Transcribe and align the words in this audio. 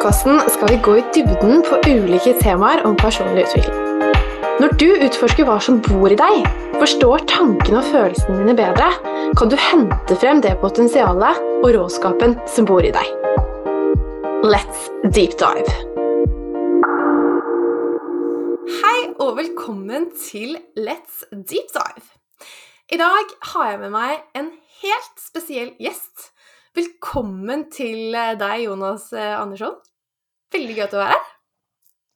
podkasten 0.00 0.40
skal 0.48 0.68
vi 0.70 0.76
gå 0.80 0.92
i 0.96 1.02
dybden 1.12 1.58
på 1.60 1.76
ulike 1.84 2.32
temaer 2.40 2.80
om 2.88 2.94
personlig 2.96 3.42
utvikling. 3.42 4.06
Når 4.62 4.70
du 4.80 4.86
utforsker 5.04 5.44
hva 5.44 5.58
som 5.60 5.76
bor 5.84 6.08
i 6.08 6.16
deg, 6.16 6.46
forstår 6.80 7.26
tankene 7.28 7.82
og 7.82 7.90
følelsene 7.90 8.38
dine 8.38 8.54
bedre, 8.56 8.86
kan 9.36 9.52
du 9.52 9.58
hente 9.60 10.16
frem 10.22 10.40
det 10.40 10.54
potensialet 10.62 11.42
og 11.58 11.68
råskapen 11.76 12.38
som 12.48 12.68
bor 12.70 12.80
i 12.80 12.94
deg. 12.96 13.10
Let's 14.40 14.88
deep 15.12 15.36
dive! 15.36 15.68
Hei 18.80 18.96
og 19.20 19.36
velkommen 19.42 20.08
til 20.16 20.56
Let's 20.80 21.26
deep 21.28 21.76
dive. 21.76 22.08
I 22.88 23.02
dag 23.04 23.36
har 23.52 23.74
jeg 23.74 23.84
med 23.84 23.92
meg 23.98 24.16
en 24.32 24.48
helt 24.80 25.22
spesiell 25.28 25.74
gjest. 25.76 26.30
Velkommen 26.72 27.68
til 27.68 28.16
deg, 28.16 28.64
Jonas 28.64 29.10
Andersson. 29.12 29.76
Veldig 30.54 30.76
gøy 30.76 30.86
at 30.86 30.94
du 30.94 31.00
er 31.00 31.12
her. 31.12 31.28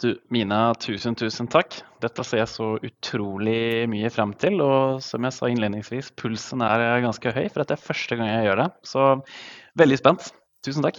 Du, 0.02 0.08
Mina, 0.34 0.74
tusen, 0.82 1.14
tusen 1.14 1.46
takk. 1.48 1.76
Dette 2.02 2.24
ser 2.26 2.42
jeg 2.42 2.50
så 2.50 2.72
utrolig 2.82 3.86
mye 3.88 4.10
frem 4.12 4.34
til. 4.42 4.58
Og 4.64 5.02
som 5.06 5.24
jeg 5.24 5.36
sa 5.36 5.50
innledningsvis, 5.50 6.10
pulsen 6.18 6.64
er 6.66 7.04
ganske 7.04 7.34
høy, 7.36 7.44
for 7.46 7.62
dette 7.62 7.76
er 7.78 7.84
første 7.84 8.18
gang 8.18 8.32
jeg 8.32 8.48
gjør 8.48 8.64
det. 8.64 8.70
Så 8.90 9.04
veldig 9.80 10.00
spent. 10.00 10.32
Tusen 10.66 10.84
takk. 10.84 10.98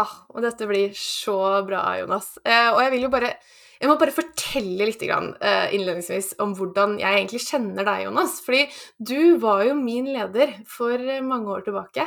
Ah, 0.00 0.14
og 0.32 0.46
dette 0.46 0.68
blir 0.70 0.94
så 0.96 1.36
bra, 1.66 1.82
Jonas. 2.00 2.36
Eh, 2.46 2.70
og 2.70 2.80
jeg 2.84 2.94
vil 2.94 3.08
jo 3.08 3.12
bare 3.12 3.34
jeg 3.82 3.90
må 3.90 3.96
bare 3.98 4.14
fortelle 4.14 4.86
litt 4.86 5.00
grann, 5.02 5.32
eh, 5.42 5.72
innledningsvis 5.74 6.36
om 6.44 6.52
hvordan 6.54 7.00
jeg 7.00 7.16
egentlig 7.18 7.40
kjenner 7.42 7.82
deg, 7.88 8.04
Jonas. 8.04 8.36
Fordi 8.46 8.68
du 9.02 9.40
var 9.42 9.64
jo 9.66 9.74
min 9.74 10.06
leder 10.06 10.54
for 10.70 11.02
mange 11.26 11.50
år 11.50 11.66
tilbake. 11.66 12.06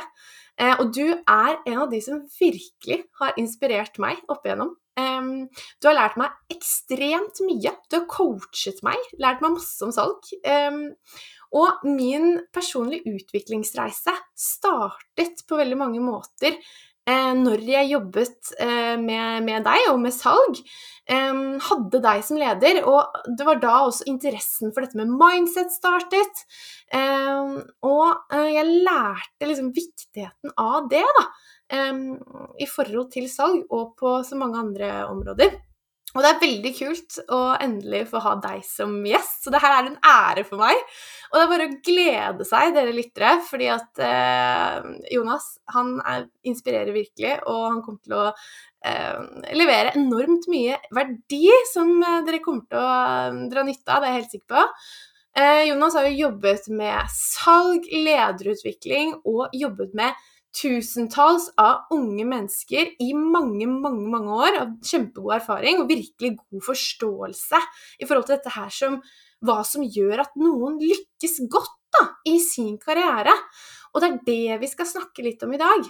Eh, 0.56 0.74
og 0.80 0.92
du 0.96 1.04
er 1.12 1.58
en 1.66 1.82
av 1.84 1.90
de 1.92 2.00
som 2.04 2.24
virkelig 2.38 3.02
har 3.20 3.38
inspirert 3.40 4.00
meg 4.02 4.20
opp 4.32 4.46
igjennom. 4.46 4.74
Du 4.96 5.88
har 5.90 5.92
lært 5.92 6.14
meg 6.16 6.32
ekstremt 6.54 7.42
mye. 7.44 7.74
Du 7.92 7.98
har 7.98 8.06
coachet 8.08 8.78
meg, 8.86 8.96
lært 9.20 9.42
meg 9.44 9.52
masse 9.58 9.84
om 9.84 9.92
salg. 9.92 10.24
Og 11.52 11.84
min 11.84 12.38
personlige 12.48 13.12
utviklingsreise 13.18 14.14
startet 14.32 15.44
på 15.44 15.60
veldig 15.60 15.78
mange 15.82 16.00
måter 16.00 16.56
når 17.06 17.62
jeg 17.70 17.90
jobbet 17.92 18.52
eh, 18.58 18.96
med, 18.98 19.44
med, 19.46 19.64
deg 19.66 19.90
og 19.92 20.00
med 20.02 20.14
salg. 20.14 20.58
Eh, 21.06 21.42
hadde 21.68 22.00
deg 22.02 22.24
som 22.26 22.40
leder, 22.40 22.80
og 22.88 23.20
det 23.38 23.46
var 23.46 23.60
da 23.62 23.76
også 23.86 24.08
interessen 24.10 24.74
for 24.74 24.82
dette 24.82 24.98
med 24.98 25.12
mindset 25.14 25.70
startet. 25.74 26.46
og 27.86 28.34
jeg 28.54 28.66
lærte 28.86 29.48
liksom 29.48 29.72
viktigheten 29.74 30.54
av 30.58 30.88
det, 30.90 31.04
da 31.18 31.26
i 32.62 32.66
forhold 32.70 33.08
til 33.10 33.26
salg 33.26 33.64
og 33.74 33.96
på 33.98 34.12
så 34.22 34.38
mange 34.38 34.60
andre 34.60 34.90
områder. 35.10 35.56
Og 36.16 36.22
det 36.24 36.30
er 36.30 36.40
veldig 36.40 36.70
kult 36.78 37.18
å 37.28 37.38
endelig 37.60 38.06
få 38.08 38.22
ha 38.24 38.32
deg 38.40 38.62
som 38.64 38.94
gjest, 39.04 39.42
så 39.44 39.52
det 39.52 39.60
her 39.60 39.74
er 39.76 39.90
en 39.90 39.98
ære 40.00 40.44
for 40.48 40.62
meg. 40.62 40.78
Og 41.28 41.36
det 41.36 41.42
er 41.42 41.50
bare 41.50 41.66
å 41.66 41.74
glede 41.84 42.46
seg, 42.48 42.72
dere 42.72 42.94
lyttere, 42.96 43.32
fordi 43.44 43.68
at 43.74 44.00
eh, 44.06 44.86
Jonas 45.12 45.50
han 45.74 45.98
er, 46.00 46.24
inspirerer 46.48 46.94
virkelig, 46.96 47.34
og 47.44 47.66
han 47.66 47.82
kommer 47.84 48.00
til 48.06 48.16
å 48.16 48.24
eh, 48.30 49.50
levere 49.58 49.92
enormt 50.00 50.48
mye 50.52 50.78
verdi 50.96 51.50
som 51.74 51.92
eh, 52.00 52.22
dere 52.24 52.40
kommer 52.44 52.64
til 52.70 52.80
å 52.80 52.94
eh, 52.94 53.42
dra 53.52 53.66
nytte 53.66 53.92
av, 53.92 54.00
det 54.00 54.08
er 54.08 54.14
jeg 54.14 54.22
helt 54.22 54.38
sikker 54.38 54.54
på. 54.54 54.64
Eh, 55.36 55.66
Jonas 55.68 55.98
har 55.98 56.08
jo 56.08 56.16
jobbet 56.16 56.70
med 56.72 57.12
salg, 57.12 57.84
lederutvikling 57.92 59.18
og 59.28 59.52
jobbet 59.52 59.92
med 59.98 60.26
tusentalls 60.56 61.50
av 61.60 61.92
unge 61.94 62.24
mennesker 62.28 62.94
i 63.02 63.12
mange, 63.16 63.68
mange 63.68 64.08
mange 64.12 64.36
år 64.46 64.58
av 64.62 64.74
kjempegod 64.86 65.36
erfaring 65.38 65.82
og 65.82 65.90
virkelig 65.90 66.36
god 66.38 66.66
forståelse 66.70 67.62
i 68.00 68.08
forhold 68.08 68.28
til 68.28 68.38
dette 68.38 68.54
her 68.56 68.72
som 68.72 69.00
hva 69.44 69.60
som 69.68 69.84
gjør 69.84 70.24
at 70.24 70.38
noen 70.40 70.78
lykkes 70.80 71.42
godt 71.52 71.74
da, 71.92 72.06
i 72.28 72.38
sin 72.42 72.76
karriere. 72.80 73.34
Og 73.94 74.02
det 74.02 74.08
er 74.08 74.16
det 74.26 74.56
vi 74.60 74.68
skal 74.68 74.88
snakke 74.88 75.24
litt 75.24 75.44
om 75.46 75.54
i 75.56 75.60
dag. 75.60 75.86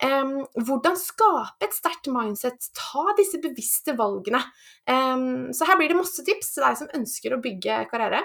Um, 0.00 0.36
hvordan 0.56 0.96
skape 0.96 1.66
et 1.66 1.76
sterkt 1.76 2.08
mindset, 2.12 2.70
ta 2.76 3.04
disse 3.18 3.40
bevisste 3.42 3.92
valgene. 3.98 4.40
Um, 4.88 5.50
så 5.56 5.68
her 5.68 5.80
blir 5.80 5.92
det 5.92 5.98
masse 5.98 6.24
tips 6.24 6.54
til 6.54 6.64
deg 6.64 6.78
som 6.80 6.92
ønsker 6.96 7.36
å 7.36 7.42
bygge 7.44 7.82
karriere. 7.92 8.22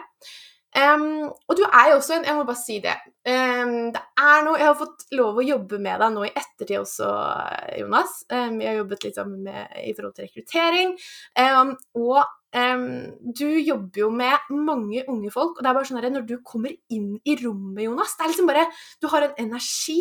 Um, 0.75 1.29
og 1.47 1.55
du 1.55 1.61
er 1.63 1.89
jo 1.89 1.99
også 2.01 2.17
en 2.17 2.25
Jeg 2.27 2.35
må 2.35 2.43
bare 2.43 2.59
si 2.59 2.81
det. 2.83 2.95
Um, 3.23 3.93
det 3.95 4.01
er 4.19 4.41
noe 4.43 4.59
Jeg 4.59 4.67
har 4.67 4.79
fått 4.79 5.05
lov 5.15 5.37
å 5.39 5.45
jobbe 5.45 5.79
med 5.79 6.01
deg 6.03 6.15
nå 6.15 6.25
i 6.27 6.33
ettertid 6.33 6.81
også, 6.81 7.11
Jonas. 7.79 8.17
Um, 8.27 8.57
jeg 8.59 8.73
har 8.73 8.81
jobbet 8.81 9.05
litt 9.07 9.19
sammen 9.19 9.45
med 9.45 9.77
i 9.85 9.93
forhold 9.95 10.17
til 10.17 10.27
rekruttering. 10.27 10.97
og 11.95 12.25
du 13.35 13.49
jobber 13.59 13.99
jo 13.99 14.05
med 14.15 14.51
mange 14.63 15.01
unge 15.11 15.27
folk, 15.33 15.57
og 15.57 15.59
det 15.59 15.67
er 15.67 15.75
bare 15.75 15.87
sånn 15.89 15.97
at 15.99 16.05
når 16.13 16.23
du 16.29 16.37
kommer 16.39 16.71
inn 16.87 17.17
i 17.27 17.33
rommet, 17.41 17.81
Jonas 17.83 18.13
Det 18.15 18.23
er 18.23 18.31
liksom 18.31 18.47
bare 18.47 18.63
Du 19.03 19.09
har 19.11 19.25
en 19.25 19.33
energi, 19.43 19.99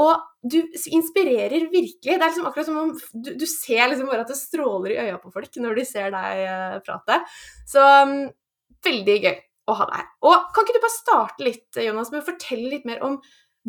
og 0.00 0.22
du 0.40 0.56
inspirerer 0.88 1.68
virkelig. 1.68 2.00
Det 2.00 2.16
er 2.16 2.24
liksom 2.30 2.48
akkurat 2.48 2.70
som 2.70 2.80
om 2.80 2.94
du, 2.96 3.34
du 3.36 3.44
ser 3.44 3.90
liksom 3.92 4.08
bare 4.08 4.24
at 4.24 4.32
det 4.32 4.40
stråler 4.40 4.94
i 4.94 5.00
øya 5.04 5.20
på 5.20 5.34
folk 5.36 5.60
når 5.60 5.82
de 5.82 5.88
ser 5.92 6.12
deg 6.16 6.44
uh, 6.48 6.80
prate. 6.86 7.20
Så 7.68 7.84
veldig 8.88 9.18
gøy 9.26 9.40
ha 9.78 9.86
deg. 9.90 10.10
Og 10.28 10.50
kan 10.54 10.66
ikke 10.66 10.76
du 10.76 10.84
bare 10.84 10.94
starte 10.94 11.46
litt, 11.46 11.68
Jonas, 11.78 12.12
med 12.12 12.22
å 12.22 12.28
fortelle 12.28 12.72
litt 12.72 12.84
mer 12.88 13.02
om 13.06 13.18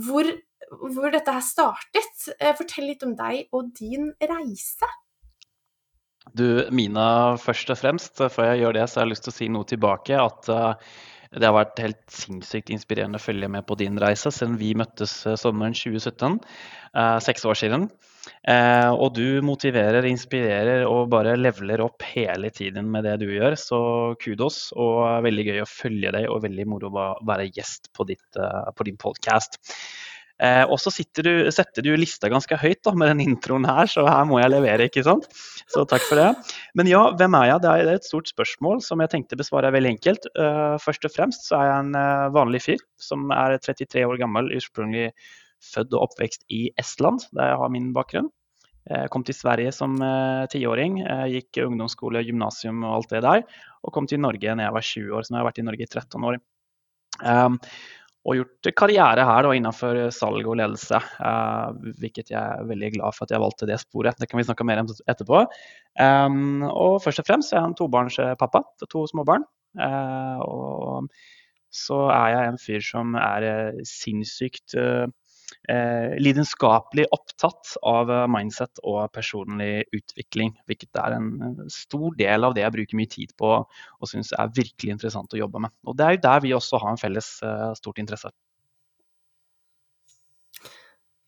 hvor, 0.03 0.27
hvor 0.71 1.13
dette 1.13 1.33
her 1.35 1.45
startet? 1.45 2.27
Eh, 2.39 2.53
fortell 2.57 2.89
litt 2.89 3.05
om 3.05 3.15
deg 3.19 3.47
og 3.53 3.73
din 3.77 4.11
reise. 4.21 4.89
Du, 6.31 6.63
Mina, 6.71 7.35
først 7.41 7.73
og 7.73 7.81
fremst, 7.81 8.21
før 8.31 8.53
jeg 8.53 8.63
gjør 8.63 8.77
det, 8.77 8.85
så 8.87 8.99
har 8.99 9.07
jeg 9.07 9.13
lyst 9.13 9.27
til 9.27 9.33
å 9.33 9.37
si 9.37 9.49
noe 9.51 9.67
tilbake. 9.67 10.15
At 10.17 10.47
uh, 10.49 10.95
det 11.35 11.49
har 11.49 11.55
vært 11.57 11.81
helt 11.83 12.03
sinnssykt 12.13 12.71
inspirerende 12.73 13.19
å 13.19 13.23
følge 13.23 13.49
med 13.51 13.67
på 13.67 13.77
din 13.81 13.99
reise 14.01 14.31
siden 14.31 14.55
vi 14.61 14.71
møttes 14.79 15.17
uh, 15.27 15.35
sommeren 15.39 15.75
2017. 15.75 16.39
Uh, 16.95 17.19
seks 17.23 17.45
år 17.49 17.59
siden. 17.59 17.89
Eh, 18.23 18.91
og 18.91 19.13
du 19.17 19.41
motiverer, 19.45 20.05
inspirerer 20.07 20.85
og 20.87 21.11
bare 21.11 21.35
leveler 21.39 21.83
opp 21.83 22.05
hele 22.13 22.51
tiden 22.55 22.89
med 22.91 23.07
det 23.07 23.17
du 23.23 23.27
gjør. 23.31 23.57
Så 23.59 23.81
kudos, 24.23 24.65
og 24.75 25.25
veldig 25.25 25.47
gøy 25.49 25.61
å 25.63 25.69
følge 25.69 26.15
deg, 26.15 26.29
og 26.31 26.43
veldig 26.47 26.69
moro 26.71 26.91
å 26.91 27.11
være 27.27 27.49
gjest 27.51 27.91
på, 27.95 28.07
ditt, 28.09 28.25
uh, 28.39 28.71
på 28.75 28.87
din 28.87 28.99
podkast. 28.99 29.59
Eh, 30.41 30.63
og 30.65 30.79
så 30.81 30.91
setter 30.91 31.85
du 31.85 31.91
lista 31.95 32.27
ganske 32.31 32.57
høyt 32.57 32.81
da, 32.83 32.91
med 32.97 33.11
den 33.13 33.21
introen 33.23 33.67
her, 33.69 33.87
så 33.87 34.03
her 34.09 34.25
må 34.27 34.41
jeg 34.41 34.51
levere, 34.51 34.89
ikke 34.89 35.05
sant? 35.05 35.27
Så 35.71 35.85
takk 35.87 36.03
for 36.07 36.19
det. 36.19 36.31
Men 36.77 36.89
ja, 36.89 37.03
hvem 37.19 37.37
er 37.37 37.51
jeg? 37.51 37.63
Det 37.63 37.71
er 37.71 37.91
et 37.93 38.09
stort 38.09 38.31
spørsmål 38.31 38.81
som 38.83 39.03
jeg 39.03 39.13
tenkte 39.13 39.39
besvare 39.39 39.71
veldig 39.75 39.93
enkelt. 39.95 40.27
Uh, 40.35 40.75
først 40.83 41.05
og 41.07 41.13
fremst 41.13 41.47
så 41.47 41.59
er 41.59 41.69
jeg 41.69 41.85
en 41.85 41.95
uh, 41.99 42.33
vanlig 42.35 42.63
fyr 42.65 42.83
som 43.01 43.31
er 43.35 43.55
33 43.61 44.03
år 44.09 44.19
gammel, 44.19 44.51
ursprunglig 44.57 45.11
født 45.63 45.95
og 45.95 46.09
oppvekst 46.09 46.47
i 46.53 46.65
Estland, 46.79 47.27
der 47.35 47.53
jeg 47.53 47.61
har 47.63 47.73
min 47.73 47.91
bakgrunn. 47.95 48.31
Jeg 48.83 49.11
kom 49.13 49.23
til 49.23 49.35
Sverige 49.37 49.71
som 49.71 49.95
eh, 50.03 50.43
tiåring, 50.51 50.97
gikk 51.31 51.61
ungdomsskole, 51.63 52.19
gymnasium 52.27 52.81
og 52.83 52.97
alt 52.97 53.13
det 53.15 53.21
der. 53.23 53.45
Og 53.83 53.95
kom 53.95 54.09
til 54.09 54.19
Norge 54.19 54.55
når 54.55 54.67
jeg 54.67 54.75
var 54.75 54.87
20 54.89 55.17
år, 55.17 55.23
så 55.23 55.31
nå 55.31 55.39
har 55.39 55.45
jeg 55.45 55.51
vært 55.51 55.61
i 55.61 55.67
Norge 55.69 55.85
i 55.85 55.91
13 55.91 56.27
år. 56.29 56.39
Um, 57.23 57.59
og 58.23 58.37
gjort 58.39 58.69
karriere 58.79 59.25
her 59.27 59.43
da, 59.43 59.51
innenfor 59.51 59.97
salg 60.15 60.47
og 60.47 60.55
ledelse, 60.55 60.99
uh, 61.19 61.73
hvilket 61.99 62.31
jeg 62.31 62.39
er 62.39 62.69
veldig 62.69 62.93
glad 62.95 63.15
for 63.15 63.27
at 63.27 63.33
jeg 63.35 63.43
valgte 63.43 63.67
det 63.67 63.79
sporet. 63.81 64.19
Det 64.19 64.29
kan 64.31 64.39
vi 64.39 64.45
snakke 64.47 64.67
mer 64.67 64.79
om 64.79 64.91
etterpå. 65.11 65.43
Um, 65.99 66.63
og 66.69 67.01
først 67.03 67.19
og 67.19 67.27
fremst 67.27 67.51
er 67.51 67.59
jeg 67.59 67.71
en 67.71 67.75
tobarnspappa 67.79 68.63
til 68.79 68.91
to 68.95 69.03
små 69.11 69.27
barn. 69.27 69.43
Uh, 69.75 70.39
og 70.45 71.11
så 71.73 71.99
er 72.13 72.29
jeg 72.31 72.47
en 72.47 72.61
fyr 72.61 72.85
som 72.85 73.19
er 73.19 73.45
sinnssykt 73.89 74.77
uh, 74.77 75.03
eh, 75.03 75.13
lidenskapelig 76.19 77.05
opptatt 77.15 77.75
av 77.87 78.11
eh, 78.11 78.25
mindset 78.31 78.81
og 78.83 79.11
personlig 79.15 79.85
utvikling. 79.95 80.53
Hvilket 80.67 80.99
er 80.99 81.17
en 81.17 81.29
stor 81.71 82.15
del 82.19 82.47
av 82.47 82.55
det 82.55 82.65
jeg 82.65 82.75
bruker 82.77 82.99
mye 82.99 83.11
tid 83.11 83.35
på 83.39 83.51
og 83.63 84.09
syns 84.09 84.33
er 84.37 84.51
virkelig 84.55 84.95
interessant 84.97 85.33
å 85.33 85.39
jobbe 85.39 85.63
med. 85.63 85.73
Og 85.87 85.97
Det 85.97 86.07
er 86.07 86.17
jo 86.17 86.23
der 86.25 86.43
vi 86.43 86.55
også 86.57 86.81
har 86.83 86.93
en 86.93 87.01
felles 87.01 87.35
eh, 87.45 87.69
stort 87.79 88.01
interesse. 88.03 88.33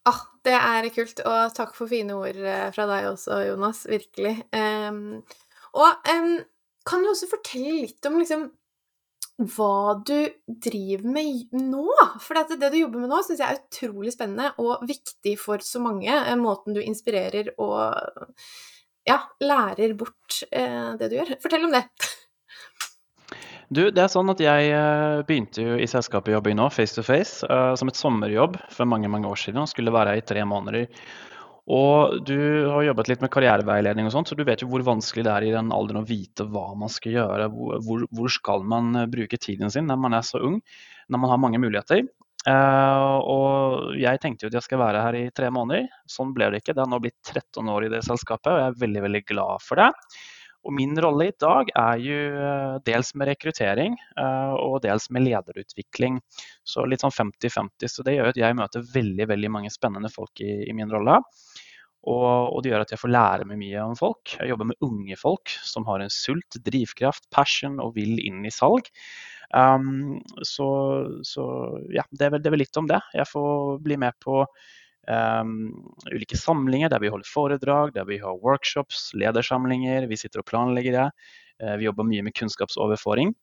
Ah, 0.06 0.22
det 0.46 0.54
er 0.54 0.90
kult, 0.94 1.24
og 1.26 1.56
takk 1.58 1.74
for 1.78 1.90
fine 1.90 2.14
ord 2.14 2.38
eh, 2.38 2.68
fra 2.76 2.86
deg 2.92 3.10
også, 3.10 3.40
Jonas. 3.48 3.86
Virkelig. 3.90 4.36
Um, 4.54 5.24
og 5.76 6.12
um, 6.12 6.36
kan 6.86 7.02
du 7.02 7.10
også 7.10 7.32
fortelle 7.32 7.80
litt 7.82 8.06
om 8.06 8.20
liksom, 8.22 8.46
hva 9.36 9.98
du 10.08 10.30
driver 10.48 11.08
med 11.12 11.56
nå. 11.60 11.88
For 12.24 12.38
det, 12.38 12.60
det 12.62 12.72
du 12.72 12.80
jobber 12.80 13.04
med 13.04 13.12
nå, 13.12 13.22
syns 13.26 13.42
jeg 13.44 13.48
er 13.50 13.60
utrolig 13.60 14.14
spennende 14.16 14.54
og 14.64 14.86
viktig 14.88 15.36
for 15.42 15.64
så 15.66 15.82
mange. 15.84 16.12
Eh, 16.12 16.38
måten 16.40 16.76
du 16.76 16.82
inspirerer 16.84 17.52
og 17.58 18.30
ja, 19.06 19.20
lærer 19.44 19.96
bort 19.98 20.40
eh, 20.52 20.94
det 21.00 21.12
du 21.12 21.20
gjør. 21.20 21.36
Fortell 21.44 21.68
om 21.68 21.76
det. 21.76 21.84
Du, 23.74 23.88
det 23.90 23.98
er 23.98 24.12
sånn 24.14 24.30
at 24.30 24.42
Jeg 24.44 24.68
eh, 24.78 25.22
begynte 25.26 25.64
jo 25.64 25.78
i 25.82 25.88
selskapet 25.90 26.32
jeg 26.32 26.38
jobber 26.38 26.58
nå, 26.58 26.70
Face 26.74 26.96
to 26.96 27.04
Face, 27.06 27.46
uh, 27.50 27.74
som 27.76 27.90
et 27.90 27.98
sommerjobb 27.98 28.60
for 28.72 28.88
mange 28.90 29.10
mange 29.12 29.28
år 29.28 29.40
siden. 29.42 29.64
og 29.64 29.72
Skulle 29.72 29.94
være 29.94 30.14
her 30.14 30.22
i 30.22 30.28
tre 30.28 30.46
måneder. 30.48 30.86
Og 31.66 32.20
du 32.28 32.38
har 32.70 32.84
jobbet 32.86 33.08
litt 33.10 33.24
med 33.26 33.32
karriereveiledning 33.34 34.06
og 34.06 34.14
sånt, 34.14 34.30
så 34.30 34.38
du 34.38 34.44
vet 34.46 34.62
jo 34.62 34.68
hvor 34.70 34.84
vanskelig 34.86 35.24
det 35.26 35.32
er 35.34 35.48
i 35.48 35.56
den 35.56 35.72
alderen 35.74 36.04
å 36.04 36.06
vite 36.06 36.46
hva 36.46 36.68
man 36.78 36.92
skal 36.94 37.16
gjøre. 37.16 37.48
Hvor, 37.50 38.06
hvor 38.14 38.30
skal 38.34 38.68
man 38.70 38.94
eh, 39.00 39.10
bruke 39.10 39.40
tiden 39.42 39.74
sin 39.74 39.90
når 39.90 39.98
man 40.04 40.18
er 40.18 40.28
så 40.28 40.44
ung, 40.46 40.60
når 41.10 41.24
man 41.24 41.34
har 41.34 41.42
mange 41.42 41.62
muligheter. 41.64 42.06
Uh, 42.46 43.18
og 43.26 43.96
jeg 43.98 44.22
tenkte 44.22 44.46
jo 44.46 44.52
at 44.52 44.60
jeg 44.60 44.68
skal 44.68 44.78
være 44.84 45.02
her 45.02 45.18
i 45.18 45.26
tre 45.34 45.50
måneder. 45.54 45.90
Sånn 46.06 46.36
ble 46.36 46.52
det 46.54 46.62
ikke. 46.62 46.76
Det 46.78 46.84
har 46.84 46.92
nå 46.92 47.02
blitt 47.02 47.18
13 47.26 47.74
år 47.74 47.88
i 47.88 47.92
det 47.96 48.04
selskapet, 48.06 48.52
og 48.52 48.62
jeg 48.62 48.70
er 48.70 48.82
veldig, 48.84 49.02
veldig 49.08 49.22
glad 49.32 49.66
for 49.66 49.82
det. 49.82 49.90
Og 50.66 50.74
min 50.74 50.94
rolle 51.02 51.28
i 51.30 51.34
dag 51.42 51.70
er 51.74 52.04
jo 52.06 52.20
uh, 52.38 52.78
dels 52.86 53.12
med 53.18 53.32
rekruttering 53.32 53.98
og 54.18 54.80
dels 54.86 55.10
med 55.14 55.26
lederutvikling. 55.26 56.22
Så 56.66 56.86
litt 56.90 57.02
sånn 57.02 57.14
50-50. 57.14 57.90
Så 57.90 58.06
det 58.06 58.20
gjør 58.20 58.30
at 58.30 58.40
jeg 58.40 58.58
møter 58.58 58.86
veldig, 58.94 59.30
veldig 59.34 59.52
mange 59.58 59.74
spennende 59.74 60.14
folk 60.14 60.46
i, 60.46 60.62
i 60.70 60.78
min 60.78 60.94
rolle. 60.94 61.20
Og, 62.06 62.54
og, 62.54 62.60
det 62.62 62.72
gjør 62.72 62.84
at 62.86 62.92
jeg 62.94 63.02
får 63.02 63.14
lære 63.14 63.48
meg 63.50 63.60
mye 63.62 63.84
om 63.84 63.96
folk. 63.98 64.36
Jeg 64.38 64.52
jobber 64.52 64.70
med 64.70 64.86
unge 64.86 65.18
folk 65.18 65.54
som 65.66 65.88
har 65.90 66.04
en 66.04 66.14
sult, 66.14 66.60
drivkraft, 66.66 67.26
passion 67.34 67.80
og 67.82 67.96
vil 67.98 68.20
inn 68.22 68.46
i 68.46 68.54
salg. 68.54 68.92
Um, 69.56 70.20
så, 70.46 70.68
så, 71.26 71.46
ja, 71.94 72.06
det 72.12 72.28
er, 72.28 72.36
vel, 72.36 72.44
det 72.44 72.50
er, 72.50 72.56
vel, 72.56 72.64
litt 72.66 72.82
om 72.82 72.90
det. 72.90 73.00
Jeg 73.16 73.30
får 73.30 73.80
bli 73.86 73.98
med 74.02 74.18
på 74.22 74.44
um, 74.46 75.56
ulike 76.12 76.38
samlinger 76.38 76.94
der 76.94 77.02
vi 77.02 77.14
holder 77.14 77.30
foredrag, 77.30 77.96
der 77.98 78.06
vi 78.10 78.20
har 78.22 78.42
workshops, 78.44 79.10
ledersamlinger. 79.18 80.10
Vi 80.12 80.20
sitter 80.22 80.44
og 80.44 80.50
planlegger 80.52 81.00
det. 81.00 81.10
Uh, 81.64 81.76
vi 81.82 81.90
jobber 81.90 82.10
mye 82.10 82.26
med 82.28 82.38
kunnskapsoverføring 82.38 83.34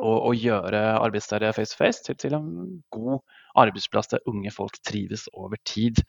og, 0.00 0.16
og 0.16 0.36
gjøre 0.38 0.82
arbeidsstedet 1.02 1.54
face 1.56 1.74
to 1.74 1.84
face 1.84 2.04
til, 2.06 2.16
til, 2.16 2.36
en 2.38 2.82
god 2.94 3.20
arbeidsplass 3.58 4.12
der 4.12 4.22
unge 4.30 4.52
folk 4.54 4.78
trives 4.86 5.26
over 5.32 5.58
tid. 5.68 6.02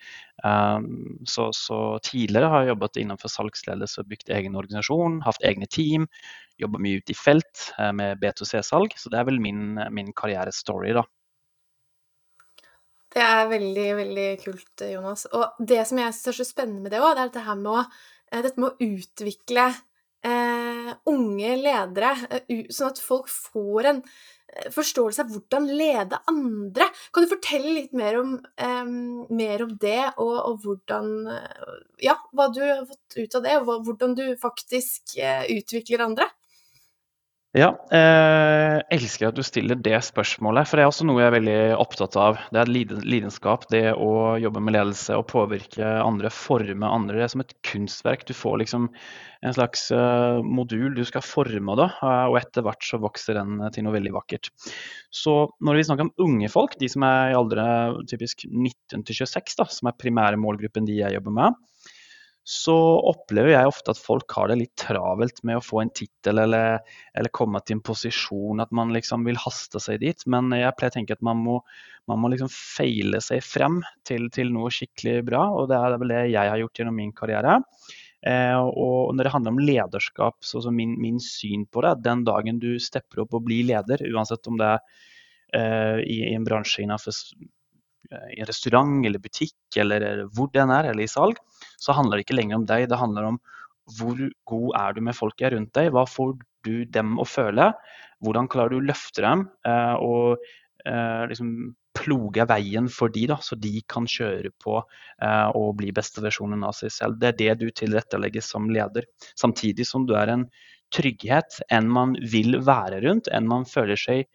Um, 0.43 1.19
så, 1.29 1.49
så, 1.55 1.97
tidligere 2.05 2.51
har 2.51 2.63
jeg 2.63 2.73
jobbet 2.73 3.01
innenfor 3.01 3.31
salgsledelse, 3.33 4.05
bygd 4.09 4.31
egen 4.37 4.55
organisasjon, 4.59 5.21
hatt 5.25 5.43
egne 5.45 5.69
team. 5.69 6.07
Jobba 6.61 6.81
mye 6.83 7.01
ute 7.01 7.15
i 7.15 7.17
felt 7.17 7.67
uh, 7.79 7.91
med 7.95 8.21
B2C-salg. 8.23 8.95
Så 8.99 9.11
det 9.13 9.19
er 9.21 9.27
vel 9.29 9.41
min, 9.43 9.75
min 9.95 10.13
karrierestory, 10.15 10.93
da. 10.97 11.05
Det 13.13 13.21
er 13.21 13.49
veldig, 13.49 13.89
veldig 13.99 14.29
kult, 14.41 14.83
Jonas. 14.89 15.27
Og 15.37 15.59
det 15.61 15.83
som 15.85 15.99
jeg 16.01 16.15
syns 16.15 16.29
er 16.31 16.37
så 16.39 16.45
spennende 16.47 16.81
med 16.81 16.95
det 16.95 17.01
òg, 17.03 17.13
det 17.13 17.27
er 17.27 17.33
dette 17.33 17.57
med 17.59 17.73
å, 17.75 17.81
eh, 18.31 18.41
dette 18.41 18.61
med 18.61 18.71
å 18.71 18.87
utvikle 18.87 19.65
eh, 20.23 20.93
unge 21.11 21.55
ledere, 21.59 22.13
eh, 22.31 22.63
sånn 22.73 22.93
at 22.93 23.01
folk 23.03 23.29
får 23.29 23.89
en 23.91 24.01
eh, 24.01 24.42
forståelse 24.73 25.23
av 25.23 25.33
hvordan 25.33 25.67
lede 25.71 26.19
andre. 26.29 26.87
Kan 27.13 27.25
du 27.25 27.31
fortelle 27.31 27.73
litt 27.77 27.95
mer 27.97 28.19
om, 28.19 28.35
um, 28.37 28.93
mer 29.33 29.65
om 29.65 29.73
det, 29.81 30.13
og, 30.17 30.35
og, 30.37 30.61
hvordan 30.63 31.11
Ja, 32.03 32.17
hva 32.35 32.49
du 32.53 32.61
har 32.61 32.85
fått 32.87 33.17
ut 33.17 33.35
av 33.39 33.45
det, 33.45 33.57
og 33.61 33.85
hvordan 33.87 34.15
du 34.19 34.25
faktisk 34.41 35.15
utvikler 35.17 36.05
andre? 36.05 36.29
Ja, 37.53 37.67
eh, 37.93 38.79
elsker 38.95 39.27
at 39.27 39.37
du 39.37 39.43
stiller 39.45 39.77
det 39.77 39.99
spørsmålet, 40.07 40.65
for 40.65 40.79
det 40.79 40.83
er 40.83 40.89
også 40.89 41.05
noe 41.05 41.19
jeg 41.21 41.27
er 41.29 41.35
veldig 41.35 41.57
opptatt 41.83 42.15
av. 42.17 42.39
Det 42.49 42.63
er 42.63 42.71
lidenskap, 43.05 43.67
det 43.69 43.91
å 43.93 44.39
jobbe 44.41 44.63
med 44.65 44.73
ledelse 44.73 45.13
og 45.19 45.27
påvirke 45.29 45.85
andre, 46.01 46.31
forme 46.33 46.89
andre. 46.89 47.19
Det 47.19 47.27
er 47.27 47.29
som 47.35 47.43
et 47.43 47.53
kunstverk. 47.69 48.25
Du 48.25 48.33
får 48.33 48.57
liksom 48.63 48.87
en 49.45 49.53
slags 49.53 49.85
uh, 49.93 50.41
modul 50.41 50.97
du 50.97 51.03
skal 51.05 51.21
forme, 51.21 51.75
da, 51.77 51.91
uh, 52.01 52.25
og 52.31 52.39
etter 52.39 52.65
hvert 52.65 52.87
så 52.87 52.97
vokser 53.03 53.37
den 53.37 53.61
til 53.75 53.85
noe 53.85 53.93
veldig 53.99 54.15
vakkert. 54.15 54.49
Så 55.13 55.35
når 55.61 55.77
vi 55.77 55.85
snakker 55.91 56.07
om 56.07 56.25
unge 56.25 56.49
folk, 56.49 56.73
de 56.81 56.89
som 56.89 57.05
er 57.05 57.35
i 57.35 57.37
alderen 57.37 58.01
typisk 58.09 58.47
19 58.49 59.05
til 59.05 59.21
26, 59.27 59.59
da, 59.61 59.69
som 59.69 59.91
er 59.91 59.99
primære 60.01 60.41
målgruppen 60.41 60.89
de 60.89 61.03
jeg 61.03 61.19
jobber 61.19 61.37
med, 61.37 61.61
så 62.43 62.75
opplever 63.07 63.53
jeg 63.53 63.69
ofte 63.69 63.93
at 63.93 63.99
folk 64.03 64.33
har 64.35 64.49
det 64.51 64.57
litt 64.59 64.73
travelt 64.79 65.39
med 65.47 65.61
å 65.61 65.63
få 65.63 65.79
en 65.79 65.91
tittel 65.95 66.41
eller, 66.43 66.81
eller, 67.15 67.31
komme 67.31 67.61
til 67.63 67.77
en 67.77 67.83
posisjon, 67.87 68.59
at 68.59 68.73
man 68.75 68.91
liksom 68.91 69.23
vil 69.27 69.39
haste 69.39 69.79
seg 69.79 70.01
dit. 70.03 70.25
Men 70.27 70.51
jeg 70.51 70.75
pleier 70.75 70.91
å 70.91 70.97
tenke 70.97 71.15
at 71.15 71.23
man 71.23 71.39
må, 71.39 71.61
man 72.11 72.19
må 72.19 72.33
liksom 72.33 72.51
feile 72.51 73.23
seg 73.23 73.45
frem 73.47 73.79
til, 74.07 74.27
til, 74.35 74.51
noe 74.51 74.73
skikkelig 74.75 75.23
bra, 75.31 75.45
og 75.55 75.71
det 75.71 75.79
er 75.79 75.97
vel 76.01 76.15
det 76.15 76.23
jeg 76.33 76.51
har 76.51 76.59
gjort 76.59 76.83
gjennom 76.83 76.99
min 76.99 77.15
karriere. 77.15 77.61
Eh, 78.27 78.59
og 78.59 79.15
når 79.15 79.23
det 79.23 79.33
handler 79.37 79.55
om 79.55 79.63
lederskap, 79.63 80.37
så, 80.43 80.59
så 80.63 80.71
min, 80.71 80.97
min, 80.99 81.23
syn 81.23 81.63
på 81.71 81.83
det, 81.87 81.97
den 82.03 82.27
dagen 82.27 82.59
du 82.59 82.73
stepper 82.75 83.23
opp 83.23 83.39
og 83.39 83.47
blir 83.47 83.63
leder, 83.71 84.03
uansett 84.11 84.51
om 84.51 84.59
det 84.59 84.67
er 84.75 84.83
eh, 85.55 85.99
i, 86.03 86.21
i 86.27 86.35
en 86.35 86.47
bransje 86.47 86.83
innenfor 86.83 87.15
i 88.33 88.39
en 88.41 88.49
restaurant 88.49 89.05
eller 89.05 89.21
butikk 89.21 89.79
eller 89.79 90.25
hvor 90.35 90.51
den 90.53 90.71
er, 90.73 90.91
eller 90.91 91.05
i 91.05 91.11
salg, 91.11 91.39
så 91.81 91.95
handler 91.97 92.19
det 92.19 92.27
ikke 92.27 92.37
lenger 92.39 92.61
om 92.61 92.67
deg. 92.69 92.87
Det 92.91 92.99
handler 92.99 93.33
om 93.33 93.39
hvor 93.97 94.19
god 94.47 94.67
er 94.79 94.95
du 94.95 95.03
med 95.03 95.17
folk 95.17 95.41
rundt 95.53 95.73
deg? 95.75 95.91
Hva 95.93 96.05
får 96.07 96.35
du 96.63 96.75
dem 96.85 97.17
å 97.19 97.27
føle? 97.27 97.71
Hvordan 98.23 98.47
klarer 98.51 98.71
du 98.71 98.79
å 98.79 98.89
løfte 98.91 99.23
dem 99.25 99.47
eh, 99.67 99.95
og 99.99 100.43
eh, 100.87 101.23
liksom 101.31 101.73
ploge 101.93 102.45
veien 102.49 102.87
for 102.89 103.11
de 103.13 103.27
da, 103.29 103.37
så 103.43 103.55
de 103.59 103.81
kan 103.89 104.07
kjøre 104.09 104.49
på 104.63 104.79
eh, 104.79 105.49
og 105.53 105.75
bli 105.79 105.91
beste 105.95 106.23
versjonen 106.23 106.63
av 106.65 106.75
seg 106.77 106.93
selv. 106.95 107.19
Det 107.21 107.29
er 107.29 107.39
det 107.41 107.57
du 107.61 107.67
tilrettelegger 107.69 108.43
som 108.43 108.69
leder. 108.73 109.05
Samtidig 109.39 109.85
som 109.89 110.07
du 110.09 110.15
er 110.17 110.31
en 110.33 110.47
trygghet 110.93 111.59
enn 111.73 111.89
man 111.91 112.15
vil 112.31 112.59
være 112.65 113.01
rundt, 113.05 113.29
enn 113.33 113.49
man 113.49 113.67
føler 113.69 113.99
seg 113.99 114.25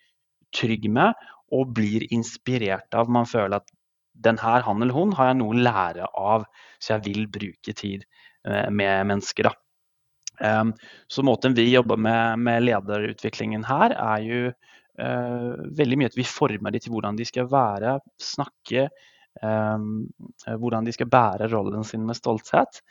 trygg 0.55 0.87
med, 0.91 1.17
og 1.55 1.75
blir 1.77 2.07
inspirert 2.15 2.95
av. 2.95 3.11
Man 3.13 3.29
føler 3.29 3.61
at 3.61 3.71
den 4.19 4.39
her, 4.43 4.65
han 4.67 4.83
eller 4.83 4.97
hun, 4.97 5.15
har 5.17 5.31
jeg 5.31 5.39
noe 5.41 5.55
å 5.55 5.63
lære 5.69 6.11
av, 6.19 6.47
så 6.83 6.97
jeg 6.97 7.07
vil 7.07 7.29
bruke 7.33 7.75
tid 7.77 8.05
eh, 8.49 8.69
med 8.71 9.09
mennesker. 9.13 9.51
da. 9.51 9.55
Um, 10.39 10.73
så 11.11 11.25
måten 11.27 11.55
vi 11.55 11.67
jobber 11.73 11.99
med, 11.99 12.39
med 12.39 12.63
lederutviklingen 12.63 13.65
her, 13.67 13.95
er 13.99 14.23
jo 14.23 14.43
uh, 14.53 15.55
veldig 15.79 15.99
mye 15.99 16.11
at 16.13 16.19
vi 16.19 16.27
former 16.27 16.75
dem 16.75 16.83
til 16.85 16.95
hvordan 16.95 17.19
de 17.19 17.27
skal 17.27 17.49
være, 17.51 17.97
snakke, 18.23 18.87
um, 19.43 20.07
hvordan 20.47 20.87
de 20.87 20.95
skal 20.95 21.11
bære 21.11 21.51
rollen 21.51 21.87
sin 21.87 22.07
med 22.07 22.19
stolthet. 22.19 22.83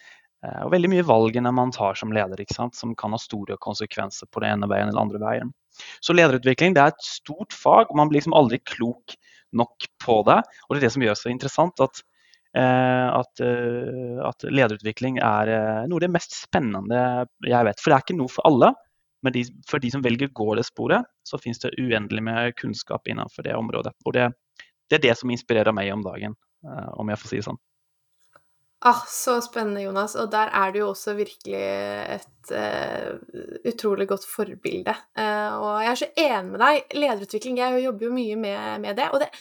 Uh, 0.44 0.65
og 0.65 0.74
veldig 0.75 0.92
mye 0.92 1.07
valgene 1.07 1.54
man 1.56 1.71
tar 1.75 1.95
som 2.00 2.12
leder, 2.15 2.44
som 2.51 2.95
kan 3.00 3.15
ha 3.15 3.21
store 3.21 3.59
konsekvenser 3.63 4.27
på 4.31 4.44
den 4.44 4.57
ene 4.57 4.71
veien 4.71 4.92
eller 4.92 5.06
andre 5.06 5.24
veien. 5.24 5.56
Så 6.03 6.15
lederutvikling 6.15 6.75
det 6.75 6.83
er 6.83 6.94
et 6.94 7.06
stort 7.06 7.56
fag, 7.56 7.89
og 7.89 8.00
man 8.00 8.11
blir 8.11 8.21
liksom 8.21 8.35
aldri 8.37 8.59
klok 8.66 9.18
nok 9.56 9.87
på 10.04 10.21
det. 10.28 10.42
Og 10.68 10.75
det 10.75 10.81
er 10.81 10.87
det 10.87 10.94
som 10.95 11.06
gjør 11.06 11.16
det 11.16 11.21
så 11.21 11.31
interessant, 11.31 11.83
at, 11.83 12.02
eh, 12.57 13.07
at, 13.11 13.44
eh, 13.44 14.18
at 14.28 14.47
lederutvikling 14.49 15.21
er 15.23 15.54
eh, 15.54 15.85
noe 15.87 16.02
av 16.02 16.06
det 16.07 16.13
mest 16.18 16.35
spennende 16.35 17.06
jeg 17.45 17.69
vet. 17.69 17.81
For 17.81 17.92
det 17.92 17.97
er 17.97 18.06
ikke 18.06 18.19
noe 18.19 18.33
for 18.33 18.49
alle. 18.49 18.73
Men 19.25 19.33
de, 19.33 19.47
for 19.68 19.81
de 19.81 19.90
som 19.92 20.04
velger 20.06 20.30
å 20.30 20.35
gå 20.37 20.52
det 20.59 20.68
sporet, 20.68 21.07
så 21.25 21.40
finnes 21.42 21.59
det 21.63 21.73
uendelig 21.81 22.21
med 22.23 22.57
kunnskap 22.59 23.09
innenfor 23.09 23.47
det 23.47 23.56
området. 23.57 23.95
Og 24.06 24.13
det, 24.16 24.30
det 24.87 24.99
er 24.99 25.07
det 25.09 25.16
som 25.19 25.31
inspirerer 25.33 25.73
meg 25.75 25.90
om 25.92 26.04
dagen, 26.06 26.35
om 26.94 27.09
jeg 27.09 27.19
får 27.23 27.31
si 27.31 27.40
det 27.40 27.47
sånn. 27.47 27.57
Ah, 28.86 29.00
så 29.10 29.40
spennende, 29.42 29.81
Jonas. 29.81 30.16
Og 30.16 30.30
der 30.31 30.52
er 30.54 30.72
du 30.72 30.80
jo 30.84 30.90
også 30.92 31.16
virkelig 31.18 31.62
et 32.18 32.52
uh, 32.54 33.16
utrolig 33.66 34.06
godt 34.07 34.28
forbilde. 34.30 34.94
Uh, 35.18 35.54
og 35.57 35.69
jeg 35.81 35.92
er 35.92 36.02
så 36.02 36.10
enig 36.26 36.52
med 36.52 36.62
deg. 36.62 36.84
Lederutvikling 36.94 37.57
Jeg 37.57 37.84
jobber 37.84 38.06
jo 38.06 38.12
mye 38.14 38.36
med, 38.36 38.84
med 38.86 39.00
det. 39.00 39.10
Og 39.14 39.24
det, 39.24 39.31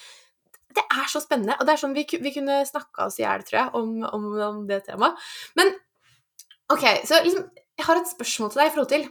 det, 0.72 0.84
er 0.88 1.10
så 1.12 1.20
spennende. 1.20 1.58
Og 1.60 1.68
det 1.68 1.74
er 1.74 1.82
sånn 1.82 1.96
vi, 1.96 2.06
vi 2.24 2.32
kunne 2.32 2.62
snakka 2.64 3.10
oss 3.10 3.20
i 3.20 3.26
hjel, 3.26 3.44
tror 3.44 3.60
jeg, 3.60 3.74
om, 3.76 3.92
om, 4.08 4.26
om, 4.48 4.64
det 4.70 4.86
temaet. 4.88 5.28
Men 5.60 5.74
OK, 6.72 6.88
så 7.06 7.20
liksom 7.22 7.46
Jeg 7.76 7.84
har 7.86 8.00
et 8.00 8.08
spørsmål 8.08 8.50
til 8.50 8.60
deg 8.62 8.68
i 8.70 8.72
forhold 8.72 8.88
til 8.90 9.02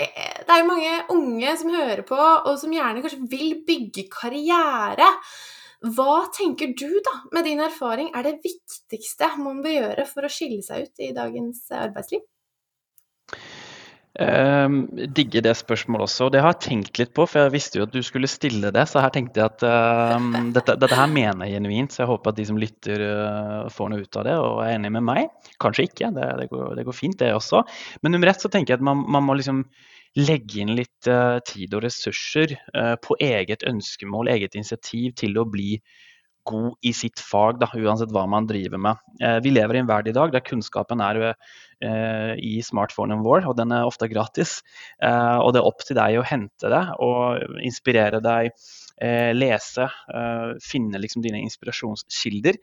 eh, 0.00 0.38
Det 0.40 0.54
er 0.54 0.62
jo 0.62 0.70
mange 0.70 0.94
unge 1.12 1.56
som 1.60 1.74
hører 1.74 2.00
på, 2.08 2.16
og 2.16 2.56
som 2.58 2.72
gjerne 2.72 3.04
kanskje 3.04 3.28
vil 3.28 3.58
bygge 3.68 4.08
karriere. 4.08 5.10
Hva 5.84 6.24
tenker 6.32 6.72
du, 6.72 6.88
da, 7.04 7.18
med 7.34 7.44
din 7.44 7.60
erfaring, 7.60 8.08
er 8.16 8.24
det 8.24 8.38
viktigste 8.44 9.34
man 9.42 9.60
bør 9.64 9.74
gjøre 9.74 10.06
for 10.08 10.24
å 10.24 10.32
skille 10.32 10.64
seg 10.64 10.86
ut 10.86 11.04
i 11.04 11.12
dagens 11.16 11.66
arbeidsliv? 11.76 12.24
Um, 14.14 14.84
digger 14.94 15.42
det 15.42 15.56
spørsmålet 15.58 16.06
også. 16.06 16.28
Det 16.30 16.38
har 16.38 16.52
jeg 16.52 16.62
tenkt 16.68 16.98
litt 17.00 17.10
på, 17.18 17.24
for 17.26 17.42
jeg 17.42 17.52
visste 17.56 17.80
jo 17.80 17.86
at 17.88 17.94
du 17.94 17.98
skulle 18.06 18.30
stille 18.30 18.70
det. 18.72 18.84
Så 18.86 19.02
her 19.02 19.10
tenkte 19.12 19.42
jeg 19.42 19.50
at 19.50 19.64
um, 20.14 20.28
dette, 20.56 20.76
dette, 20.78 20.96
her 20.96 21.10
mener 21.10 21.48
jeg 21.50 21.58
genuint, 21.58 21.92
så 21.92 22.04
jeg 22.04 22.12
håper 22.12 22.30
at 22.30 22.38
de 22.38 22.46
som 22.48 22.60
lytter 22.60 23.02
uh, 23.04 23.72
får 23.74 23.90
noe 23.90 24.06
ut 24.06 24.20
av 24.20 24.28
det 24.28 24.36
og 24.38 24.60
er 24.64 24.76
enig 24.76 24.92
med 24.94 25.04
meg. 25.10 25.34
Kanskje 25.60 25.88
ikke, 25.88 26.12
det, 26.14 26.30
det, 26.40 26.46
går, 26.52 26.76
det 26.78 26.86
går, 26.86 26.96
fint 26.96 27.18
det 27.20 27.34
også. 27.34 27.64
Men 28.06 28.14
nummer 28.14 28.30
ett 28.30 28.44
så 28.44 28.52
tenker 28.52 28.76
jeg 28.76 28.80
at 28.80 28.86
man, 28.86 29.02
man 29.18 29.26
må 29.26 29.36
liksom 29.40 29.66
legge 30.18 30.62
inn 30.62 30.74
litt 30.78 31.10
uh, 31.10 31.40
tid 31.46 31.74
og 31.74 31.84
ressurser 31.88 32.54
uh, 32.76 32.94
på 33.02 33.16
eget 33.22 33.64
ønskemål, 33.66 34.30
eget 34.34 34.54
initiativ 34.58 35.14
til 35.18 35.38
å 35.40 35.46
bli 35.50 35.78
god 36.44 36.74
i 36.84 36.92
sitt 36.92 37.22
fag, 37.24 37.56
da, 37.62 37.70
uansett 37.72 38.12
hva 38.12 38.26
man 38.28 38.46
driver 38.46 38.80
med. 38.86 39.00
Uh, 39.22 39.38
vi 39.42 39.54
lever 39.54 39.78
i 39.78 39.82
en 39.82 39.88
verden 39.90 40.12
i 40.12 40.16
dag 40.16 40.34
der 40.34 40.44
kunnskapen 40.44 41.02
er 41.04 41.32
i 42.40 42.62
smartphonen 42.64 43.20
vår, 43.26 43.44
og 43.50 43.58
den 43.58 43.74
er 43.74 43.84
ofte 43.84 44.06
gratis. 44.08 44.62
og 45.02 45.50
det 45.52 45.58
er 45.60 45.66
opp 45.68 45.82
til 45.84 45.98
deg 45.98 46.14
å 46.16 46.22
hente 46.24 46.70
det 46.72 46.80
og 47.02 47.58
inspirere 47.60 48.22
deg, 48.24 48.54
lese, 49.36 49.88
finne 50.64 51.02
liksom 51.02 51.20
dine 51.26 51.42
inspirasjonskilder. 51.44 52.56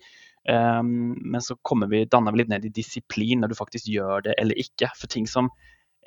Men 0.48 1.46
så 1.46 1.60
kommer 1.62 1.92
vi, 1.92 2.08
danner 2.10 2.34
vi 2.34 2.42
litt 2.42 2.50
ned 2.56 2.66
i 2.66 2.74
disiplin 2.74 3.44
når 3.44 3.54
du 3.54 3.60
faktisk 3.60 3.92
gjør 3.94 4.26
det 4.26 4.40
eller 4.42 4.58
ikke. 4.64 4.90
For 4.98 5.12
ting 5.12 5.30
som 5.30 5.52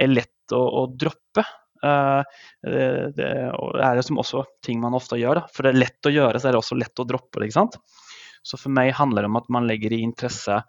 er 0.01 0.11
lett 0.13 0.55
å, 0.55 0.61
å 0.61 0.87
droppe, 0.91 1.45
uh, 1.85 2.23
det, 2.65 2.87
det, 3.17 3.29
er 3.29 3.99
det 3.99 4.07
som 4.07 4.21
også 4.23 4.45
ting 4.65 4.83
man 4.83 4.97
ofte 4.97 5.19
gjør. 5.21 5.43
Da. 5.43 5.49
For 5.55 5.67
det 5.67 5.75
er 5.75 5.83
lett 5.87 6.11
å 6.11 6.15
gjøre, 6.15 6.41
så 6.41 6.51
er 6.51 6.57
det 6.57 6.63
også 6.63 6.79
lett 6.81 7.03
å 7.03 7.09
droppe 7.09 7.45
ikke 7.45 7.61
sant? 7.61 7.81
Så 8.45 8.61
for 8.61 8.75
meg 8.77 8.93
handler 8.99 9.25
det 9.25 9.33
om 9.33 9.41
at 9.41 9.53
man 9.53 9.69
legger 9.69 9.95
i 9.97 10.03
interesse 10.05 10.61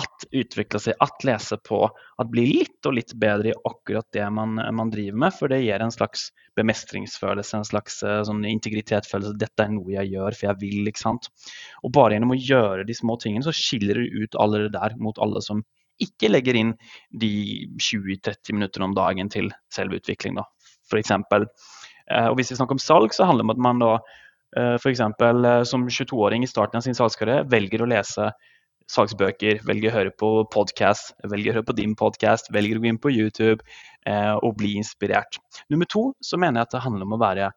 at 0.00 0.24
utvikle 0.32 0.80
seg, 0.80 0.96
at 1.04 1.24
lese 1.26 1.58
på, 1.68 1.82
at 1.84 2.30
bli 2.32 2.46
litt 2.48 2.88
og 2.88 2.94
litt 2.96 3.12
bedre 3.20 3.50
i 3.50 3.56
akkurat 3.68 4.06
det 4.16 4.24
man, 4.32 4.56
man 4.72 4.90
driver 4.92 5.18
med. 5.24 5.34
For 5.36 5.52
det 5.52 5.60
gir 5.62 5.84
en 5.84 5.92
slags 5.92 6.30
bemestringsfølelse, 6.56 7.58
en 7.58 7.68
slags 7.68 8.00
uh, 8.06 8.22
sånn 8.26 8.40
integritetsfølelse. 8.48 9.36
Dette 9.40 9.66
er 9.66 9.74
noe 9.74 9.92
jeg 9.92 10.14
gjør, 10.14 10.38
for 10.38 10.48
jeg 10.48 10.60
vil. 10.62 10.88
ikke 10.88 11.04
sant? 11.04 11.28
Og 11.84 11.92
bare 11.94 12.16
gjennom 12.16 12.32
å 12.34 12.40
gjøre 12.40 12.88
de 12.88 12.96
små 12.96 13.18
tingene, 13.20 13.44
så 13.44 13.54
skiller 13.56 14.00
du 14.00 14.24
ut 14.24 14.40
alle 14.40 14.64
det 14.64 14.74
der 14.78 14.96
mot 15.00 15.20
alle 15.22 15.44
som 15.44 15.60
ikke 16.00 16.30
legger 16.30 16.58
inn 16.58 16.72
de 17.10 17.32
20-30 17.76 18.56
minuttene 18.56 18.88
om 18.88 18.96
dagen 18.96 19.30
til 19.32 19.50
selvutvikling, 19.74 20.38
da, 20.40 20.46
f.eks. 20.90 21.12
Uh, 21.12 22.28
og 22.30 22.38
hvis 22.38 22.52
vi 22.52 22.58
snakker 22.58 22.78
om 22.78 22.82
salg, 22.82 23.14
så 23.14 23.28
handler 23.28 23.44
det 23.44 23.50
om 23.50 23.54
at 23.56 23.66
man 23.68 23.82
da 23.82 23.92
uh, 23.98 24.76
f.eks. 24.78 25.04
Uh, 25.20 25.62
som 25.68 25.86
22-åring 25.88 26.46
i 26.46 26.50
starten 26.50 26.80
av 26.80 26.86
sin 26.86 26.98
salgskarriere 26.98 27.46
velger 27.52 27.84
å 27.84 27.90
lese 27.92 28.32
salgsbøker, 28.90 29.62
velger 29.66 29.90
å 29.90 29.94
høre 29.96 30.12
på 30.18 30.30
podkast, 30.52 31.14
velger 31.30 31.52
å 31.52 31.58
høre 31.58 31.68
på 31.70 31.76
din 31.78 31.94
podkast, 31.98 32.50
velger 32.54 32.78
å 32.78 32.82
gå 32.82 32.90
inn 32.90 33.00
på 33.02 33.12
YouTube 33.12 33.60
eh, 34.08 34.34
og 34.34 34.56
bli 34.60 34.74
inspirert. 34.80 35.38
Nummer 35.72 35.88
to 35.90 36.10
så 36.24 36.40
mener 36.40 36.60
jeg 36.60 36.68
at 36.68 36.76
det 36.76 36.84
handler 36.86 37.08
om 37.08 37.16
å 37.16 37.22
være 37.22 37.50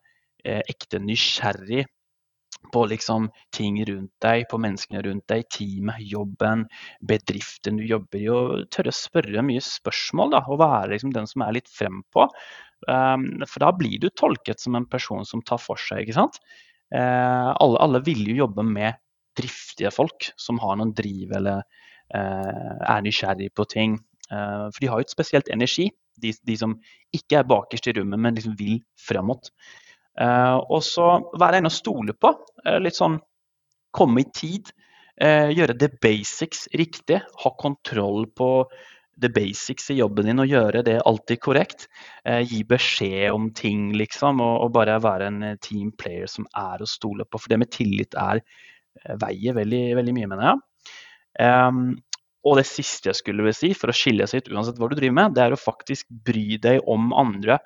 eh, 0.46 0.62
ekte 0.72 1.01
nysgjerrig 1.04 1.86
på 2.74 2.86
liksom 2.91 3.29
ting 3.55 3.79
rundt 3.88 4.12
deg, 4.24 4.45
på 4.51 4.60
menneskene 4.62 5.03
rundt 5.05 5.25
deg, 5.31 5.45
teamet, 5.53 6.03
jobben, 6.12 6.65
bedriften 7.05 7.79
du 7.79 7.86
jobber 7.88 8.19
i. 8.19 8.27
Og 8.34 8.67
tørre 8.74 8.93
å 8.93 8.98
spørre 9.00 9.45
mye 9.45 9.63
spørsmål 9.63 10.36
da, 10.36 10.43
og 10.50 10.62
være 10.63 10.93
liksom 10.95 11.13
den 11.15 11.29
som 11.29 11.45
er 11.45 11.57
litt 11.57 11.72
frempå. 11.72 12.27
Um, 12.89 13.27
for 13.48 13.63
da 13.63 13.72
blir 13.74 13.98
du 14.01 14.12
tolket 14.13 14.62
som 14.62 14.77
en 14.77 14.88
person 14.89 15.25
som 15.25 15.43
tar 15.45 15.62
for 15.62 15.79
seg. 15.81 16.03
ikke 16.05 16.19
sant? 16.19 16.39
Uh, 16.93 17.51
alle, 17.55 17.79
alle 17.81 18.03
vil 18.05 18.22
jo 18.29 18.43
jobbe 18.43 18.65
med 18.67 19.00
driftige 19.36 19.91
folk 19.91 20.29
som 20.39 20.60
har 20.63 20.77
noen 20.79 20.93
driv 20.95 21.34
eller 21.36 21.63
uh, 22.15 22.75
er 22.79 23.05
nysgjerrig 23.05 23.51
på 23.55 23.67
ting. 23.72 23.98
Uh, 24.31 24.67
for 24.72 24.81
de 24.81 24.91
har 24.91 25.01
jo 25.01 25.07
et 25.07 25.15
spesielt 25.15 25.50
energi, 25.53 25.89
de, 26.22 26.31
de, 26.48 26.55
som 26.57 26.77
ikke 27.15 27.41
er 27.41 27.50
bakerst 27.50 27.89
i 27.89 27.95
rommet, 27.98 28.22
men 28.22 28.38
liksom 28.38 28.55
vil 28.60 28.79
fremover. 29.01 29.51
Eh, 30.22 30.57
og 30.57 30.81
så 30.86 31.10
være 31.39 31.62
en 31.62 31.69
å 31.69 31.74
stole 31.74 32.15
på. 32.17 32.31
Eh, 32.65 32.79
litt 32.84 32.98
sånn 32.98 33.19
komme 33.95 34.24
i 34.24 34.29
tid. 34.36 34.72
Eh, 35.22 35.51
gjøre 35.55 35.77
the 35.79 35.89
basics 36.03 36.67
riktig. 36.75 37.22
Ha 37.43 37.53
kontroll 37.60 38.27
på 38.36 38.50
the 39.22 39.29
basics 39.31 39.88
i 39.93 40.00
jobben 40.01 40.27
din 40.27 40.43
og 40.43 40.51
gjøre 40.51 40.84
det 40.84 40.98
alltid 41.07 41.39
korrekt. 41.43 41.88
Eh, 42.27 42.41
gi 42.43 42.63
beskjed 42.67 43.29
om 43.31 43.50
ting, 43.55 43.93
liksom, 43.95 44.41
og, 44.43 44.55
og, 44.65 44.74
bare 44.75 45.00
være 45.03 45.29
en 45.31 45.43
team 45.63 45.93
player 45.95 46.27
som 46.31 46.48
er 46.51 46.84
å 46.84 46.89
stole 46.89 47.27
på. 47.27 47.39
For 47.39 47.51
det 47.51 47.62
med 47.63 47.72
tillit 47.75 48.17
er 48.19 48.43
veier 49.19 49.55
veldig, 49.55 49.86
veldig 49.98 50.13
mye, 50.15 50.27
mener 50.31 50.50
jeg. 50.50 50.62
Um, 51.36 51.88
og 52.45 52.60
det 52.60 52.67
siste 52.69 53.10
jeg 53.10 53.19
skulle 53.19 53.53
si, 53.57 53.72
for 53.75 53.91
å 53.91 53.95
skille 53.95 54.27
seg 54.29 54.43
ut 54.43 54.53
uansett 54.53 54.77
hva 54.79 54.89
du 54.91 54.95
driver 54.98 55.17
med, 55.17 55.34
det 55.36 55.45
er 55.45 55.55
å 55.55 55.60
faktisk 55.60 56.07
bry 56.27 56.60
deg 56.62 56.84
om 56.91 57.10
andre. 57.17 57.57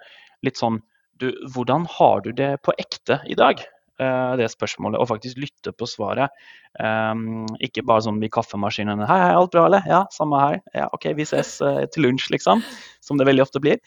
Litt 0.46 0.60
sånn 0.60 0.80
du, 1.20 1.30
Hvordan 1.54 1.86
har 1.98 2.24
du 2.26 2.32
det 2.36 2.56
på 2.66 2.76
ekte 2.82 3.20
i 3.30 3.38
dag? 3.40 3.62
Uh, 4.00 4.38
det 4.40 4.48
spørsmålet, 4.54 5.00
og 5.00 5.10
faktisk 5.10 5.42
lytte 5.42 5.74
på 5.76 5.88
svaret. 5.90 6.32
Um, 6.80 7.50
ikke 7.60 7.84
bare 7.84 8.06
sånn 8.06 8.22
i 8.24 8.30
kaffemaskinene 8.32 9.08
'Hei, 9.08 9.18
hei, 9.26 9.34
alt 9.36 9.52
bra, 9.52 9.66
eller?' 9.68 9.84
'Ja, 9.88 10.06
samme 10.16 10.40
her.' 10.40 10.62
'Ja, 10.74 10.88
OK, 10.96 11.10
vi 11.18 11.28
ses 11.28 11.58
uh, 11.60 11.84
til 11.92 12.08
lunsj', 12.08 12.30
liksom. 12.32 12.64
Som 13.04 13.20
det 13.20 13.28
veldig 13.28 13.44
ofte 13.44 13.60
blir. 13.60 13.82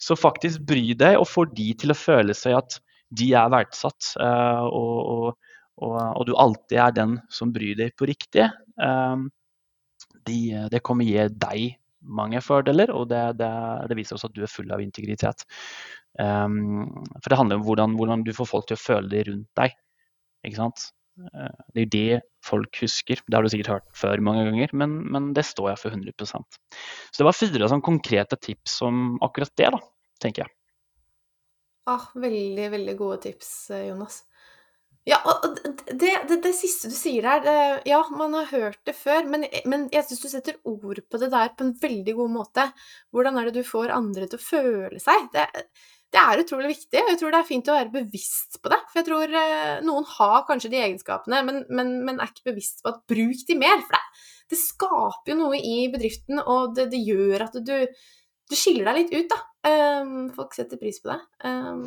Så 0.00 0.16
faktisk 0.16 0.64
bry 0.64 0.94
deg, 0.96 1.18
og 1.20 1.28
få 1.28 1.44
de 1.52 1.74
til 1.74 1.92
å 1.92 1.98
føle 1.98 2.32
seg 2.34 2.56
at 2.62 2.80
de 3.12 3.32
er 3.36 3.52
verdsatt. 3.52 4.14
Uh, 4.16 4.64
og, 4.72 4.96
og 5.12 5.36
og, 5.78 5.94
og, 5.94 6.24
du 6.26 6.34
alltid 6.34 6.78
er 6.82 6.94
den 6.94 7.18
som 7.30 7.52
bryr 7.54 7.76
deg 7.78 7.94
på 7.98 8.08
riktig, 8.10 8.48
um, 8.82 9.28
de, 10.26 10.40
det 10.72 10.82
kommer 10.84 11.06
gi 11.06 11.28
deg 11.30 11.76
mange 12.08 12.40
fordeler, 12.44 12.90
og 12.94 13.08
det, 13.10 13.22
det, 13.40 13.50
det, 13.90 13.96
viser 13.98 14.16
også 14.16 14.30
at 14.30 14.36
du 14.36 14.44
er 14.44 14.50
full 14.50 14.70
av 14.74 14.82
integritet. 14.82 15.44
Um, 16.18 17.04
for 17.22 17.30
det 17.30 17.38
handler 17.38 17.60
om 17.60 17.66
hvordan, 17.66 17.96
hvordan, 17.98 18.24
du 18.26 18.32
får 18.34 18.48
folk 18.50 18.68
til 18.68 18.78
å 18.78 18.82
føle 18.82 19.10
det 19.12 19.26
rundt 19.28 19.48
deg. 19.60 19.76
Ikke 20.46 20.58
sant? 20.58 20.88
Uh, 21.18 21.54
det 21.74 21.80
er 21.80 21.86
jo 21.86 21.92
det 21.94 22.20
folk 22.46 22.80
husker. 22.82 23.22
Det 23.24 23.38
har 23.38 23.46
du 23.46 23.52
sikkert 23.52 23.72
hørt 23.76 23.88
før 23.98 24.22
mange 24.24 24.46
ganger, 24.48 24.74
men, 24.82 24.98
men 25.14 25.32
det 25.36 25.46
står 25.46 25.72
jeg 25.72 25.82
for 25.84 25.98
100% 25.98 26.60
Så 26.74 27.20
det 27.20 27.28
var 27.28 27.38
fire 27.38 27.70
sånn 27.70 27.84
konkrete 27.86 28.38
tips 28.40 28.80
om 28.86 29.18
akkurat 29.24 29.54
det, 29.58 29.72
da, 29.76 29.82
tenker 30.22 30.46
jeg. 30.46 30.54
Ah, 31.88 32.10
veldig, 32.20 32.66
veldig 32.74 32.98
gode 32.98 33.22
tips, 33.24 33.52
Jonas. 33.86 34.22
Ja, 35.08 35.18
og 35.24 35.56
det, 35.88 36.10
det, 36.28 36.36
det, 36.44 36.50
siste 36.56 36.90
du 36.90 36.96
sier 36.96 37.24
der 37.24 37.44
det, 37.44 37.58
Ja, 37.88 38.02
man 38.12 38.34
har 38.36 38.50
hørt 38.50 38.80
det 38.84 38.92
før, 38.98 39.24
men, 39.30 39.46
men 39.64 39.86
jeg 39.94 40.04
syns 40.04 40.20
du 40.20 40.28
setter 40.28 40.58
ord 40.68 41.00
på 41.08 41.20
det 41.22 41.30
der 41.32 41.54
på 41.56 41.64
en 41.64 41.76
veldig 41.80 42.14
god 42.18 42.34
måte. 42.34 42.66
Hvordan 43.14 43.38
er 43.40 43.48
det 43.48 43.62
du 43.62 43.64
får 43.70 43.94
andre 43.94 44.28
til 44.28 44.40
å 44.40 44.44
føle 44.44 45.00
seg? 45.00 45.30
Det, 45.32 45.46
det 46.14 46.20
er 46.20 46.42
utrolig 46.42 46.70
viktig. 46.72 47.00
og 47.02 47.10
Jeg 47.12 47.20
tror 47.20 47.34
det 47.34 47.40
er 47.40 47.48
fint 47.48 47.68
å 47.68 47.76
være 47.76 47.94
bevisst 47.98 48.60
på 48.62 48.72
det. 48.72 48.80
For 48.88 49.00
jeg 49.00 49.08
tror 49.10 49.38
eh, 49.42 49.80
noen 49.84 50.06
har 50.16 50.46
kanskje 50.48 50.72
de 50.72 50.80
egenskapene, 50.80 51.42
men, 51.44 51.64
men, 51.68 51.98
men, 52.06 52.20
er 52.20 52.32
ikke 52.32 52.50
bevisst 52.52 52.80
på 52.84 52.94
at 52.94 53.02
bruk 53.10 53.42
de 53.48 53.58
mer. 53.60 53.82
For 53.84 53.96
det, 53.98 54.22
det 54.54 54.60
skaper 54.62 55.34
jo 55.34 55.40
noe 55.42 55.60
i 55.60 55.76
bedriften, 55.92 56.40
og 56.44 56.78
det, 56.78 56.88
gjør 56.96 57.48
at 57.48 57.60
du 57.60 57.74
du 58.48 58.56
skiller 58.56 58.88
deg 58.88 59.02
litt 59.02 59.10
ut, 59.12 59.32
da. 59.32 59.38
Um, 59.68 60.28
folk 60.32 60.54
setter 60.56 60.78
pris 60.80 61.00
på 61.02 61.10
det. 61.10 61.18
Um, 61.44 61.82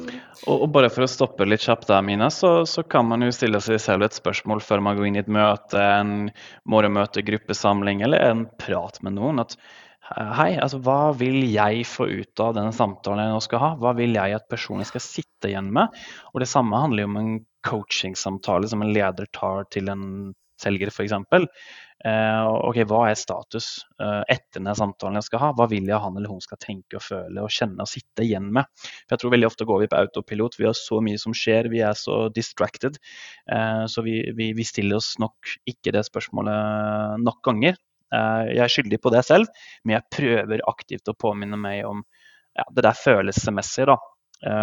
og, 0.46 0.56
og, 0.60 0.68
bare 0.76 0.92
for 0.94 1.06
å 1.06 1.10
stoppe 1.10 1.48
litt 1.48 1.64
kjapt 1.64 1.88
der, 1.90 2.04
Mina, 2.06 2.28
så, 2.34 2.68
så, 2.70 2.84
kan 2.86 3.08
man 3.10 3.26
jo 3.26 3.32
stille 3.34 3.62
seg 3.64 3.82
selv 3.82 4.06
et 4.06 4.18
spørsmål 4.18 4.62
før 4.62 4.84
man 4.86 5.00
går 5.00 5.08
inn 5.10 5.18
i 5.18 5.24
et 5.24 5.32
møte, 5.32 5.82
en 5.82 6.30
morgenmøte, 6.70 7.24
gruppesamling 7.26 8.04
eller 8.06 8.28
en 8.28 8.46
prat 8.62 9.02
med 9.02 9.18
noen. 9.18 9.42
at 9.42 9.58
Hei, 10.10 10.56
altså 10.58 10.80
hva 10.84 11.14
vil 11.14 11.44
jeg 11.54 11.86
få 11.88 12.08
ut 12.10 12.42
av 12.44 12.56
denne 12.58 12.74
samtalen 12.76 13.22
jeg 13.22 13.36
nå 13.36 13.44
skal 13.46 13.62
ha? 13.62 13.70
Hva 13.80 13.94
vil 13.96 14.18
jeg 14.18 14.36
at 14.36 14.48
personen 14.50 14.88
skal 14.88 15.04
sitte 15.06 15.52
igjen 15.52 15.70
med? 15.74 15.94
Og 16.34 16.42
det 16.42 16.50
samme 16.50 16.80
handler 16.82 17.06
jo 17.06 17.12
om 17.12 17.20
en 17.22 17.36
coachingsamtale 17.68 18.68
som 18.68 18.82
en 18.82 18.92
leder 18.96 19.30
tar 19.38 19.70
til 19.72 19.92
en 19.94 20.34
selger, 20.62 20.92
f.eks. 20.92 21.14
Eh, 22.02 22.48
ok, 22.50 22.80
Hva 22.90 23.04
er 23.12 23.18
status 23.20 23.68
eh, 24.02 24.24
etter 24.34 24.58
denne 24.58 24.74
samtalen 24.78 25.20
jeg 25.20 25.28
skal 25.28 25.44
ha? 25.44 25.52
Hva 25.58 25.68
vil 25.70 25.86
jeg 25.90 26.02
han 26.02 26.18
eller 26.18 26.34
hun 26.34 26.42
skal 26.42 26.58
tenke 26.62 26.98
og 26.98 27.06
føle 27.06 27.46
og 27.46 27.54
kjenne 27.54 27.86
og 27.86 27.92
sitte 27.92 28.26
igjen 28.26 28.50
med? 28.56 28.70
For 28.82 29.16
jeg 29.16 29.24
tror 29.24 29.36
veldig 29.36 29.50
ofte 29.52 29.68
går 29.70 29.84
vi 29.84 29.92
på 29.92 30.00
autopilot. 30.00 30.58
Vi 30.58 30.68
har 30.70 30.78
så 30.78 30.98
mye 31.06 31.22
som 31.22 31.36
skjer, 31.38 31.70
vi 31.74 31.84
er 31.86 31.98
så 31.98 32.24
distracted. 32.34 32.98
Eh, 33.54 33.86
så 33.86 34.06
vi, 34.06 34.18
vi, 34.38 34.52
vi, 34.58 34.66
stiller 34.66 34.98
oss 34.98 35.14
nok 35.22 35.56
ikke 35.70 35.94
det 35.94 36.08
spørsmålet 36.10 37.22
nok 37.22 37.42
ganger. 37.46 37.78
Jeg 38.12 38.64
er 38.64 38.72
skyldig 38.72 39.00
på 39.02 39.12
det 39.14 39.24
selv, 39.28 39.48
men 39.84 39.98
jeg 39.98 40.10
prøver 40.12 40.64
aktivt 40.68 41.08
å 41.08 41.18
påminne 41.18 41.60
meg 41.60 41.86
om 41.88 42.02
ja, 42.58 42.66
det 42.76 42.84
der 42.84 42.98
følelsesmessige. 42.98 43.94
da. 43.94 44.58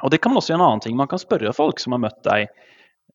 og 0.00 0.12
det 0.12 0.22
kan 0.24 0.32
man 0.32 0.40
også 0.40 0.54
gjøre 0.54 0.62
en 0.62 0.66
annen 0.70 0.84
ting. 0.84 0.96
Man 0.96 1.10
kan 1.10 1.20
spørre 1.20 1.52
folk 1.56 1.82
som 1.82 1.96
har 1.96 2.02
møtt 2.06 2.22
deg 2.24 2.48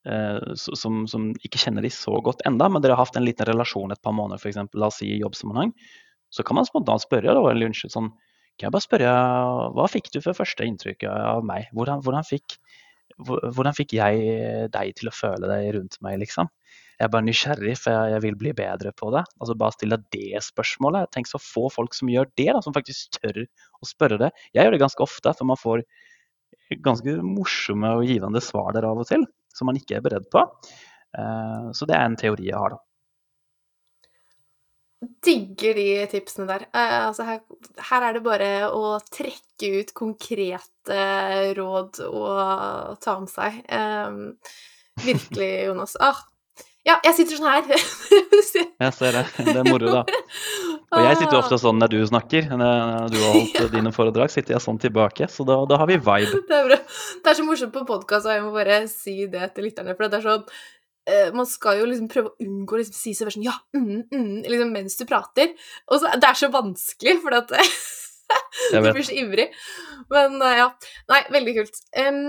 Eh, 0.01 0.53
som, 0.57 1.03
som, 1.07 1.27
ikke 1.45 1.59
kjenner 1.61 1.85
de 1.85 1.91
så 1.93 2.15
godt 2.25 2.41
enda, 2.49 2.65
men 2.71 2.81
dere 2.81 2.95
har 2.95 3.05
hatt 3.05 3.17
en 3.19 3.25
liten 3.25 3.45
relasjon 3.45 3.93
et 3.93 4.01
par 4.01 4.15
måneder, 4.17 4.41
f.eks. 4.41 4.73
La 4.73 4.89
oss 4.89 4.97
si 5.01 5.11
i 5.13 5.21
jobbsammenheng. 5.21 5.73
Så 6.33 6.45
kan 6.47 6.57
man 6.57 6.67
spontant 6.67 7.03
spørre 7.03 7.35
da, 7.35 7.43
eller 7.51 7.69
unnskyld, 7.69 7.93
sånn, 7.93 8.09
kan 8.57 8.67
jeg 8.67 8.75
bare 8.75 8.85
spørre, 8.85 9.11
hva 9.75 9.87
fikk 9.91 10.09
du 10.13 10.21
for 10.23 10.37
første 10.37 10.65
inntrykk 10.67 11.05
av 11.09 11.45
meg? 11.45 11.69
Hvordan, 11.75 12.01
hvordan, 12.05 12.25
fikk, 12.27 12.57
hvordan 13.19 13.77
fikk 13.77 13.95
jeg 13.97 14.71
deg 14.73 14.97
til 14.97 15.11
å 15.11 15.15
føle 15.15 15.49
deg 15.51 15.69
rundt 15.77 15.99
meg, 16.05 16.17
liksom? 16.23 16.49
Jeg 17.01 17.07
er 17.07 17.13
bare 17.15 17.25
nysgjerrig, 17.25 17.73
for 17.81 18.11
jeg, 18.13 18.21
vil 18.21 18.35
bli 18.37 18.51
bedre 18.53 18.91
på 18.93 19.09
det. 19.15 19.23
Altså 19.41 19.55
Bare 19.57 19.73
stille 19.73 19.97
det 20.13 20.43
spørsmålet. 20.45 21.09
Tenk 21.15 21.25
så 21.25 21.41
få 21.41 21.65
folk 21.73 21.97
som 21.97 22.11
gjør 22.13 22.29
det, 22.37 22.51
da, 22.53 22.61
som 22.61 22.75
faktisk 22.77 23.17
tør 23.17 23.41
å 23.41 23.89
spørre 23.89 24.19
det. 24.21 24.29
Jeg 24.53 24.67
gjør 24.67 24.77
det 24.77 24.83
ganske 24.83 25.05
ofte, 25.07 25.33
for 25.33 25.49
man 25.49 25.57
får 25.57 25.81
ganske 26.85 27.17
morsomme 27.25 27.89
og 27.97 28.05
givende 28.05 28.43
svar 28.45 28.69
der 28.77 28.85
av 28.87 29.01
og 29.01 29.09
til 29.09 29.25
som 29.55 29.69
man 29.69 29.79
ikke 29.79 29.97
er 29.97 30.05
beredt 30.05 30.29
på. 30.31 30.45
Eh, 31.17 31.67
så 31.75 31.87
det 31.89 31.97
er 31.97 32.07
en 32.07 32.17
teori 32.19 32.49
jeg 32.49 32.57
har, 32.57 32.77
da. 32.77 32.85
Digger 35.25 35.77
de 35.79 35.85
tipsene 36.11 36.47
der. 36.49 36.67
Eh, 36.69 36.97
altså 37.07 37.25
her, 37.25 37.39
her, 37.89 38.07
er 38.07 38.17
det 38.17 38.25
bare 38.25 38.51
å 38.69 38.97
trekke 39.11 39.71
ut 39.81 39.95
konkrete 39.97 40.99
råd 41.57 42.03
og 42.05 42.99
ta 43.01 43.17
med 43.23 43.31
seg. 43.33 43.63
Eh, 43.65 44.59
virkelig, 45.01 45.51
Jonas. 45.71 45.97
Ah, 45.99 46.21
ja, 46.81 46.95
jeg 47.05 47.13
sitter 47.13 47.37
sånn 47.37 47.51
her. 47.51 47.67
jeg 48.81 48.93
ser 48.97 49.13
det. 49.13 49.21
Det 49.37 49.53
er 49.53 49.67
moro, 49.67 49.91
da. 49.93 50.01
Og 50.89 51.03
jeg 51.05 51.19
sitter 51.19 51.35
jo 51.35 51.41
ofte 51.43 51.59
sånn 51.61 51.77
når 51.77 51.93
du 51.93 51.99
snakker. 52.09 52.47
Når 52.49 53.11
du 53.13 53.17
har 53.21 53.35
holdt 53.35 53.59
ja. 53.59 53.67
dine 53.75 53.91
foredrag, 53.93 54.33
sitter 54.33 54.55
jeg 54.55 54.65
sånn 54.65 54.81
tilbake. 54.81 55.27
Så 55.29 55.45
da, 55.45 55.59
da 55.69 55.77
har 55.77 55.91
vi 55.91 55.99
vibe. 56.01 56.41
Det 56.49 56.57
er, 56.57 56.65
bra. 56.71 56.79
det 57.21 57.31
er 57.31 57.37
så 57.37 57.45
morsomt 57.45 57.75
på 57.75 57.85
podkast, 57.85 58.25
og 58.25 58.33
jeg 58.33 58.45
må 58.47 58.49
bare 58.55 58.81
si 58.89 59.15
det 59.29 59.51
til 59.53 59.69
lytterne. 59.69 59.93
For 59.93 60.09
det 60.09 60.19
er 60.19 60.25
sånn 60.25 60.43
uh, 60.49 61.29
Man 61.37 61.51
skal 61.53 61.83
jo 61.83 61.85
liksom 61.91 62.09
prøve 62.09 62.33
å 62.33 62.47
unngå 62.47 62.79
å 62.79 62.81
liksom, 62.81 62.97
si 62.97 63.13
så 63.13 63.29
sånn 63.29 63.45
ja, 63.45 63.53
mm, 63.77 64.09
mm, 64.09 64.35
liksom 64.49 64.73
mens 64.73 64.97
du 64.97 65.05
prater. 65.05 65.53
Og 65.85 66.01
så, 66.01 66.15
det 66.17 66.33
er 66.33 66.41
så 66.41 66.49
vanskelig, 66.49 67.17
for 67.21 67.37
at 67.43 67.53
du 68.73 68.81
blir 68.89 69.05
så 69.05 69.21
ivrig. 69.21 69.51
Men 70.09 70.41
uh, 70.41 70.51
ja. 70.65 70.71
Nei, 71.13 71.23
veldig 71.37 71.59
kult. 71.61 71.81
Um, 71.93 72.23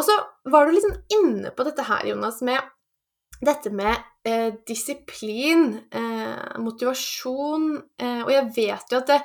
og 0.00 0.06
så 0.08 0.16
var 0.48 0.64
du 0.64 0.78
liksom 0.78 0.96
inne 1.12 1.52
på 1.52 1.68
dette 1.68 1.84
her, 1.84 2.08
Jonas, 2.08 2.40
med 2.46 2.56
dette 3.40 3.72
med 3.72 3.96
eh, 4.28 4.52
disiplin, 4.68 5.72
eh, 5.92 6.58
motivasjon 6.60 7.70
eh, 7.98 8.20
Og 8.26 8.32
jeg 8.34 8.50
vet 8.56 8.92
jo 8.92 9.00
at 9.00 9.14
det, 9.14 9.20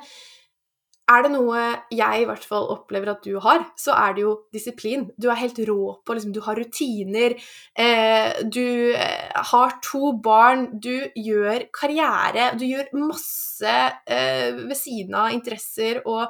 er 1.06 1.22
det 1.22 1.30
noe 1.30 1.60
jeg 1.94 2.22
i 2.22 2.26
hvert 2.26 2.44
fall 2.46 2.66
opplever 2.74 3.12
at 3.12 3.22
du 3.22 3.36
har, 3.42 3.62
så 3.78 3.94
er 3.94 4.16
det 4.16 4.24
jo 4.24 4.32
disiplin. 4.54 5.04
Du 5.14 5.28
er 5.30 5.38
helt 5.38 5.60
rå 5.68 5.78
på 6.02 6.16
liksom, 6.16 6.32
Du 6.34 6.40
har 6.42 6.58
rutiner. 6.58 7.36
Eh, 7.78 8.42
du 8.42 8.90
eh, 8.90 9.36
har 9.52 9.76
to 9.86 10.10
barn. 10.22 10.66
Du 10.82 11.06
gjør 11.14 11.68
karriere. 11.74 12.50
Du 12.58 12.66
gjør 12.66 12.90
masse 12.98 13.76
eh, 14.10 14.50
ved 14.58 14.74
siden 14.78 15.14
av 15.14 15.30
interesser, 15.36 16.02
og 16.10 16.26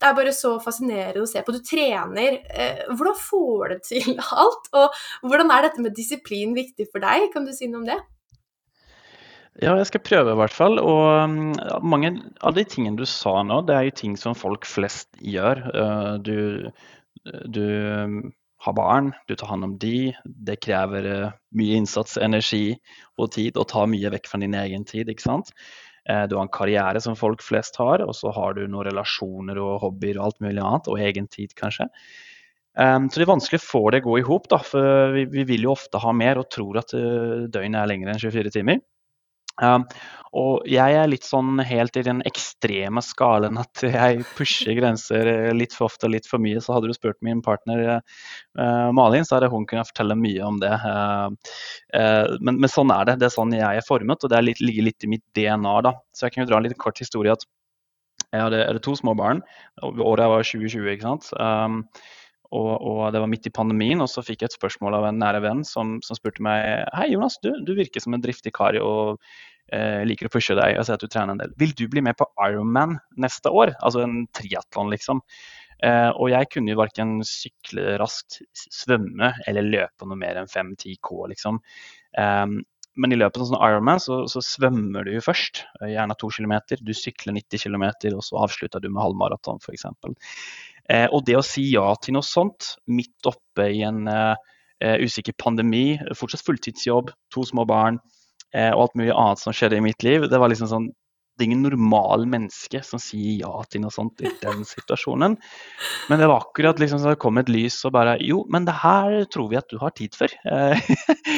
det 0.00 0.10
er 0.10 0.18
bare 0.18 0.34
så 0.34 0.56
fascinerende 0.62 1.22
å 1.22 1.30
se 1.30 1.44
på. 1.46 1.54
Du 1.54 1.62
trener. 1.62 2.40
Eh, 2.50 2.82
hvordan 2.90 3.22
får 3.28 3.76
du 3.76 3.88
til 3.92 4.12
alt? 4.42 4.70
Og 4.74 5.00
hvordan 5.30 5.54
er 5.54 5.68
dette 5.68 5.86
med 5.86 5.94
disiplin 5.94 6.56
viktig 6.58 6.90
for 6.90 7.04
deg? 7.04 7.30
Kan 7.34 7.46
du 7.46 7.54
si 7.54 7.70
noe 7.70 7.84
om 7.84 7.90
det? 7.94 8.00
Ja, 9.56 9.72
jeg 9.78 9.86
skal 9.88 10.04
prøve 10.04 10.34
i 10.34 10.36
hvert 10.36 10.52
fall. 10.52 10.80
Og 10.82 11.84
mange 11.84 12.12
av 12.44 12.56
de 12.56 12.64
tingene 12.68 12.98
du 13.00 13.06
sa 13.08 13.38
nå, 13.46 13.62
det 13.68 13.76
er 13.76 13.86
jo 13.88 13.94
ting 14.02 14.16
som 14.20 14.36
folk 14.36 14.66
flest 14.68 15.08
gjør. 15.16 15.62
Eh, 15.70 16.10
du, 16.20 16.36
du 17.48 17.64
mm, 17.64 18.18
har 18.66 18.74
barn, 18.76 19.14
du 19.30 19.32
tar 19.32 19.54
hånd 19.54 19.64
om 19.64 19.74
de. 19.80 20.12
Det 20.24 20.58
krever 20.64 21.08
eh, 21.08 21.34
mye 21.56 21.80
innsats, 21.80 22.18
energi 22.20 22.76
og 23.16 23.32
tid, 23.38 23.56
og 23.56 23.70
tar 23.72 23.88
mye 23.88 24.12
vekk 24.12 24.28
fra 24.28 24.42
din 24.42 24.56
egen 24.60 24.84
tid. 24.88 25.08
ikke 25.08 25.24
sant? 25.24 25.54
Eh, 26.04 26.26
du 26.28 26.36
har 26.36 26.44
en 26.44 26.52
karriere 26.52 27.00
som 27.00 27.16
folk 27.16 27.44
flest 27.44 27.80
har, 27.80 28.04
og 28.04 28.12
så 28.18 28.34
har 28.36 28.58
du 28.58 28.66
noen 28.66 28.90
relasjoner 28.90 29.56
og 29.62 29.78
hobbyer 29.86 30.20
og 30.20 30.26
alt 30.26 30.44
mulig 30.44 30.60
annet, 30.60 30.90
og 30.92 31.00
egen 31.00 31.30
tid 31.32 31.56
kanskje. 31.56 31.88
Um, 32.76 33.06
så 33.08 33.16
det 33.16 33.24
er 33.24 33.30
vanskelig 33.30 33.56
å 33.62 33.64
få 33.64 33.80
det 33.94 34.02
gå 34.04 34.18
i 34.20 34.24
hop, 34.26 34.50
for 34.68 35.14
vi, 35.14 35.22
vi, 35.32 35.46
vil 35.48 35.64
jo 35.64 35.72
ofte 35.72 35.96
ha 36.02 36.12
mer 36.12 36.36
og 36.36 36.50
tror 36.52 36.82
at 36.82 36.92
døgnet 36.92 37.78
er 37.80 37.88
lengre 37.88 38.12
enn 38.12 38.20
24 38.20 38.52
timer. 38.52 38.82
Um, 39.62 39.84
og 40.36 40.66
jeg 40.68 40.96
er 40.98 41.08
litt 41.08 41.24
sånn 41.24 41.56
helt 41.64 41.96
i 41.96 42.02
den 42.04 42.18
ekstreme 42.28 43.00
skalaen 43.04 43.56
at 43.60 43.80
jeg 43.86 44.24
pusher 44.36 44.76
grenser 44.76 45.30
eh, 45.30 45.52
litt 45.56 45.72
for 45.72 45.88
ofte 45.88 46.08
og 46.08 46.12
litt 46.12 46.28
for 46.28 46.42
mye. 46.42 46.60
Så 46.60 46.74
hadde 46.76 46.90
du 46.90 46.96
spurt 46.96 47.16
min 47.24 47.40
partner 47.44 47.82
uh, 47.96 48.90
Malin, 48.96 49.24
så 49.24 49.38
hadde 49.38 49.50
hun 49.52 49.64
kunnet 49.68 49.88
fortelle 49.88 50.18
mye 50.18 50.42
om 50.44 50.60
det. 50.60 50.74
Uh, 50.76 51.30
men, 52.40 52.58
men, 52.58 52.68
sånn 52.72 52.92
er 52.92 53.08
det. 53.08 53.18
Det 53.22 53.30
er 53.30 53.36
sånn 53.38 53.54
jeg 53.56 53.80
er 53.80 53.86
formet, 53.86 54.24
og 54.26 54.32
det 54.32 54.42
litt, 54.44 54.60
ligger 54.60 54.90
litt 54.90 55.08
i 55.08 55.12
mitt 55.16 55.24
DNA. 55.38 55.78
da. 55.88 55.96
Så 56.12 56.26
jeg 56.26 56.36
kan 56.36 56.44
jo 56.44 56.50
dra 56.50 56.60
en 56.60 56.68
liten 56.68 56.82
kort 56.82 57.00
historie. 57.00 57.32
at 57.32 57.48
Jeg 58.28 58.42
hadde, 58.42 58.60
hadde 58.66 58.84
to 58.84 58.96
små 58.98 59.16
barn. 59.16 59.40
Året 59.80 60.32
var 60.34 60.44
2020, 60.44 60.92
ikke 60.98 61.08
sant. 61.08 61.32
Um, 61.40 61.84
og, 62.50 62.70
og, 62.76 63.02
det 63.14 63.22
var 63.22 63.30
midt 63.30 63.48
i 63.48 63.54
pandemien, 63.54 64.02
og 64.02 64.10
så 64.12 64.24
fikk 64.24 64.42
jeg 64.42 64.52
et 64.52 64.58
spørsmål 64.58 64.98
av 64.98 65.08
en 65.08 65.20
nære 65.22 65.42
venn 65.44 65.64
som, 65.66 65.96
som 66.04 66.18
spurte 66.18 66.44
meg 66.44 66.86
Hei, 66.94 67.10
Jonas, 67.14 67.38
du, 67.42 67.52
du, 67.66 67.74
virker 67.78 68.02
som 68.02 68.16
en 68.16 68.22
driftig 68.22 68.54
kar 68.56 68.78
og 68.82 69.22
eh, 69.72 70.02
liker 70.06 70.30
å 70.30 70.32
pushe 70.32 70.56
deg. 70.58 70.76
Jeg 70.76 70.88
ser 70.88 70.98
at 70.98 71.04
du 71.04 71.10
trener 71.12 71.34
en 71.34 71.42
del. 71.42 71.54
Vil 71.60 71.74
du 71.78 71.86
bli 71.92 72.04
med 72.04 72.18
på 72.18 72.28
Ironman 72.46 72.98
neste 73.20 73.52
år? 73.52 73.74
Altså 73.80 74.04
en 74.04 74.24
triatlon, 74.36 74.92
liksom. 74.94 75.24
Eh, 75.84 76.10
og 76.14 76.30
jeg 76.32 76.48
kunne 76.54 76.72
jo 76.72 76.80
verken 76.80 77.18
sykle 77.26 77.98
raskt, 78.00 78.40
svømme 78.56 79.34
eller 79.48 79.66
løpe 79.66 80.08
noe 80.08 80.18
mer 80.20 80.40
enn 80.40 80.48
5-10 80.48 80.96
K, 81.04 81.18
liksom. 81.34 81.60
Eh, 82.16 82.56
men 82.96 83.12
i 83.12 83.18
løpet 83.18 83.42
av 83.42 83.50
sånn 83.50 83.60
Ironman 83.60 84.00
så, 84.00 84.22
så, 84.30 84.40
svømmer 84.44 85.04
du 85.04 85.12
jo 85.12 85.24
først, 85.24 85.66
eh, 85.82 85.92
gjerne 85.92 86.16
to 86.18 86.30
km. 86.32 86.56
Du 86.80 86.94
sykler 86.96 87.36
90 87.36 87.66
km, 87.66 87.84
og 88.14 88.24
så 88.24 88.40
avslutter 88.46 88.82
du 88.82 88.88
med 88.88 89.02
halvmaraton 89.04 89.60
f.eks. 89.60 89.84
Eh, 90.92 91.06
og 91.10 91.24
det 91.26 91.38
å 91.38 91.44
si 91.44 91.64
ja 91.72 91.88
til 92.02 92.16
noe 92.16 92.26
sånt 92.26 92.76
midt 92.86 93.26
oppe 93.26 93.70
i 93.74 93.82
en 93.86 94.06
eh, 94.10 94.34
eh, 94.84 95.02
usikker 95.02 95.34
pandemi, 95.42 95.98
fortsatt 96.14 96.44
fulltidsjobb, 96.46 97.10
to 97.34 97.46
små 97.46 97.66
barn 97.68 98.00
og 98.56 98.78
alt 98.80 98.94
mulig 98.96 99.10
annet 99.12 99.40
som 99.42 99.52
skjedde 99.52 99.76
i 99.76 99.82
mitt 99.84 100.04
liv, 100.06 100.22
det 100.30 100.38
var 100.40 100.48
liksom 100.48 100.68
sånn 100.70 100.84
det 101.36 101.44
er 101.44 101.50
ingen 101.50 101.66
normal 101.66 102.24
menneske 102.32 102.80
som 102.84 103.00
sier 103.02 103.42
ja 103.42 103.52
til 103.68 103.82
noe 103.84 103.92
sånt 103.92 104.22
i 104.24 104.30
den 104.40 104.62
situasjonen. 104.64 105.36
Men 106.08 106.20
det 106.22 106.28
var 106.30 106.46
akkurat 106.46 106.80
liksom 106.80 107.02
så 107.02 107.12
det 107.12 107.20
kom 107.20 107.36
et 107.40 107.50
lys 107.52 107.76
og 107.84 107.92
bare 107.96 108.16
Jo, 108.24 108.42
men 108.52 108.64
det 108.64 108.78
her 108.80 109.18
tror 109.32 109.50
vi 109.50 109.58
at 109.60 109.68
du 109.68 109.76
har 109.82 109.92
tid 109.96 110.16
for. 110.16 110.32
Eh, 110.48 110.88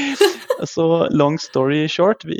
så 0.74 0.86
long 1.10 1.38
story 1.42 1.88
short, 1.90 2.24
vi, 2.24 2.38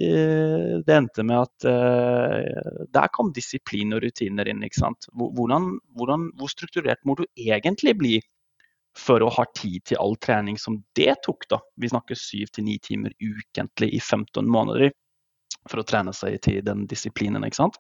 det 0.86 0.94
endte 0.94 1.26
med 1.26 1.48
at 1.48 1.66
uh, 1.66 2.86
der 2.94 3.10
kom 3.14 3.32
disiplin 3.34 3.96
og 3.96 4.04
rutiner 4.06 4.48
inn. 4.50 4.62
ikke 4.62 4.82
sant? 4.84 5.10
Hvordan, 5.18 5.74
hvordan, 5.98 6.30
hvor 6.38 6.54
strukturert 6.54 7.02
må 7.04 7.18
du 7.18 7.26
egentlig 7.34 7.96
bli 7.98 8.16
for 8.98 9.22
å 9.22 9.30
ha 9.34 9.44
tid 9.54 9.82
til 9.90 10.00
all 10.02 10.16
trening 10.22 10.58
som 10.58 10.78
det 10.98 11.20
tok? 11.26 11.46
da? 11.50 11.58
Vi 11.78 11.90
snakker 11.90 12.18
syv 12.18 12.54
til 12.54 12.66
ni 12.70 12.78
timer 12.82 13.14
ukentlig 13.18 13.92
i 13.98 14.00
15 14.00 14.46
måneder 14.46 14.94
for 15.70 15.82
å 15.82 15.86
trene 15.86 16.14
seg 16.16 16.40
til 16.44 16.62
den 16.66 16.86
disiplinen. 16.90 17.44
ikke 17.46 17.62
sant? 17.62 17.78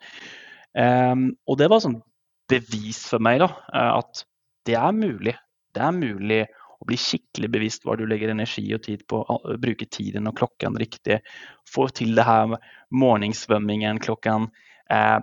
Um, 0.78 1.32
og 1.48 1.58
det 1.60 1.70
var 1.72 1.82
sånn 1.82 2.00
bevis 2.48 3.02
for 3.10 3.22
meg 3.22 3.42
da, 3.42 3.50
eh, 3.74 3.92
at 4.00 4.24
det 4.68 4.76
er 4.78 4.94
mulig. 4.96 5.34
Det 5.74 5.84
er 5.84 5.96
mulig 5.96 6.40
å 6.78 6.86
bli 6.88 6.98
skikkelig 7.00 7.50
bevisst 7.52 7.84
hva 7.86 7.96
du 7.98 8.04
legger 8.08 8.32
energi 8.32 8.64
og 8.74 8.82
tid 8.86 9.04
på. 9.10 9.20
Bruke 9.60 9.88
tiden 9.90 10.30
og 10.30 10.38
klokken 10.38 10.78
riktig. 10.80 11.20
Få 11.68 11.88
til 11.92 12.14
det 12.16 12.26
her 12.28 12.56
morgensvømmingen 12.94 14.00
klokken 14.04 14.48
eh, 14.92 15.18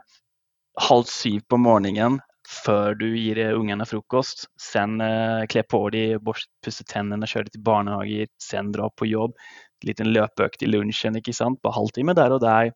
halv 0.89 1.10
syv 1.10 1.45
på 1.49 1.60
morgenen 1.62 2.19
før 2.45 2.93
du 2.99 3.08
gir 3.15 3.39
ungene 3.56 3.88
frokost. 3.89 4.45
Sen 4.62 4.99
eh, 5.01 5.45
kle 5.49 5.63
på 5.65 5.82
dem, 5.95 6.34
pusse 6.65 6.86
tennene, 6.89 7.30
kjøre 7.30 7.54
til 7.54 7.63
barnehager, 7.65 8.30
sen 8.41 8.73
dra 8.75 8.91
på 8.93 9.10
jobb 9.10 9.34
liten 9.85 10.11
løpeøkt 10.15 10.63
i 10.63 10.69
lunsjen 10.69 11.17
ikke 11.19 11.33
sant? 11.35 11.59
på 11.61 11.73
halvtime 11.73 12.15
der 12.17 12.35
og 12.35 12.41
der. 12.43 12.71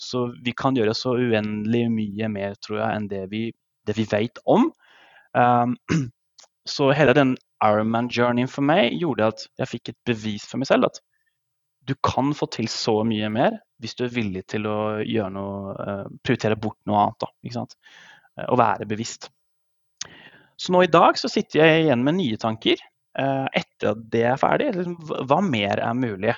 Så 0.00 0.28
vi 0.44 0.54
kan 0.56 0.76
gjøre 0.78 0.96
så 0.96 1.14
uendelig 1.18 1.86
mye 1.92 2.30
mer 2.32 2.56
tror 2.64 2.80
jeg, 2.82 2.96
enn 2.96 3.08
det 3.10 3.26
vi, 3.32 3.44
det 3.86 3.96
vi 3.98 4.06
vet 4.10 4.40
om. 4.50 4.70
Um, 5.36 5.76
så 6.74 6.90
hele 6.96 7.14
den 7.16 7.36
Ironman-journeyen 7.64 8.50
for 8.50 8.64
meg 8.64 8.96
gjorde 8.96 9.30
at 9.34 9.46
jeg 9.60 9.72
fikk 9.74 9.92
et 9.92 10.00
bevis 10.08 10.46
for 10.48 10.60
meg 10.60 10.70
selv 10.70 10.88
at 10.88 11.02
du 11.88 11.94
kan 12.04 12.32
få 12.36 12.48
til 12.52 12.68
så 12.70 13.00
mye 13.08 13.28
mer 13.32 13.58
hvis 13.80 13.96
du 13.96 14.04
er 14.04 14.12
villig 14.12 14.42
til 14.52 14.66
å 14.68 14.78
gjøre 15.00 15.32
noe, 15.32 15.74
uh, 15.74 16.08
prioritere 16.24 16.58
bort 16.60 16.78
noe 16.88 17.04
annet. 17.04 17.20
Da, 17.22 17.30
ikke 17.44 17.58
sant? 17.60 17.76
Og 18.46 18.58
være 18.60 18.88
bevisst. 18.88 19.30
Så 20.60 20.74
nå 20.74 20.82
i 20.84 20.92
dag 20.92 21.16
så 21.16 21.28
sitter 21.32 21.62
jeg 21.62 21.84
igjen 21.86 22.04
med 22.04 22.18
nye 22.18 22.36
tanker. 22.40 22.80
Uh, 23.18 23.48
etter 23.58 23.92
at 23.94 24.06
det 24.12 24.22
er 24.30 24.38
ferdig, 24.40 24.70
liksom, 24.76 24.98
hva 25.26 25.40
mer 25.44 25.82
er 25.82 25.98
mulig? 25.98 26.36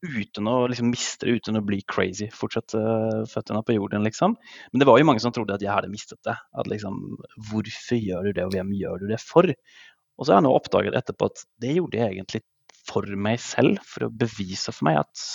uten 0.00 0.48
å 0.48 0.54
liksom 0.70 0.90
miste 0.94 1.26
det, 1.26 1.40
uten 1.40 1.60
å 1.60 1.64
bli 1.64 1.80
crazy. 1.88 2.30
Fortsatt 2.32 2.74
uh, 2.76 3.22
føttene 3.28 3.62
på 3.66 3.76
jorden, 3.76 4.04
liksom. 4.06 4.36
Men 4.72 4.82
det 4.82 4.88
var 4.88 5.00
jo 5.00 5.06
mange 5.08 5.22
som 5.22 5.32
trodde 5.36 5.56
at 5.56 5.64
jeg 5.64 5.72
hadde 5.72 5.92
mistet 5.92 6.20
det. 6.26 6.36
At 6.56 6.70
liksom, 6.70 7.18
Hvorfor 7.50 8.00
gjør 8.00 8.28
du 8.28 8.32
det, 8.32 8.46
og 8.46 8.54
hvem 8.56 8.72
gjør 8.78 9.02
du 9.02 9.10
det 9.10 9.20
for? 9.22 9.50
Og 9.50 10.24
så 10.24 10.32
har 10.32 10.40
jeg 10.40 10.48
nå 10.48 10.54
oppdaget 10.56 10.96
etterpå 10.96 11.30
at 11.30 11.44
det 11.64 11.76
gjorde 11.76 12.00
jeg 12.00 12.16
egentlig 12.16 12.42
for 12.88 13.06
meg 13.28 13.40
selv, 13.44 13.80
for 13.86 14.06
å 14.06 14.14
bevise 14.22 14.72
for 14.72 14.88
meg 14.88 15.02
at 15.02 15.26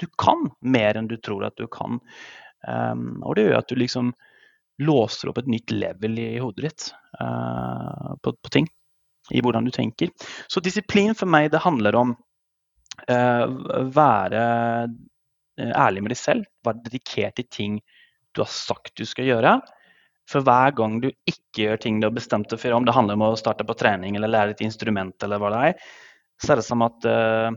du 0.00 0.08
kan 0.18 0.48
mer 0.64 0.96
enn 0.96 1.08
du 1.10 1.16
tror 1.20 1.46
at 1.46 1.56
du 1.60 1.66
kan. 1.70 2.00
Um, 2.66 3.20
og 3.22 3.36
det 3.36 3.46
gjør 3.46 3.60
at 3.60 3.70
du 3.70 3.78
liksom 3.78 4.12
låser 4.80 5.30
opp 5.30 5.40
et 5.42 5.50
nytt 5.50 5.72
level 5.74 6.18
i 6.18 6.30
hodet 6.40 6.66
ditt 6.66 6.86
uh, 7.20 8.16
på, 8.24 8.32
på 8.32 8.52
ting. 8.52 8.70
I 9.30 9.42
hvordan 9.44 9.66
du 9.66 9.72
tenker. 9.74 10.10
Så 10.50 10.62
disiplin 10.64 11.14
for 11.18 11.30
meg, 11.30 11.50
det 11.52 11.62
handler 11.64 11.98
om 11.98 12.14
uh, 13.08 13.44
være 13.94 14.44
eh, 15.60 15.70
ærlig 15.70 16.04
med 16.04 16.14
deg 16.14 16.20
selv. 16.20 16.48
Være 16.66 16.84
dedikert 16.86 17.38
til 17.38 17.48
ting 17.50 17.78
du 18.34 18.42
har 18.44 18.50
sagt 18.52 18.94
du 18.98 19.06
skal 19.08 19.28
gjøre. 19.30 19.58
For 20.30 20.46
hver 20.46 20.74
gang 20.78 21.00
du 21.02 21.08
ikke 21.10 21.64
gjør 21.64 21.80
ting 21.82 21.98
du 21.98 22.06
har 22.06 22.14
bestemt 22.14 22.50
deg 22.52 22.60
for, 22.62 22.76
om 22.76 22.86
det 22.86 22.94
handler 22.94 23.18
om 23.18 23.26
å 23.30 23.38
starte 23.38 23.66
på 23.66 23.74
trening 23.78 24.16
eller 24.16 24.30
lære 24.30 24.54
et 24.54 24.62
instrument, 24.66 25.16
eller 25.26 25.42
hva 25.42 25.50
det 25.54 25.62
er, 25.70 25.88
så 26.40 26.52
er 26.52 26.60
det 26.60 26.66
som 26.68 26.84
at 26.86 27.08
uh, 27.08 27.50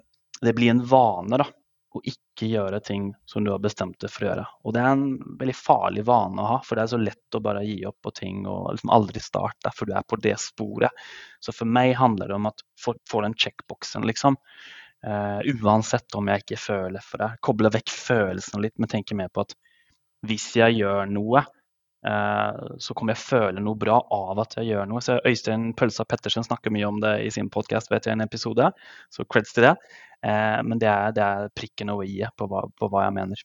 det 0.43 0.55
blir 0.57 0.73
en 0.73 0.81
vane 0.89 1.39
da, 1.39 1.45
å 1.93 2.01
ikke 2.09 2.47
gjøre 2.49 2.79
ting 2.83 3.11
som 3.29 3.45
du 3.45 3.51
har 3.53 3.61
bestemt 3.61 3.99
deg 4.01 4.11
for 4.11 4.25
å 4.25 4.29
gjøre. 4.29 4.45
Og 4.65 4.75
det 4.75 4.81
er 4.81 4.91
en 4.95 5.05
veldig 5.39 5.55
farlig 5.57 6.05
vane 6.07 6.41
å 6.41 6.49
ha, 6.49 6.59
for 6.65 6.77
det 6.77 6.85
er 6.85 6.91
så 6.93 6.99
lett 7.01 7.37
å 7.37 7.41
bare 7.45 7.63
gi 7.67 7.77
opp 7.89 7.99
på 8.03 8.13
ting 8.17 8.45
og 8.49 8.71
liksom 8.73 8.93
aldri 8.95 9.21
starte, 9.23 9.73
for 9.77 9.89
du 9.89 9.95
er 9.97 10.07
på 10.07 10.19
det 10.23 10.35
sporet. 10.41 11.03
Så 11.43 11.55
for 11.55 11.69
meg 11.69 11.93
handler 11.99 12.31
det 12.31 12.39
om 12.39 12.49
at 12.49 12.63
få, 12.79 12.95
få 13.09 13.21
den 13.25 13.37
checkboxen, 13.37 14.07
liksom. 14.09 14.39
Uh, 15.03 15.43
uansett 15.59 16.15
om 16.15 16.29
jeg 16.31 16.45
ikke 16.45 16.61
føler 16.63 17.03
for 17.03 17.21
det. 17.21 17.33
Koble 17.43 17.73
vekk 17.73 17.91
følelsene 17.91 18.63
litt, 18.65 18.77
men 18.79 18.91
tenke 18.91 19.17
mer 19.19 19.31
på 19.33 19.43
at 19.43 19.57
hvis 20.23 20.53
jeg 20.55 20.79
gjør 20.79 21.09
noe, 21.11 21.43
så 22.03 22.95
kommer 22.97 23.13
jeg 23.13 23.23
føle 23.23 23.61
noe 23.63 23.79
bra 23.79 23.95
av 24.11 24.41
at 24.43 24.57
jeg 24.57 24.73
gjør 24.73 24.89
noe. 24.91 24.99
Så 25.03 25.19
Øystein 25.23 25.69
Pølsa 25.79 26.03
Pettersen 26.03 26.43
snakker 26.43 26.73
mye 26.75 26.89
om 26.89 26.97
det 27.03 27.13
i 27.23 27.29
sin 27.31 27.47
podkast, 27.53 27.91
vet 27.93 28.09
jeg, 28.09 28.17
en 28.17 28.25
episode, 28.25 28.67
så 29.13 29.25
creds 29.31 29.55
til 29.55 29.69
det. 29.69 29.75
Eh, 30.23 30.59
men 30.63 30.79
det 30.79 30.89
er, 30.89 31.11
det 31.15 31.23
er 31.23 31.51
prikken 31.55 31.91
over 31.93 32.07
i-et 32.07 32.35
på, 32.39 32.47
på, 32.47 32.89
hva 32.91 33.05
jeg 33.07 33.15
mener. 33.17 33.43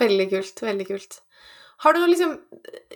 Veldig 0.00 0.28
kult. 0.32 0.62
Veldig 0.64 0.88
kult. 0.88 1.20
Har 1.84 1.94
du 1.94 2.00
noe 2.02 2.10
liksom 2.10 2.34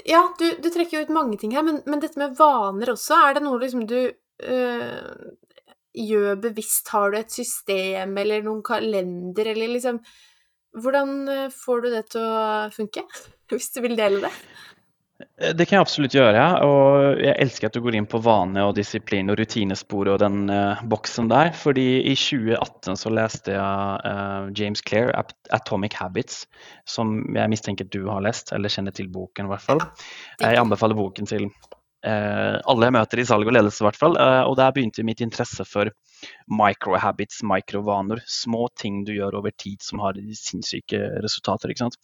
Ja, 0.08 0.24
du, 0.38 0.46
du 0.58 0.68
trekker 0.74 0.98
jo 0.98 1.04
ut 1.06 1.14
mange 1.14 1.38
ting 1.38 1.52
her, 1.54 1.64
men, 1.66 1.82
men, 1.86 2.00
dette 2.02 2.18
med 2.18 2.34
vaner 2.38 2.94
også, 2.94 3.18
er 3.28 3.36
det 3.36 3.44
noe 3.44 3.60
liksom 3.62 3.84
du 3.90 3.98
øh, 4.08 5.30
gjør 5.92 6.40
bevisst? 6.48 6.90
Har 6.94 7.12
du 7.12 7.20
et 7.20 7.34
system 7.34 8.16
eller 8.18 8.44
noen 8.46 8.64
kalender, 8.66 9.52
eller 9.52 9.76
liksom 9.76 10.00
Hvordan 10.72 11.16
øh, 11.28 11.46
får 11.52 11.80
du 11.84 11.88
det 11.92 12.04
til 12.14 12.26
å 12.26 12.44
funke? 12.72 13.04
Hvis 13.52 13.72
du 13.74 13.82
vil 13.84 13.96
dele 13.98 14.22
det? 14.24 14.32
Eh, 15.38 15.52
det 15.54 15.66
kan 15.66 15.76
jeg 15.76 15.84
absolutt 15.86 16.16
gjøre. 16.16 16.44
Og 16.66 17.20
jeg 17.22 17.36
elsker 17.44 17.68
at 17.68 17.76
du 17.76 17.82
går 17.84 17.98
inn 17.98 18.08
på 18.10 18.20
vane 18.24 18.64
og 18.66 18.74
disiplin 18.78 19.30
og 19.32 19.38
rutinesporet 19.40 20.14
og 20.14 20.22
den 20.22 20.46
uh, 20.52 20.80
boksen 20.88 21.28
der. 21.32 21.52
Fordi 21.56 21.86
i 22.00 22.16
2018 22.16 22.98
så 23.02 23.12
leste 23.12 23.56
jeg 23.56 24.00
uh, 24.08 24.48
James 24.58 24.84
Clair, 24.84 25.12
'Atomic 25.52 25.98
Habits', 26.00 26.46
som 26.88 27.20
jeg 27.36 27.52
mistenker 27.52 27.88
du 27.92 28.06
har 28.08 28.24
lest, 28.24 28.54
eller 28.56 28.72
kjenner 28.72 28.96
til 28.96 29.12
boken 29.12 29.48
i 29.48 29.54
hvert 29.54 29.66
fall. 29.66 29.84
Jeg 30.40 30.60
anbefaler 30.60 30.98
boken 30.98 31.28
til 31.28 31.50
alle 32.02 32.88
jeg 32.88 32.94
møter 32.96 33.20
i 33.22 33.24
salg 33.28 33.46
og 33.46 33.54
ledelse, 33.54 33.82
i 33.82 33.86
hvert 33.86 33.98
fall. 33.98 34.16
og 34.18 34.56
der 34.58 34.72
begynte 34.74 35.04
mitt 35.06 35.20
interesse 35.22 35.62
for 35.68 35.90
microhabits, 36.50 37.44
mikrovaner. 37.46 38.18
Små 38.26 38.66
ting 38.74 39.04
du 39.06 39.12
gjør 39.14 39.38
over 39.38 39.54
tid 39.54 39.78
som 39.86 40.02
har 40.02 40.18
sinnssyke 40.34 40.98
resultater. 41.22 41.70
ikke 41.70 41.84
sant? 41.84 42.00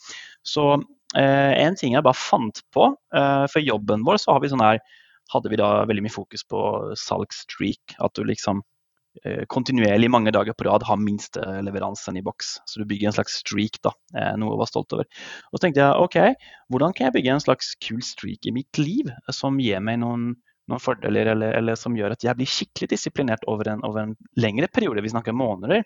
Så 0.46 0.76
Eh, 1.16 1.52
en 1.64 1.76
ting 1.76 1.94
jeg 1.96 2.04
bare 2.04 2.16
fant 2.20 2.60
på, 2.74 2.90
eh, 3.16 3.44
for 3.48 3.64
jobben 3.64 4.04
vår 4.04 4.20
så 4.20 4.34
har 4.34 4.42
vi 4.42 4.50
sånn 4.52 4.64
her 4.64 4.80
hadde 5.32 5.50
vi 5.52 5.56
da 5.60 5.84
veldig 5.88 6.04
mye 6.04 6.12
fokus 6.12 6.44
på 6.44 6.60
salgsstreak. 6.96 7.96
At 8.04 8.14
du 8.16 8.24
liksom 8.28 8.60
eh, 8.60 8.64
kontinuerlig 9.52 10.10
mange 10.12 10.32
dager 10.34 10.54
på 10.56 10.66
rad 10.68 10.84
har 10.86 10.98
minsteleveransen 11.02 12.18
i 12.20 12.22
boks. 12.24 12.56
Så 12.68 12.80
du 12.80 12.86
bygger 12.88 13.10
en 13.10 13.16
slags 13.16 13.38
streak, 13.42 13.80
da. 13.84 13.92
Noe 14.38 14.54
å 14.54 14.58
være 14.60 14.70
stolt 14.70 14.94
over. 14.96 15.08
Og 15.50 15.58
så 15.58 15.62
tenkte 15.64 15.84
jeg 15.84 16.04
OK, 16.04 16.18
hvordan 16.72 16.94
kan 16.96 17.08
jeg 17.08 17.16
bygge 17.18 17.34
en 17.36 17.44
slags 17.44 17.72
kul 17.84 18.02
streak 18.04 18.48
i 18.48 18.54
mitt 18.54 18.80
liv 18.80 19.10
som 19.34 19.58
gir 19.62 19.82
meg 19.84 20.00
noen, 20.02 20.30
noen 20.68 20.82
fordeler, 20.82 21.32
eller, 21.34 21.56
eller, 21.60 21.78
som 21.80 21.96
gjør 21.96 22.14
at 22.14 22.26
jeg 22.26 22.38
blir 22.38 22.50
skikkelig 22.50 22.90
disiplinert 22.92 23.48
over 23.50 23.72
en, 23.72 23.82
over 23.88 24.04
en 24.04 24.14
lengre 24.40 24.68
periode, 24.72 25.02
vi 25.04 25.14
snakker 25.14 25.36
måneder. 25.36 25.82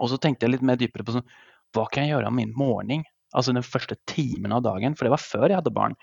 Og 0.00 0.10
så 0.10 0.20
tenkte 0.20 0.46
jeg 0.46 0.56
litt 0.56 0.66
mer 0.66 0.78
dypere 0.80 1.06
på 1.06 1.16
sånn, 1.16 1.26
hva 1.74 1.88
kan 1.90 2.04
jeg 2.04 2.14
gjøre 2.14 2.30
om 2.30 2.38
min 2.38 2.54
morgen? 2.56 3.04
Altså 3.34 3.54
den 3.54 3.66
første 3.66 3.96
timen 4.10 4.54
av 4.54 4.62
dagen, 4.66 4.94
for 4.94 5.06
det 5.06 5.14
var 5.16 5.22
før 5.22 5.48
jeg 5.48 5.58
hadde 5.58 5.74
barn. 5.74 5.96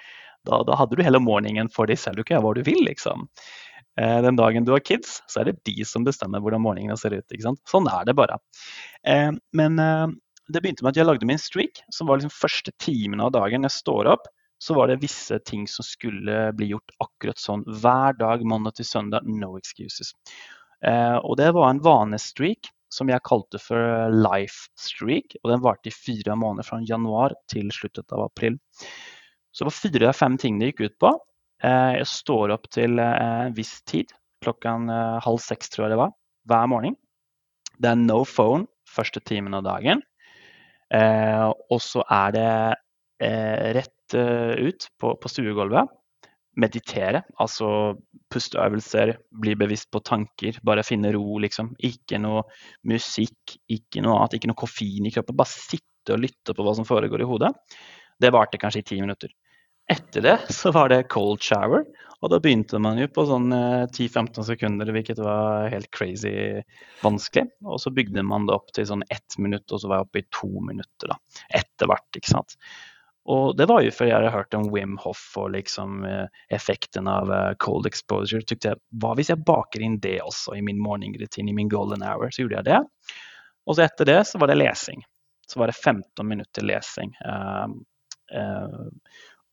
Da, 0.47 0.63
da 0.67 0.75
hadde 0.79 0.97
du 0.97 1.03
hele 1.05 1.21
morgenen 1.21 1.69
for 1.71 1.87
deg 1.87 1.99
selv, 2.01 2.19
du 2.19 2.25
kan 2.25 2.37
gjøre 2.37 2.47
hva 2.47 2.55
du 2.57 2.63
vil, 2.67 2.81
liksom. 2.87 3.27
Eh, 3.99 4.21
den 4.23 4.35
dagen 4.39 4.65
du 4.65 4.71
har 4.71 4.83
kids, 4.83 5.19
så 5.27 5.41
er 5.41 5.51
det 5.51 5.61
de 5.67 5.85
som 5.87 6.05
bestemmer 6.07 6.43
hvordan 6.43 6.63
morgenene 6.63 6.97
ser 6.99 7.15
ut. 7.17 7.25
ikke 7.27 7.49
sant? 7.49 7.61
Sånn 7.69 7.89
er 7.91 8.05
det 8.07 8.15
bare. 8.17 8.39
Eh, 9.07 9.31
men 9.57 9.79
eh, 9.81 10.07
det 10.51 10.61
begynte 10.63 10.85
med 10.85 10.93
at 10.93 11.01
jeg 11.01 11.09
lagde 11.09 11.27
min 11.27 11.41
streak, 11.41 11.83
som 11.93 12.07
var 12.07 12.19
liksom 12.19 12.33
første 12.33 12.73
timen 12.83 13.23
av 13.23 13.33
dagen 13.35 13.67
jeg 13.67 13.77
står 13.79 14.11
opp. 14.13 14.29
Så 14.61 14.75
var 14.77 14.91
det 14.91 15.01
visse 15.01 15.39
ting 15.41 15.65
som 15.65 15.85
skulle 15.85 16.51
bli 16.53 16.69
gjort 16.69 16.93
akkurat 17.01 17.39
sånn 17.41 17.63
hver 17.65 18.13
dag, 18.19 18.43
mandag 18.45 18.77
til 18.77 18.85
søndag. 18.85 19.25
No 19.25 19.55
excuses. 19.57 20.13
Og 20.85 21.33
det 21.39 21.47
var 21.55 21.71
en 21.71 21.81
vanestreak 21.81 22.69
som 22.93 23.09
jeg 23.09 23.25
kalte 23.25 23.57
for 23.61 24.11
Life 24.13 24.69
Streak. 24.77 25.33
og 25.41 25.49
Den 25.49 25.63
varte 25.65 25.89
i 25.89 25.95
fire 25.95 26.35
måneder, 26.37 26.67
fra 26.67 26.77
januar 26.85 27.33
til 27.49 27.71
sluttet 27.73 28.13
av 28.13 28.27
april. 28.27 28.59
Så 29.49 29.63
det 29.63 29.71
var 29.71 29.79
fire 29.79 30.11
av 30.11 30.19
fem 30.19 30.37
ting 30.37 30.59
det 30.59 30.71
gikk 30.71 30.85
ut 30.85 30.97
på. 31.01 31.13
Eh, 31.61 31.93
jeg 31.99 32.09
står 32.09 32.55
opp 32.55 32.67
til 32.73 32.99
eh, 33.01 33.45
en 33.47 33.55
viss 33.57 33.75
tid, 33.89 34.11
klokka 34.41 34.73
eh, 34.81 35.17
halv 35.25 35.41
seks 35.43 35.69
tror 35.69 35.85
jeg 35.85 35.93
det 35.93 36.01
var, 36.01 36.13
hver 36.49 36.69
morgen. 36.71 36.97
Det 37.77 37.91
er 37.91 38.01
no 38.01 38.23
phone 38.25 38.65
første 38.89 39.21
timen 39.25 39.55
av 39.57 39.65
dagen. 39.65 40.01
Og 40.91 41.77
så 41.79 42.01
er 42.11 42.33
det 42.35 43.75
rett 43.77 44.15
ut 44.59 44.87
på, 44.99 45.13
på 45.15 45.29
stuegulvet 45.31 45.87
meditere, 46.59 47.21
altså 47.39 47.93
pusteøvelser, 48.33 49.13
bli 49.43 49.53
bevisst 49.55 49.87
på 49.93 50.01
tanker, 50.03 50.59
bare 50.67 50.83
finne 50.83 51.13
ro, 51.15 51.37
liksom. 51.39 51.71
Ikke 51.87 52.19
noe 52.19 52.43
musikk, 52.91 53.55
ikke 53.71 54.03
noe 54.03 54.17
annet, 54.19 54.35
ikke 54.35 54.51
noe 54.51 54.59
koffein 54.59 55.07
i 55.07 55.13
kroppen. 55.15 55.37
Bare 55.39 55.53
sitte 55.53 56.17
og 56.17 56.25
lytte 56.25 56.57
på 56.57 56.65
hva 56.67 56.75
som 56.75 56.87
foregår 56.87 57.23
i 57.23 57.29
hodet. 57.29 57.53
Det 58.19 58.33
varte 58.35 58.59
kanskje 58.61 58.83
i 58.83 58.87
ti 58.91 58.99
minutter. 58.99 59.31
Etter 59.91 60.23
det 60.23 60.37
så 60.55 60.71
var 60.71 60.87
det 60.91 61.09
cold 61.11 61.41
shower, 61.43 61.83
og 62.21 62.29
da 62.29 62.37
begynte 62.39 62.79
man 62.79 62.99
jo 63.01 63.09
på 63.11 63.25
sånn 63.27 63.49
10-15 63.51 64.21
eh, 64.21 64.45
sekunder, 64.51 64.91
hvilket 64.93 65.19
var 65.19 65.67
helt 65.73 65.89
crazy 65.91 66.61
vanskelig. 67.01 67.49
Og 67.65 67.81
så 67.81 67.91
bygde 67.91 68.23
man 68.23 68.45
det 68.47 68.55
opp 68.55 68.69
til 68.75 68.87
sånn 68.87 69.03
ett 69.09 69.35
minutt, 69.41 69.65
og 69.73 69.81
så 69.81 69.89
var 69.89 69.99
jeg 69.99 70.07
oppe 70.07 70.21
i 70.21 70.27
to 70.37 70.51
minutter 70.63 71.11
da, 71.11 71.17
etter 71.59 71.89
hvert. 71.91 72.07
ikke 72.19 72.31
sant? 72.37 72.55
Og 73.31 73.57
det 73.57 73.67
var 73.69 73.83
jo 73.85 73.93
før 73.93 74.09
jeg 74.09 74.17
hadde 74.17 74.33
hørt 74.33 74.55
om 74.57 74.69
Wim 74.73 74.95
Hoff 75.01 75.25
og 75.37 75.51
liksom 75.53 76.05
eh, 76.09 76.39
effekten 76.53 77.09
av 77.09 77.33
eh, 77.33 77.51
cold 77.61 77.89
exposure. 77.89 78.45
Tykte 78.45 78.71
jeg, 78.71 78.81
Hva 79.01 79.13
hvis 79.17 79.29
jeg 79.33 79.43
baker 79.45 79.83
inn 79.85 79.99
det 80.01 80.19
også 80.23 80.55
i 80.57 80.63
min 80.65 80.81
morgenrutine, 80.81 81.51
i 81.51 81.57
min 81.57 81.69
golden 81.69 82.05
hour? 82.05 82.29
Så 82.29 82.45
gjorde 82.45 82.61
jeg 82.61 82.69
det. 82.71 82.79
Og 83.65 83.77
så 83.77 83.85
etter 83.85 84.09
det 84.09 84.19
så 84.29 84.41
var 84.41 84.49
det 84.49 84.57
lesing. 84.61 85.03
Så 85.49 85.61
var 85.61 85.69
det 85.69 85.77
15 85.77 86.25
minutter 86.25 86.65
lesing. 86.65 87.13
Uh, 87.25 87.67
uh, 88.33 88.87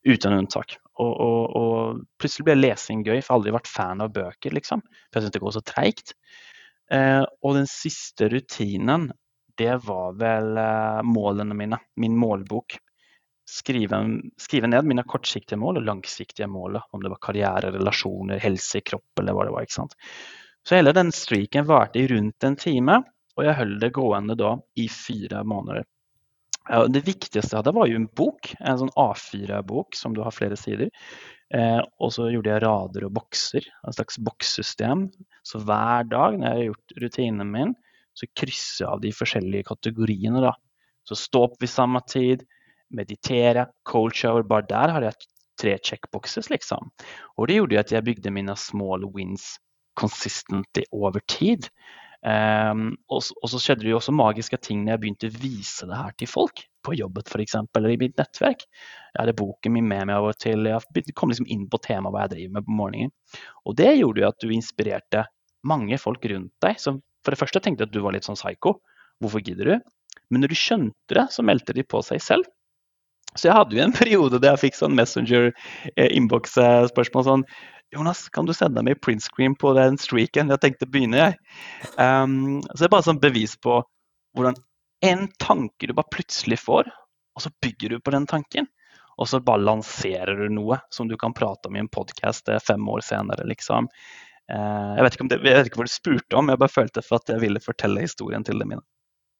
uten 0.07 0.37
unntak. 0.37 0.77
Og, 0.99 1.13
og, 1.13 1.57
og, 1.59 2.03
plutselig 2.21 2.49
ble 2.49 2.59
lesing 2.59 3.05
gøy, 3.07 3.19
for 3.19 3.21
jeg 3.21 3.29
har 3.31 3.39
aldri 3.39 3.55
vært 3.59 3.71
fan 3.71 4.05
av 4.05 4.13
bøker, 4.15 4.55
liksom. 4.55 4.83
For 5.09 5.19
jeg 5.19 5.27
syns 5.27 5.37
det 5.37 5.43
går 5.45 5.57
så 5.57 5.65
treigt. 5.67 6.15
Eh, 6.95 7.25
og 7.43 7.59
den 7.59 7.69
siste 7.71 8.31
rutinen, 8.33 9.11
det 9.59 9.75
var 9.83 10.15
vel 10.19 10.59
målene 11.07 11.57
mine. 11.59 11.81
Min 11.99 12.15
målbok 12.19 12.79
skrive, 13.49 14.21
skrive, 14.37 14.67
ned 14.67 14.85
mine 14.85 15.03
kortsiktige 15.09 15.59
mål 15.59 15.81
og 15.81 15.87
langsiktige 15.87 16.47
mål. 16.47 16.81
Om 16.93 17.03
det 17.03 17.13
var 17.13 17.23
karriere, 17.23 17.73
relasjoner, 17.75 18.39
helse, 18.43 18.83
kropp 18.85 19.23
eller 19.23 19.37
hva 19.37 19.49
det 19.49 19.55
var. 19.55 19.67
ikke 19.67 19.79
sant? 19.81 19.97
Så 20.67 20.77
hele 20.77 20.93
den 20.93 21.13
streaken 21.15 21.67
varte 21.69 22.03
i 22.03 22.09
rundt 22.11 22.45
en 22.45 22.57
time, 22.61 23.01
og 23.39 23.47
jeg 23.47 23.57
holdt 23.57 23.81
det 23.81 23.95
gående 23.97 24.37
da 24.37 24.57
i 24.77 24.89
fire 24.93 25.45
måneder. 25.49 25.87
Det 26.69 27.01
viktigste 27.07 27.55
jeg 27.55 27.63
hadde, 27.63 27.73
var 27.77 27.89
jo 27.89 27.97
en 27.97 28.11
bok, 28.21 28.51
en 28.61 28.81
sånn 28.83 28.95
A4-bok 29.01 29.97
som 29.97 30.15
du 30.17 30.21
har 30.25 30.35
flere 30.37 30.59
sider. 30.61 30.91
Eh, 31.55 31.81
og 32.05 32.13
så 32.13 32.27
gjorde 32.29 32.53
jeg 32.53 32.63
rader 32.65 33.07
og 33.07 33.15
bokser, 33.17 33.65
en 33.87 33.97
slags 33.97 34.19
bokssystem. 34.21 35.07
Så 35.47 35.63
hver 35.65 36.09
dag 36.11 36.37
når 36.37 36.45
jeg 36.45 36.59
har 36.59 36.67
gjort 36.67 36.97
rutinen 37.05 37.53
min, 37.55 37.75
så 38.19 38.29
krysser 38.37 38.85
jeg 38.85 38.91
av 38.93 39.03
de 39.05 39.15
forskjellige 39.15 39.69
kategoriene. 39.71 40.43
da. 40.45 40.53
Så 41.09 41.17
stå 41.17 41.47
opp 41.49 41.57
ved 41.63 41.73
samme 41.73 42.03
tid, 42.11 42.45
meditere, 42.93 43.69
cold 43.89 44.17
shower. 44.17 44.45
Bare 44.45 44.69
der 44.69 44.93
har 44.93 45.07
jeg 45.07 45.29
tre 45.59 45.79
checkboxes, 45.83 46.51
liksom. 46.53 46.93
Og 47.37 47.49
det 47.49 47.59
gjorde 47.59 47.81
at 47.81 47.95
jeg 47.95 48.07
bygde 48.07 48.35
mine 48.35 48.55
small 48.61 49.07
wins 49.15 49.57
consistently 49.99 50.85
over 50.93 51.21
tid. 51.27 51.71
Um, 52.19 52.97
og, 53.07 53.23
og, 53.39 53.47
så 53.53 53.61
skjedde 53.63 53.85
det 53.85 53.93
jo 53.93 54.01
også 54.01 54.11
magiske 54.17 54.59
ting 54.59 54.81
når 54.83 54.97
jeg 54.97 55.03
begynte 55.05 55.29
å 55.31 55.39
vise 55.39 55.87
det 55.87 56.01
her 56.01 56.17
til 56.19 56.31
folk. 56.31 56.65
På 56.85 56.95
jobbet 56.97 57.31
f.eks. 57.31 57.57
eller 57.77 57.91
i 57.93 57.99
mitt 58.01 58.17
nettverk. 58.19 58.65
Jeg 58.65 59.21
hadde 59.21 59.37
boken 59.39 59.75
min 59.75 59.89
med 59.91 60.09
meg 60.11 60.25
og 60.25 60.39
til. 60.41 60.67
Jeg 60.71 61.15
kom 61.19 61.33
liksom 61.33 61.51
inn 61.51 61.67
på 61.71 61.81
temaet 61.85 62.15
hva 62.15 62.25
jeg 62.27 62.35
driver 62.35 62.55
med 62.57 62.67
på 62.67 62.79
morgenen. 62.79 63.13
Og 63.67 63.73
det 63.79 63.99
gjorde 63.99 64.25
jo 64.25 64.31
at 64.31 64.41
du 64.43 64.55
inspirerte 64.55 65.21
mange 65.67 65.97
folk 66.01 66.23
rundt 66.31 66.55
deg 66.65 66.75
som 66.81 67.03
for 67.25 67.35
det 67.35 67.41
første 67.41 67.61
tenkte 67.61 67.85
at 67.85 67.93
du 67.93 68.01
var 68.05 68.13
litt 68.15 68.25
sånn 68.25 68.39
psycho. 68.39 68.71
Hvorfor 69.21 69.41
gidder 69.45 69.67
du? 69.69 69.77
Men 70.31 70.41
når 70.43 70.51
du 70.53 70.59
skjønte 70.59 71.13
det, 71.19 71.27
så 71.35 71.41
meldte 71.45 71.73
de 71.77 71.83
på 71.85 71.99
seg 72.07 72.19
selv. 72.25 72.45
Så 73.35 73.45
jeg 73.51 73.59
hadde 73.59 73.77
jo 73.77 73.85
en 73.85 73.99
periode 74.01 74.41
der 74.41 74.53
jeg 74.55 74.65
fikk 74.69 74.77
sånn 74.79 74.99
Messenger-innboks-spørsmål 74.99 77.25
sånn 77.27 77.45
Jonas, 77.91 78.29
kan 78.29 78.47
du 78.47 78.53
sende 78.53 78.83
meg 78.85 79.01
printscreen 79.01 79.55
på 79.57 79.73
den 79.77 79.97
streaken? 80.01 80.51
Jeg 80.53 80.61
tenkte 80.61 80.89
begynner 80.91 81.23
jeg. 81.23 81.37
Um, 81.97 82.61
så 82.75 82.83
det 82.83 82.89
er 82.89 82.95
bare 82.95 83.07
sånn 83.07 83.23
bevis 83.23 83.57
på 83.57 83.81
hvordan 84.37 84.59
en 85.09 85.29
tanke 85.41 85.89
du 85.89 85.95
bare 85.97 86.13
plutselig 86.13 86.59
får, 86.61 86.91
og 87.39 87.45
så 87.45 87.53
bygger 87.65 87.95
du 87.95 88.03
på 88.05 88.13
den 88.13 88.29
tanken. 88.29 88.69
Og 89.19 89.31
så 89.31 89.41
bare 89.43 89.65
lanserer 89.65 90.45
du 90.45 90.53
noe 90.53 90.79
som 90.95 91.09
du 91.11 91.17
kan 91.19 91.35
prate 91.35 91.71
om 91.71 91.79
i 91.79 91.83
en 91.83 91.91
podkast 91.91 92.51
fem 92.67 92.85
år 92.93 93.03
senere, 93.07 93.47
liksom. 93.49 93.89
Uh, 94.53 94.95
jeg, 94.99 95.05
vet 95.05 95.19
det, 95.33 95.41
jeg 95.41 95.57
vet 95.57 95.71
ikke 95.73 95.81
hva 95.81 95.89
du 95.89 95.93
spurte 95.93 96.39
om, 96.39 96.53
jeg 96.53 96.61
bare 96.61 96.77
følte 96.77 97.05
for 97.05 97.23
at 97.23 97.33
jeg 97.33 97.43
ville 97.43 97.65
fortelle 97.65 98.05
historien 98.05 98.45
til 98.47 98.61
dem 98.61 98.75
mine. 98.75 98.85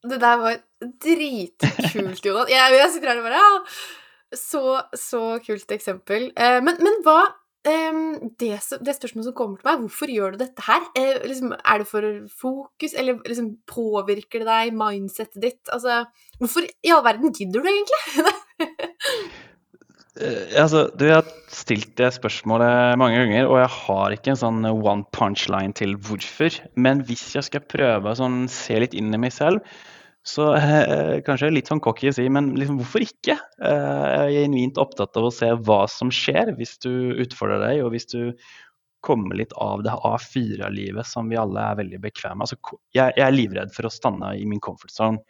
Det 0.09 0.19
der 0.23 0.41
var 0.41 0.59
dritkult, 1.03 2.25
Jonas. 2.25 2.51
Jeg, 2.53 2.77
jeg 2.79 2.91
sitter 2.95 3.13
her 3.13 3.21
og 3.21 3.29
bare 3.29 3.41
ja, 3.41 3.63
så, 4.37 4.63
så 4.95 5.23
kult 5.45 5.73
eksempel. 5.75 6.29
Eh, 6.37 6.59
men, 6.63 6.79
men, 6.85 7.01
hva 7.07 7.23
eh, 7.67 7.99
det, 8.41 8.53
det, 8.85 8.95
spørsmålet 8.97 9.29
som 9.29 9.35
kommer 9.37 9.59
til 9.59 9.69
meg, 9.69 9.83
hvorfor 9.83 10.13
gjør 10.13 10.35
du 10.35 10.43
dette 10.45 10.65
her? 10.67 10.87
Eh, 10.99 11.19
liksom, 11.27 11.55
er 11.57 11.83
det 11.83 11.89
for 11.91 12.07
fokus, 12.43 12.95
eller 12.95 13.19
liksom, 13.27 13.51
påvirker 13.69 14.45
det 14.45 14.49
deg, 14.49 14.79
mindsettet 14.79 15.43
ditt? 15.43 15.61
Altså, 15.75 16.05
hvorfor 16.39 16.69
i 16.69 16.95
all 16.95 17.05
verden 17.07 17.35
gidder 17.35 17.65
du 17.65 17.71
egentlig? 17.73 18.01
uh, 20.23 20.47
altså, 20.63 20.87
du 20.95 21.07
har 21.11 21.29
stilt 21.53 21.95
det 22.01 22.13
spørsmålet 22.17 22.99
mange 23.01 23.21
ganger, 23.25 23.51
og 23.51 23.63
jeg 23.65 23.75
har 23.81 24.17
ikke 24.17 24.35
en 24.35 24.43
sånn 24.45 24.73
one 24.73 25.07
punchline 25.17 25.77
til 25.79 25.99
hvorfor. 25.99 26.63
Men 26.79 27.03
hvis 27.09 27.31
jeg 27.37 27.51
skal 27.51 27.67
prøve 27.67 28.13
å 28.13 28.19
sånn, 28.19 28.45
se 28.53 28.79
litt 28.83 28.97
inn 28.99 29.11
i 29.15 29.23
meg 29.27 29.35
selv, 29.35 29.65
så 30.29 30.53
eh, 30.59 31.19
kanskje 31.25 31.51
litt 31.55 31.71
sånn 31.71 31.83
cocky 31.85 32.11
å 32.11 32.15
si, 32.15 32.27
men 32.33 32.53
liksom, 32.59 32.79
hvorfor 32.83 33.05
ikke? 33.05 33.39
Eh, 33.65 34.07
jeg 34.13 34.25
er 34.29 34.33
genuint 34.45 34.81
opptatt 34.81 35.17
av 35.17 35.29
å 35.29 35.35
se 35.35 35.51
hva 35.65 35.83
som 35.91 36.13
skjer 36.13 36.53
hvis 36.59 36.77
du 36.85 36.91
utfordrer 37.25 37.65
deg, 37.65 37.85
og 37.85 37.95
hvis 37.95 38.09
du 38.13 38.21
kommer 39.05 39.39
litt 39.39 39.55
av 39.63 39.85
det 39.87 39.95
A4-livet 39.95 41.07
som 41.07 41.31
vi 41.31 41.39
alle 41.39 41.63
er 41.63 41.79
veldig 41.79 42.01
bekvemme 42.03 42.43
altså, 42.43 42.59
jeg, 42.97 43.13
jeg 43.15 43.23
er 43.23 43.37
livredd 43.37 43.71
for 43.71 43.87
å 43.87 43.93
stande 43.95 44.33
i 44.35 44.43
min 44.49 44.61
comfort 44.65 44.91
zone. 44.91 45.23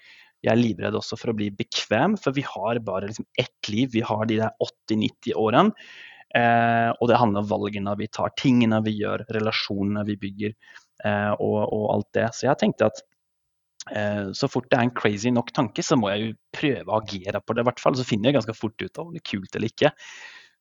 Jeg 0.45 0.53
er 0.55 0.61
livredd 0.61 0.97
også 0.97 1.19
for 1.19 1.33
å 1.33 1.37
bli 1.37 1.51
bekvem, 1.55 2.15
for 2.19 2.35
vi 2.37 2.45
har 2.47 2.79
bare 2.87 3.11
liksom 3.11 3.27
ett 3.39 3.71
liv. 3.71 3.91
Vi 3.93 4.05
har 4.07 4.23
de 4.31 4.39
der 4.39 4.55
80-90 4.63 5.35
årene. 5.35 5.89
Eh, 6.37 6.91
og 6.93 7.09
det 7.11 7.19
handler 7.19 7.43
om 7.43 7.49
valgene 7.51 7.95
vi 7.99 8.07
tar, 8.13 8.31
tingene 8.39 8.79
vi 8.85 8.99
gjør, 9.01 9.25
relasjonene 9.35 10.05
vi 10.07 10.19
bygger 10.21 10.53
eh, 10.53 11.33
og, 11.33 11.59
og, 11.65 11.85
alt 11.95 12.11
det. 12.15 12.29
Så 12.37 12.47
jeg 12.47 12.61
tenkte 12.61 12.91
at 12.93 13.03
så 14.37 14.48
fort 14.51 14.66
det 14.70 14.77
er 14.79 14.87
en 14.87 14.94
crazy 14.96 15.31
nok 15.33 15.53
tanke, 15.57 15.83
så 15.85 15.96
må 15.98 16.11
jeg 16.12 16.24
jo 16.24 16.33
prøve 16.55 16.92
å 16.92 16.98
agere 16.98 17.40
på 17.40 17.55
det. 17.55 17.62
i 17.62 17.68
hvert 17.68 17.81
fall, 17.81 17.96
Så 17.96 18.07
finner 18.09 18.29
jeg 18.29 18.38
ganske 18.38 18.57
fort 18.57 18.83
ut 18.83 19.01
om 19.03 19.14
det 19.14 19.22
er 19.22 19.31
kult 19.31 19.57
eller 19.57 19.72
ikke. 19.72 19.92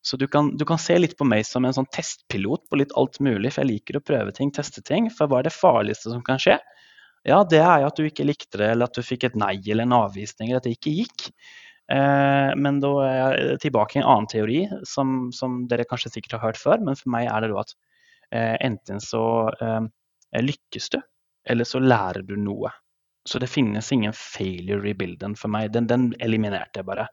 Så 0.08 0.18
du 0.18 0.28
kan, 0.32 0.54
du 0.58 0.66
kan, 0.66 0.80
se 0.80 0.96
litt 1.00 1.18
på 1.20 1.28
meg 1.28 1.44
som 1.48 1.66
en 1.68 1.76
sånn 1.76 1.90
testpilot 1.92 2.68
på 2.70 2.80
litt 2.80 2.94
alt 3.00 3.20
mulig, 3.24 3.52
for 3.52 3.64
jeg 3.64 3.74
liker 3.74 4.00
å 4.00 4.04
prøve 4.08 4.34
ting, 4.36 4.54
teste 4.56 4.84
ting. 4.86 5.10
For 5.12 5.28
hva 5.28 5.42
er 5.42 5.50
det 5.50 5.56
farligste 5.56 6.14
som 6.14 6.24
kan 6.26 6.40
skje? 6.42 6.56
Ja, 7.28 7.42
det 7.44 7.60
er 7.60 7.82
jo 7.82 7.90
at 7.90 8.00
du 8.00 8.06
ikke 8.08 8.28
likte 8.28 8.62
det, 8.62 8.70
eller 8.72 8.88
at 8.88 8.96
du 8.96 9.04
fikk 9.04 9.26
et 9.28 9.36
nei 9.40 9.58
eller 9.66 9.84
en 9.84 9.98
avvisning, 9.98 10.52
eller 10.52 10.62
at 10.62 10.70
det 10.70 10.78
ikke 10.78 10.96
gikk. 11.02 11.28
Eh, 11.92 12.54
men 12.60 12.80
da 12.84 12.94
er 13.04 13.18
jeg 13.18 13.60
tilbake 13.68 13.98
i 13.98 14.02
en 14.02 14.08
annen 14.08 14.32
teori, 14.32 14.62
som, 14.88 15.28
som, 15.36 15.62
dere 15.72 15.88
kanskje 15.90 16.14
sikkert 16.14 16.38
har 16.38 16.46
hørt 16.50 16.62
før. 16.62 16.80
Men 16.84 17.00
for 17.00 17.12
meg 17.12 17.28
er 17.32 17.44
det 17.44 17.52
da 17.52 17.64
at 17.66 17.76
eh, 18.32 18.56
enten 18.70 19.04
så 19.04 19.24
eh, 19.52 19.92
lykkes 20.44 20.92
du, 20.96 21.02
eller 21.52 21.68
så 21.68 21.84
lærer 21.84 22.24
du 22.28 22.38
noe. 22.40 22.72
Så 23.28 23.40
det 23.44 23.50
finnes 23.52 23.92
ingen 23.92 24.14
failure 24.16 24.90
i 24.90 24.94
bilden 24.96 25.34
for 25.36 25.52
meg. 25.52 25.74
Den, 25.76 25.88
den, 25.90 26.14
eliminerte 26.24 26.80
jeg 26.80 26.88
bare. 26.88 27.10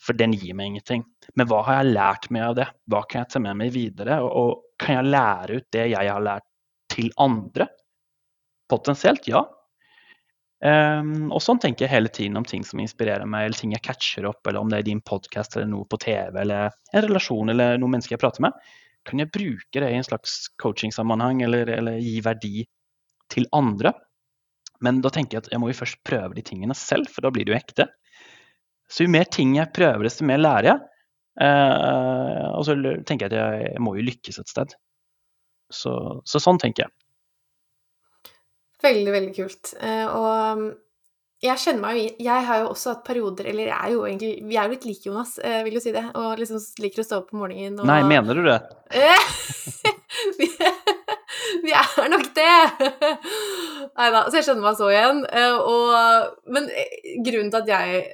For 0.00 0.16
den 0.16 0.32
gir 0.32 0.56
meg 0.56 0.70
ingenting. 0.72 1.04
Men 1.36 1.50
hva 1.50 1.60
har 1.66 1.82
jeg 1.82 1.92
lært 1.92 2.30
meg 2.32 2.46
av 2.46 2.56
det? 2.56 2.66
Hva 2.88 3.02
kan 3.04 3.20
jeg 3.20 3.34
ta 3.34 3.42
med 3.44 3.58
meg 3.60 3.74
videre? 3.74 4.16
Og, 4.24 4.30
og 4.32 4.80
kan 4.80 4.96
jeg 4.96 5.10
lære 5.12 5.58
ut 5.60 5.68
det 5.76 5.84
jeg 5.92 6.08
har 6.08 6.24
lært 6.24 6.46
til 6.94 7.12
andre? 7.20 7.68
Potensielt, 8.72 9.28
ja. 9.28 9.44
Um, 10.58 11.28
og 11.30 11.38
sånn 11.44 11.60
tenker 11.62 11.84
jeg 11.84 11.92
hele 11.92 12.10
tiden 12.10 12.40
om 12.40 12.48
ting 12.48 12.64
som 12.66 12.80
inspirerer 12.82 13.28
meg, 13.28 13.46
eller 13.46 13.60
ting 13.60 13.76
jeg 13.76 13.84
catcher 13.84 14.26
opp, 14.32 14.40
eller 14.48 14.64
om 14.64 14.72
det 14.72 14.80
er 14.80 14.88
din 14.88 15.04
podkast 15.04 15.54
eller 15.54 15.68
noe 15.70 15.86
på 15.86 16.00
TV, 16.02 16.32
eller 16.42 16.72
en 16.72 17.04
relasjon 17.04 17.52
eller 17.52 17.76
noen 17.78 17.98
mennesker 17.98 18.16
jeg 18.16 18.24
prater 18.24 18.48
med. 18.48 18.56
Kan 19.06 19.22
jeg 19.22 19.30
bruke 19.36 19.84
det 19.84 19.92
i 19.92 20.00
en 20.00 20.08
slags 20.08 20.48
coachingsammenheng, 20.64 21.44
eller, 21.46 21.70
eller 21.76 22.00
gi 22.02 22.18
verdi 22.24 22.66
til 23.32 23.46
andre? 23.54 23.92
Men 24.84 25.00
da 25.02 25.10
tenker 25.14 25.36
jeg 25.38 25.46
at 25.46 25.52
jeg 25.54 25.62
må 25.62 25.70
jo 25.72 25.78
først 25.80 26.00
prøve 26.06 26.36
de 26.36 26.44
tingene 26.46 26.76
selv, 26.78 27.10
for 27.10 27.26
da 27.26 27.32
blir 27.34 27.48
det 27.48 27.54
jo 27.54 27.58
ekte. 27.58 27.88
Så 28.88 29.04
jo 29.04 29.12
mer 29.12 29.28
ting 29.28 29.56
jeg 29.58 29.74
prøver, 29.74 30.06
desto 30.06 30.26
mer 30.28 30.40
lærer 30.40 30.70
jeg. 30.70 30.78
Eh, 31.44 32.46
og 32.56 32.64
så 32.66 32.74
tenker 33.06 33.26
jeg 33.26 33.32
at 33.32 33.38
jeg, 33.38 33.72
jeg 33.74 33.84
må 33.84 33.94
jo 33.98 34.06
lykkes 34.06 34.40
et 34.42 34.50
sted. 34.50 34.74
Så, 35.70 35.92
så 36.26 36.40
sånn 36.40 36.60
tenker 36.62 36.86
jeg. 36.86 36.94
Veldig, 38.82 39.12
veldig 39.12 39.34
kult. 39.36 39.74
Eh, 39.82 40.06
og 40.06 40.28
um, 40.58 40.68
jeg 41.42 41.60
kjenner 41.62 41.82
meg 41.82 41.98
jo 41.98 42.04
Jeg 42.26 42.44
har 42.48 42.60
jo 42.64 42.70
også 42.72 42.90
hatt 42.90 43.02
perioder 43.06 43.46
Eller 43.46 43.68
jeg 43.68 43.76
er 43.76 43.92
jo 43.94 44.00
egentlig 44.08 44.30
Vi 44.42 44.56
er 44.58 44.66
jo 44.66 44.72
litt 44.72 44.86
like, 44.88 45.04
Jonas, 45.06 45.36
jeg 45.38 45.66
vil 45.66 45.76
jo 45.78 45.82
si 45.82 45.92
det. 45.94 46.02
Og 46.18 46.40
liksom 46.40 46.62
liker 46.82 47.02
å 47.02 47.06
stå 47.06 47.20
opp 47.22 47.34
om 47.34 47.42
morgenen 47.44 47.78
og 47.78 47.90
Nei, 47.90 48.00
mener 48.06 48.38
du 48.38 48.46
det? 48.46 48.58
vi, 50.38 50.48
vi 51.66 51.74
er 51.78 52.10
nok 52.14 52.30
det! 52.38 52.58
Nei 53.96 54.08
da. 54.14 54.24
Så 54.28 54.38
jeg 54.38 54.48
skjønner 54.48 54.66
meg 54.66 54.78
så 54.78 54.90
igjen. 54.92 55.24
Eh, 55.30 55.58
og, 55.58 56.38
men 56.54 56.68
eh, 56.72 57.18
grunnen 57.24 57.52
til 57.54 57.62
at 57.62 57.72
jeg 57.74 58.06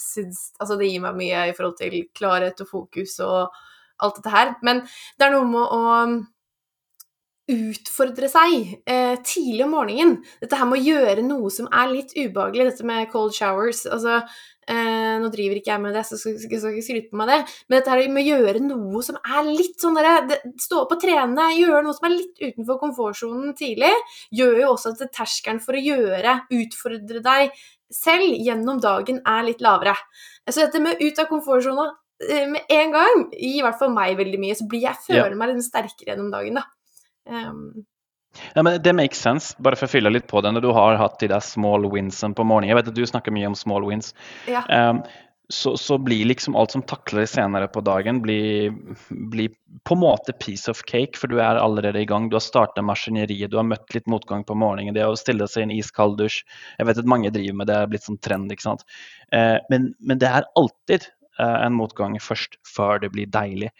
syns 0.00 0.46
Altså, 0.56 0.78
det 0.80 0.88
gir 0.88 1.02
meg 1.04 1.18
mye 1.18 1.48
i 1.50 1.56
forhold 1.56 1.76
til 1.76 1.98
klarhet 2.16 2.60
og 2.64 2.68
fokus 2.70 3.18
og 3.20 3.52
alt 4.02 4.18
dette 4.18 4.32
her. 4.32 4.54
Men 4.64 4.84
det 5.18 5.26
er 5.26 5.34
noe 5.34 5.48
med 5.48 5.74
å 5.76 5.82
utfordre 7.52 8.28
seg 8.30 8.76
eh, 8.88 9.16
tidlig 9.26 9.64
om 9.66 9.74
morgenen. 9.76 10.14
Dette 10.40 10.58
her 10.58 10.68
med 10.70 10.80
å 10.80 10.86
gjøre 10.86 11.24
noe 11.26 11.50
som 11.52 11.68
er 11.74 11.90
litt 11.90 12.14
ubehagelig, 12.16 12.70
dette 12.70 12.86
med 12.88 13.10
cold 13.12 13.34
showers. 13.36 13.84
Altså, 13.90 14.22
eh, 14.70 15.14
nå 15.22 15.30
driver 15.32 15.58
ikke 15.58 15.72
jeg 15.72 15.82
med 15.82 15.96
det, 15.96 16.04
så 16.06 16.18
skal 16.20 16.36
jeg 16.38 16.48
ikke 16.48 16.84
skryte 16.86 17.10
på 17.10 17.20
meg 17.20 17.32
det, 17.32 17.38
men 17.66 17.78
dette 17.78 17.92
her 17.92 18.12
med 18.12 18.22
å 18.22 18.36
gjøre 18.36 18.64
noe 18.64 19.02
som 19.06 19.18
er 19.22 19.50
litt 19.50 19.78
sånn 19.82 19.98
derre 19.98 20.40
Stå 20.62 20.82
opp 20.84 20.94
og 20.96 21.02
trene, 21.02 21.48
gjøre 21.58 21.82
noe 21.86 21.96
som 21.96 22.08
er 22.08 22.16
litt 22.16 22.42
utenfor 22.42 22.80
komfortsonen 22.80 23.54
tidlig, 23.58 23.92
gjør 24.34 24.60
jo 24.62 24.72
også 24.74 24.94
at 24.94 25.14
terskelen 25.14 25.62
for 25.62 25.78
å 25.78 25.82
gjøre, 25.82 26.36
utfordre 26.58 27.22
deg 27.24 27.54
selv 27.92 28.38
gjennom 28.40 28.80
dagen, 28.82 29.20
er 29.28 29.46
litt 29.46 29.62
lavere. 29.64 29.94
Så 30.48 30.64
dette 30.64 30.80
med 30.82 31.00
ut 31.02 31.20
av 31.20 31.28
komfortsona 31.30 31.88
eh, 32.28 32.46
med 32.50 32.72
en 32.72 32.94
gang 32.94 33.24
gir 33.32 33.60
i 33.60 33.64
hvert 33.64 33.80
fall 33.80 33.92
meg 33.94 34.16
veldig 34.20 34.40
mye, 34.42 34.56
så 34.58 34.66
blir 34.68 34.86
jeg 34.88 35.04
føler 35.06 35.34
ja. 35.34 35.38
meg 35.38 35.52
litt 35.52 35.66
sterkere 35.66 36.14
gjennom 36.14 36.32
dagen, 36.32 36.60
da. 36.60 36.68
Um, 37.22 37.84
ja, 38.54 38.62
men 38.62 38.82
Det 38.82 38.92
makes 38.96 39.20
sense, 39.20 39.56
bare 39.58 39.76
for 39.76 39.88
å 39.88 39.92
fylle 39.92 40.12
litt 40.12 40.28
på 40.30 40.40
det. 40.44 40.54
Når 40.54 40.64
du 40.64 40.70
har 40.76 41.00
hatt 41.00 41.18
de 41.20 41.30
der 41.32 41.44
small 41.44 41.88
winsene 41.92 42.36
på 42.36 42.46
morgenen 42.46 42.72
Jeg 42.72 42.80
vet 42.80 42.92
at 42.92 42.98
du 42.98 43.04
snakker 43.08 43.34
mye 43.34 43.50
om 43.50 43.58
small 43.58 43.86
wins. 43.88 44.14
Ja. 44.50 44.64
Um, 44.68 45.02
så, 45.52 45.76
så, 45.76 45.98
blir 45.98 46.24
liksom 46.24 46.56
alt 46.56 46.70
som 46.70 46.82
takler 46.82 47.26
senere 47.28 47.68
på 47.68 47.82
dagen, 47.84 48.22
blir, 48.22 48.72
blir, 49.10 49.50
på 49.84 49.94
en 49.94 50.00
måte 50.00 50.32
piece 50.32 50.70
of 50.70 50.80
cake, 50.88 51.18
for 51.18 51.28
du 51.28 51.42
er 51.42 51.60
allerede 51.60 52.00
i 52.00 52.08
gang. 52.08 52.30
Du 52.30 52.38
har 52.38 52.44
starta 52.44 52.82
maskineriet, 52.82 53.50
du 53.52 53.58
har 53.60 53.66
møtt 53.68 53.92
litt 53.94 54.08
motgang 54.08 54.46
på 54.48 54.56
morgenen. 54.56 54.96
Det 54.96 55.04
å 55.04 55.18
stille 55.18 55.48
seg 55.50 55.66
i 55.66 55.68
en 55.68 55.74
iskald 55.76 56.16
dusj 56.20 56.40
Jeg 56.78 56.88
vet 56.88 57.02
at 57.02 57.10
mange 57.10 57.32
driver 57.34 57.58
med 57.58 57.68
det, 57.68 57.74
det 57.74 57.82
er 57.82 57.92
blitt 57.92 58.06
sånn 58.08 58.20
trend. 58.24 58.52
ikke 58.52 58.64
sant? 58.64 58.86
Eh, 59.32 59.58
men, 59.68 59.92
men, 60.00 60.22
det 60.22 60.30
er 60.30 60.48
alltid 60.56 61.10
en 61.40 61.74
motgang 61.74 62.18
først, 62.20 62.58
før 62.66 63.00
det 63.02 63.12
blir 63.14 63.30
deilig. 63.32 63.70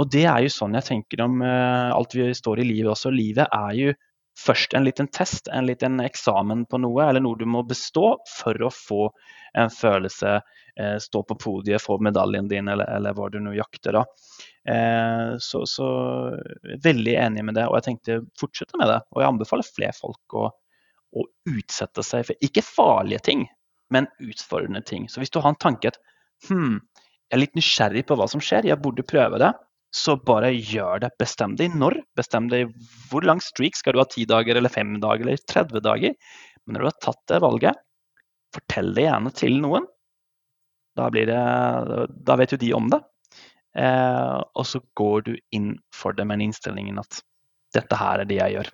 Og 0.00 0.08
det 0.12 0.24
er 0.28 0.44
jo 0.44 0.52
sånn 0.52 0.78
jeg 0.78 0.88
tenker 0.88 1.24
om 1.24 1.42
uh, 1.44 1.92
alt 1.92 2.16
vi 2.16 2.30
står 2.34 2.62
i 2.62 2.68
livet 2.68 2.92
også. 2.94 3.12
Livet 3.12 3.52
er 3.52 3.76
jo 3.76 3.92
først 4.38 4.72
en 4.74 4.86
liten 4.86 5.10
test, 5.12 5.50
en 5.52 5.68
liten 5.68 6.00
eksamen 6.00 6.64
på 6.70 6.80
noe, 6.80 7.04
eller 7.04 7.20
noe 7.20 7.36
du 7.38 7.44
må 7.44 7.64
bestå 7.68 8.14
for 8.32 8.64
å 8.64 8.72
få 8.72 9.10
en 9.60 9.68
følelse, 9.72 10.38
uh, 10.80 10.96
stå 11.04 11.24
på 11.28 11.36
podiet, 11.42 11.84
få 11.84 11.98
medaljen 12.00 12.48
din, 12.48 12.72
eller, 12.72 12.88
eller 12.96 13.16
hva 13.18 13.28
du 13.28 13.38
nå 13.42 13.54
jakter. 13.58 14.00
da. 14.00 14.06
Så, 15.42 15.64
så 15.66 15.86
veldig 16.84 17.14
enig 17.18 17.42
med 17.42 17.56
det, 17.58 17.64
og 17.66 17.80
jeg 17.80 17.84
tenkte 17.88 18.18
fortsette 18.38 18.78
med 18.78 18.86
det. 18.86 19.00
Og 19.10 19.18
jeg 19.18 19.32
anbefaler 19.32 19.66
flere 19.66 19.96
folk 19.96 20.36
å, 20.38 20.44
å 21.18 21.24
utsette 21.50 22.04
seg 22.06 22.28
for 22.28 22.46
ikke 22.46 22.62
farlige 22.62 23.24
ting, 23.26 23.42
men 23.90 24.06
utfordrende 24.22 24.84
ting. 24.86 25.08
Så 25.10 25.18
hvis 25.18 25.34
du 25.34 25.40
har 25.42 25.50
en 25.50 25.58
tanke 25.58 25.90
at 25.90 25.98
hm, 26.48 26.78
jeg 27.32 27.38
er 27.38 27.40
litt 27.46 27.54
nysgjerrig 27.56 28.02
på 28.04 28.16
hva 28.20 28.26
som 28.28 28.42
skjer, 28.44 28.66
jeg 28.68 28.76
burde 28.84 29.06
prøve 29.08 29.38
det. 29.40 29.54
Så 29.96 30.18
bare 30.20 30.50
gjør 30.52 31.00
det. 31.00 31.08
Bestem 31.20 31.54
deg 31.56 31.72
når. 31.80 31.94
Bestem 32.16 32.50
deg 32.52 32.74
hvor 33.08 33.24
lang 33.24 33.40
streak. 33.40 33.78
Skal 33.78 33.96
du 33.96 34.02
ha 34.02 34.04
10 34.04 34.26
dager 34.28 34.60
eller 34.60 34.72
5 34.72 34.98
dager 35.00 35.24
eller 35.24 35.40
30 35.48 35.80
dager? 35.80 36.12
Men 36.66 36.76
når 36.76 36.84
du 36.84 36.88
har 36.90 36.98
tatt 37.00 37.22
det 37.32 37.40
valget, 37.40 37.80
fortell 38.52 38.92
det 38.92 39.06
gjerne 39.06 39.32
til 39.40 39.56
noen. 39.64 39.88
Da, 41.00 41.08
det, 41.08 41.24
da 41.32 42.36
vet 42.36 42.52
jo 42.52 42.60
de 42.60 42.70
om 42.76 42.92
det. 42.92 43.00
Eh, 43.80 44.38
og 44.52 44.68
så 44.68 44.82
går 45.00 45.24
du 45.30 45.32
inn 45.56 45.72
for 45.96 46.12
det 46.12 46.28
med 46.28 46.36
en 46.36 46.50
innstilling 46.50 46.92
at 47.00 47.22
dette 47.72 47.96
her 47.96 48.20
er 48.20 48.28
det 48.28 48.42
jeg 48.42 48.58
gjør. 48.58 48.72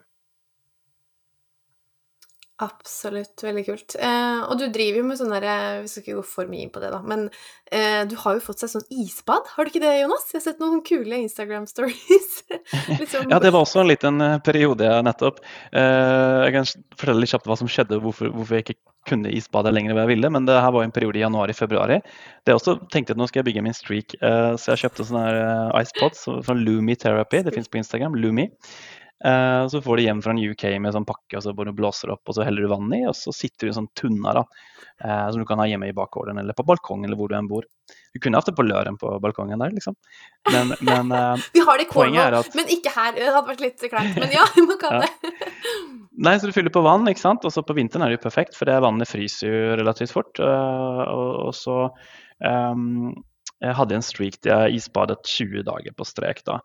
Absolutt. 2.58 3.38
Veldig 3.44 3.62
kult. 3.68 3.94
Eh, 4.02 4.40
og 4.42 4.58
du 4.58 4.64
driver 4.74 4.98
jo 4.98 5.06
med 5.06 5.18
sånn 5.20 5.30
derre 5.30 5.54
Vi 5.84 5.90
skal 5.90 6.02
ikke 6.02 6.16
gå 6.16 6.24
for 6.26 6.50
mye 6.50 6.64
inn 6.66 6.72
på 6.74 6.82
det, 6.82 6.90
da, 6.90 6.98
men 7.06 7.28
eh, 7.70 8.02
du 8.10 8.16
har 8.18 8.34
jo 8.34 8.42
fått 8.42 8.64
seg 8.64 8.72
sånn 8.72 8.86
isbad. 8.90 9.46
Har 9.54 9.64
du 9.64 9.70
ikke 9.70 9.84
det, 9.84 9.94
Jonas? 10.00 10.26
Jeg 10.32 10.40
har 10.40 10.44
sett 10.48 10.62
noen 10.62 10.82
kule 10.86 11.20
Instagram-stories. 11.22 12.28
liksom. 13.00 13.30
Ja, 13.30 13.38
det 13.42 13.54
var 13.54 13.62
også 13.62 13.84
en 13.84 13.92
liten 13.92 14.18
eh, 14.24 14.40
periode 14.42 14.90
nettopp. 15.06 15.38
Eh, 15.70 16.48
jeg 16.48 16.56
kan 16.58 16.70
fortelle 16.98 17.22
litt 17.22 17.34
kjapt 17.34 17.46
hva 17.50 17.58
som 17.62 17.70
skjedde, 17.70 18.02
hvorfor, 18.02 18.34
hvorfor 18.34 18.58
jeg 18.58 18.66
ikke 18.66 18.80
kunne 19.08 19.32
isbade 19.32 19.72
lenger 19.72 19.94
enn 19.94 20.02
jeg 20.02 20.12
ville. 20.12 20.30
Men 20.34 20.48
det 20.48 20.58
her 20.58 20.74
var 20.74 20.84
en 20.84 20.94
periode 20.94 21.20
i 21.20 21.24
januar-februar. 21.24 21.94
Det 21.94 22.52
jeg 22.52 22.58
også 22.58 22.78
tenkte 22.92 23.14
at 23.14 23.20
nå 23.20 23.28
skal 23.30 23.42
jeg 23.42 23.50
bygge 23.52 23.64
min 23.64 23.76
streak, 23.76 24.18
eh, 24.18 24.52
så 24.58 24.74
jeg 24.74 24.86
kjøpte 24.86 25.08
sånne 25.08 25.26
her 25.26 25.42
eh, 25.44 25.82
icepods 25.84 26.26
fra 26.26 26.58
Lumi 26.58 26.98
Therapy. 26.98 27.42
Det 27.46 27.54
fins 27.56 27.70
på 27.70 27.80
Instagram. 27.80 28.18
Lumi. 28.18 28.50
Uh, 29.24 29.68
så 29.68 29.80
får 29.82 29.96
du 29.96 30.02
hjem 30.02 30.20
fra 30.22 30.30
en 30.30 30.38
UK 30.38 30.64
med 30.78 30.94
sånn 30.94 31.06
pakke, 31.06 31.38
og 31.38 31.42
så 31.42 31.54
bare 31.56 31.74
blåser 31.74 32.12
opp, 32.14 32.22
og 32.30 32.36
så 32.36 32.44
heller 32.46 32.62
du 32.62 32.70
vann 32.70 32.92
i, 32.94 33.02
og 33.08 33.16
så 33.18 33.34
sitter 33.34 33.66
du 33.66 33.68
i 33.68 33.72
en 33.72 33.78
sånn 33.80 33.90
tunna 33.98 34.34
da, 34.36 34.44
uh, 35.02 35.26
som 35.32 35.42
du 35.42 35.46
kan 35.48 35.58
ha 35.58 35.66
hjemme 35.66 35.88
i 35.90 35.96
bakgården 35.96 36.38
eller 36.38 36.54
på 36.54 36.66
balkongen 36.68 37.08
eller 37.08 37.18
hvor 37.18 37.32
du 37.32 37.34
enn 37.38 37.50
bor. 37.50 37.66
Du 38.14 38.20
kunne 38.22 38.38
hatt 38.38 38.46
det 38.46 38.54
på 38.54 38.66
løren 38.66 38.98
på 39.00 39.10
balkongen 39.22 39.58
der, 39.58 39.74
liksom. 39.74 39.96
Men, 40.52 40.70
men 40.86 41.10
uh, 41.10 41.34
Vi 41.56 41.64
har 41.66 41.80
det 41.80 41.88
i 41.88 41.90
Cornwall, 41.90 42.38
at... 42.38 42.54
men 42.58 42.70
ikke 42.78 42.94
her. 42.94 43.16
Det 43.18 43.26
hadde 43.26 43.50
vært 43.50 43.64
litt 43.64 43.88
kleint. 43.88 44.20
Men 44.22 44.34
ja, 44.36 44.46
man 44.62 44.78
kan 44.84 45.00
ja. 45.00 45.08
det. 45.08 45.34
Nei, 46.18 46.34
så 46.38 46.50
du 46.50 46.54
fyller 46.54 46.74
på 46.74 46.82
vann, 46.86 47.06
ikke 47.10 47.22
sant. 47.22 47.46
Og 47.46 47.54
så 47.54 47.62
på 47.66 47.74
vinteren 47.78 48.06
er 48.06 48.14
det 48.14 48.20
jo 48.20 48.26
perfekt, 48.28 48.54
for 48.58 48.70
det 48.70 48.78
vannet 48.84 49.10
fryser 49.10 49.50
jo 49.50 49.76
relativt 49.78 50.14
fort. 50.14 50.38
og, 50.42 51.34
og 51.48 51.52
så 51.58 51.80
um, 52.42 53.12
jeg 53.64 53.74
hadde 53.78 53.96
en 53.98 54.04
streak 54.06 54.40
der 54.46 54.66
jeg 54.66 54.78
isbadet 54.78 55.18
20 55.26 55.64
dager 55.66 55.94
på 55.98 56.06
strek. 56.06 56.44
da, 56.46 56.60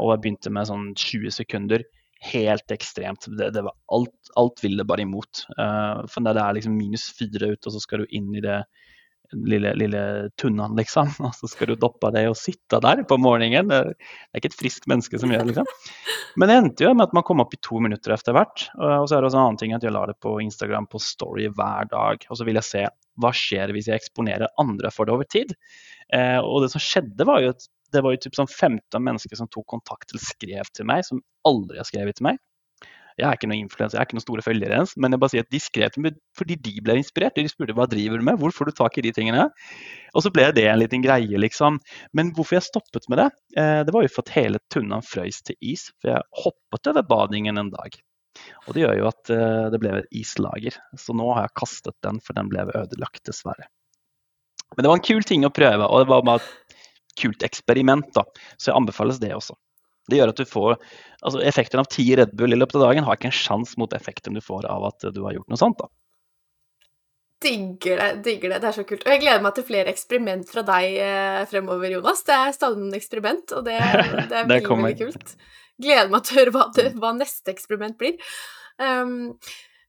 Og 0.00 0.10
jeg 0.12 0.22
begynte 0.24 0.52
med 0.52 0.68
sånn 0.68 0.90
20 0.94 1.32
sekunder. 1.32 1.84
Helt 2.26 2.72
ekstremt. 2.72 3.28
Det, 3.38 3.52
det 3.54 3.62
var 3.64 3.76
alt, 3.92 4.32
alt 4.36 4.60
ville 4.64 4.84
bare 4.84 5.06
imot. 5.06 5.46
For 5.56 6.20
når 6.24 6.36
det 6.36 6.42
er 6.44 6.58
liksom 6.58 6.76
minus 6.76 7.08
fire 7.16 7.54
ute, 7.54 7.64
og 7.64 7.72
så 7.72 7.80
skal 7.80 8.04
du 8.04 8.16
inn 8.16 8.34
i 8.36 8.44
det 8.44 8.60
lille, 9.32 9.74
lille 9.74 10.30
tunnaen, 10.36 10.76
liksom. 10.76 11.10
Og 11.26 11.34
så 11.34 11.48
skal 11.50 11.72
du 11.72 11.80
doppe 11.80 12.10
deg 12.14 12.28
og 12.30 12.38
sitte 12.38 12.80
der 12.82 13.02
på 13.08 13.18
morgenen. 13.20 13.70
Det 13.70 13.80
er 13.82 14.40
ikke 14.40 14.52
et 14.52 14.60
friskt 14.60 14.88
menneske 14.90 15.20
som 15.20 15.32
gjør 15.32 15.44
det, 15.44 15.54
liksom. 15.54 15.72
Men 16.36 16.50
det 16.50 16.58
endte 16.60 16.86
jo 16.86 16.92
med 16.94 17.08
at 17.08 17.16
man 17.16 17.24
kom 17.26 17.40
opp 17.42 17.54
i 17.56 17.62
to 17.64 17.80
minutter 17.82 18.14
etter 18.14 18.36
hvert. 18.36 18.68
Og 18.76 19.08
så 19.08 19.16
er 19.16 19.22
det 19.22 19.30
også 19.30 19.40
en 19.40 19.46
annen 19.46 19.60
ting 19.62 19.74
at 19.76 19.84
jeg 19.86 19.94
la 19.94 20.04
det 20.10 20.18
på 20.22 20.36
Instagram 20.44 20.88
på 20.92 21.00
Story 21.02 21.48
hver 21.48 21.90
dag. 21.92 22.26
Og 22.28 22.38
så 22.38 22.46
vil 22.48 22.60
jeg 22.60 22.70
se 22.70 22.86
hva 23.16 23.32
skjer 23.32 23.72
hvis 23.72 23.88
jeg 23.88 24.02
eksponerer 24.02 24.52
andre 24.60 24.92
for 24.92 25.08
det 25.08 25.16
over 25.16 25.28
tid. 25.32 25.54
Eh, 26.14 26.38
og 26.38 26.62
det 26.64 26.72
som 26.74 26.82
skjedde, 26.82 27.26
var 27.26 27.42
jo 27.42 27.54
at 27.54 27.66
det 27.94 28.02
var 28.02 28.14
jo 28.14 28.20
typ 28.24 28.36
sånn 28.36 28.50
15 28.50 29.02
mennesker 29.02 29.38
som 29.38 29.48
tok 29.50 29.66
kontakt 29.70 30.12
eller 30.12 30.22
skrev 30.22 30.68
til 30.74 30.88
meg, 30.88 31.06
som 31.06 31.22
aldri 31.46 31.80
har 31.80 31.88
skrevet 31.88 32.18
til 32.18 32.28
meg. 32.28 32.40
Jeg 33.16 33.24
er 33.24 33.38
ikke 33.38 33.48
noen 33.48 33.62
influenser, 33.64 33.96
jeg 33.96 34.02
er 34.02 34.08
ikke 34.10 34.16
noen 34.18 34.24
store 34.26 34.42
følgere 34.44 34.78
ens, 34.82 34.90
men 35.00 35.14
jeg 35.14 35.20
bare 35.22 35.32
sier 35.32 35.44
at 35.46 35.52
de 35.54 35.60
skrev 35.62 35.92
til 35.92 36.02
meg 36.04 36.16
fordi 36.36 36.58
de 36.66 36.72
ble 36.84 36.98
inspirert. 37.00 37.38
De 37.38 37.48
spurte 37.48 37.76
hva 37.78 37.86
driver 37.88 38.20
du 38.20 38.26
med, 38.28 38.36
hvor 38.42 38.52
får 38.52 38.68
du 38.68 38.76
tak 38.76 38.98
i 39.00 39.04
de 39.06 39.12
tingene? 39.16 39.46
Og 40.12 40.24
så 40.26 40.32
ble 40.34 40.50
det 40.56 40.66
en 40.68 40.82
liten 40.82 41.04
greie, 41.04 41.40
liksom. 41.40 41.78
Men 42.16 42.34
hvorfor 42.36 42.58
jeg 42.58 42.66
stoppet 42.66 43.08
med 43.08 43.22
det, 43.22 43.30
eh, 43.56 43.80
det 43.88 43.94
var 43.96 44.04
jo 44.04 44.12
for 44.12 44.26
at 44.26 44.34
hele 44.36 44.60
tunnaen 44.72 45.06
frøys 45.06 45.40
til 45.48 45.56
is. 45.64 45.86
For 45.96 46.12
jeg 46.12 46.28
hoppet 46.42 46.92
over 46.92 47.08
badingen 47.08 47.62
en 47.62 47.72
dag. 47.72 47.96
Og 48.66 48.76
det 48.76 48.84
gjør 48.84 49.00
jo 49.00 49.08
at 49.08 49.32
eh, 49.32 49.64
det 49.72 49.80
ble 49.80 49.94
et 50.02 50.20
islager. 50.20 50.76
Så 51.00 51.16
nå 51.16 51.30
har 51.32 51.48
jeg 51.48 51.56
kastet 51.62 51.96
den, 52.04 52.20
for 52.20 52.36
den 52.36 52.52
ble 52.52 52.68
ødelagt, 52.68 53.24
dessverre. 53.24 53.70
Men 54.74 54.82
det 54.82 54.90
var 54.90 54.98
en 54.98 55.06
kul 55.08 55.26
ting 55.26 55.46
å 55.46 55.52
prøve, 55.54 55.86
og 55.86 56.02
det 56.02 56.10
var 56.10 56.24
bare 56.26 56.42
et 56.42 56.80
kult 57.20 57.44
eksperiment, 57.46 58.08
da. 58.16 58.24
Så 58.56 58.70
jeg 58.70 58.78
anbefales 58.80 59.20
det 59.22 59.32
også. 59.36 59.56
Det 60.10 60.18
gjør 60.20 60.32
at 60.32 60.40
du 60.40 60.46
får 60.46 60.74
altså 61.26 61.40
Effekten 61.42 61.80
av 61.82 61.88
ti 61.90 62.04
Red 62.18 62.34
Bull 62.38 62.54
i 62.54 62.58
løpet 62.58 62.78
av 62.78 62.86
dagen 62.86 63.06
har 63.06 63.18
ikke 63.18 63.30
en 63.30 63.34
sjanse 63.34 63.78
mot 63.80 63.94
effekten 63.96 64.36
du 64.36 64.42
får 64.44 64.68
av 64.70 64.84
at 64.92 65.08
du 65.14 65.22
har 65.24 65.34
gjort 65.34 65.48
noe 65.50 65.58
sånt. 65.58 65.80
da. 65.80 65.88
Digger 67.42 68.00
det. 68.00 68.10
digger 68.24 68.54
Det 68.54 68.60
Det 68.62 68.68
er 68.68 68.76
så 68.78 68.84
kult. 68.88 69.04
Og 69.04 69.12
jeg 69.12 69.22
gleder 69.24 69.42
meg 69.44 69.54
til 69.56 69.66
flere 69.68 69.92
eksperiment 69.92 70.48
fra 70.48 70.64
deg 70.66 70.98
eh, 71.04 71.42
fremover, 71.50 71.90
Jonas. 71.98 72.22
Det 72.24 72.36
er 72.36 72.56
stadig 72.56 72.80
noen 72.80 72.96
eksperiment, 72.96 73.56
og 73.58 73.66
det, 73.66 73.76
det 74.30 74.40
er 74.40 74.48
veldig, 74.48 74.96
kult. 75.02 75.34
Gleder 75.82 76.12
meg 76.12 76.24
til 76.24 76.36
å 76.36 76.40
høre 76.40 76.54
hva, 76.54 76.66
det, 76.76 76.86
hva 76.96 77.12
neste 77.16 77.52
eksperiment 77.52 77.98
blir. 78.00 78.16
Um, 78.80 79.34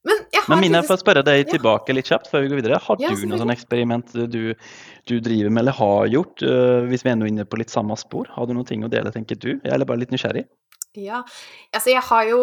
men, 0.07 0.23
Men 0.47 0.61
Mina, 0.63 0.81
for 0.87 0.95
å 0.95 1.01
spørre 1.01 1.23
deg 1.25 1.49
tilbake 1.49 1.95
litt 1.95 2.09
kjapt 2.09 2.29
før 2.31 2.45
vi 2.45 2.51
går 2.51 2.61
videre. 2.61 2.79
Har 2.83 3.01
ja, 3.03 3.11
du 3.11 3.25
noe 3.27 3.39
sånn 3.41 3.53
eksperiment 3.53 4.13
du, 4.31 4.53
du, 5.09 5.15
driver 5.23 5.51
med 5.51 5.65
eller 5.65 5.75
har 5.75 6.07
gjort, 6.13 6.43
uh, 6.47 6.85
hvis 6.87 7.03
vi 7.03 7.11
er 7.11 7.27
inne 7.27 7.47
på 7.47 7.59
litt 7.59 7.73
samme 7.73 7.97
spor? 7.99 8.29
Har 8.35 8.47
du 8.47 8.55
noen 8.55 8.67
ting 8.69 8.85
å 8.87 8.91
dele, 8.91 9.11
tenker 9.13 9.39
du? 9.39 9.51
Jeg 9.57 9.73
er 9.73 9.87
bare 9.87 10.03
litt 10.03 10.13
nysgjerrig. 10.15 10.47
Ja, 10.97 11.21
altså 11.71 11.93
jeg 11.93 12.03
har 12.09 12.29
jo 12.29 12.39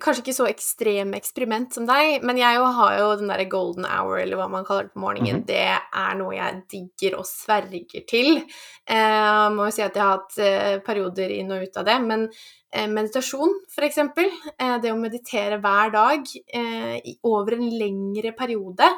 kanskje 0.00 0.24
ikke 0.24 0.36
så 0.36 0.48
ekstrem 0.50 1.14
eksperiment 1.18 1.76
som 1.76 1.88
deg, 1.88 2.24
men 2.26 2.40
jeg 2.40 2.60
har 2.80 2.98
jo 2.98 3.10
den 3.20 3.32
derre 3.32 3.48
golden 3.50 3.88
hour, 3.88 4.18
eller 4.20 4.40
hva 4.40 4.48
man 4.52 4.64
kaller 4.68 4.88
det 4.88 4.94
på 4.94 5.04
morgenen. 5.04 5.40
Mm 5.40 5.42
-hmm. 5.42 5.46
Det 5.46 5.68
er 6.04 6.14
noe 6.16 6.34
jeg 6.34 6.62
digger 6.70 7.18
og 7.18 7.26
sverger 7.26 8.06
til. 8.08 8.44
Uh, 8.90 9.50
må 9.54 9.64
jo 9.66 9.70
si 9.70 9.82
at 9.82 9.94
jeg 9.96 10.02
har 10.02 10.18
hatt 10.18 10.38
eh, 10.38 10.78
perioder 10.78 11.30
inn 11.30 11.52
og 11.52 11.62
ut 11.62 11.76
av 11.76 11.84
det, 11.84 12.00
men 12.02 12.28
Eh, 12.70 12.86
meditasjon, 12.86 13.50
f.eks. 13.66 13.98
Eh, 13.98 14.76
det 14.82 14.92
å 14.92 14.98
meditere 14.98 15.58
hver 15.62 15.90
dag 15.94 16.32
eh, 16.54 17.14
over 17.26 17.56
en 17.56 17.66
lengre 17.66 18.34
periode. 18.38 18.94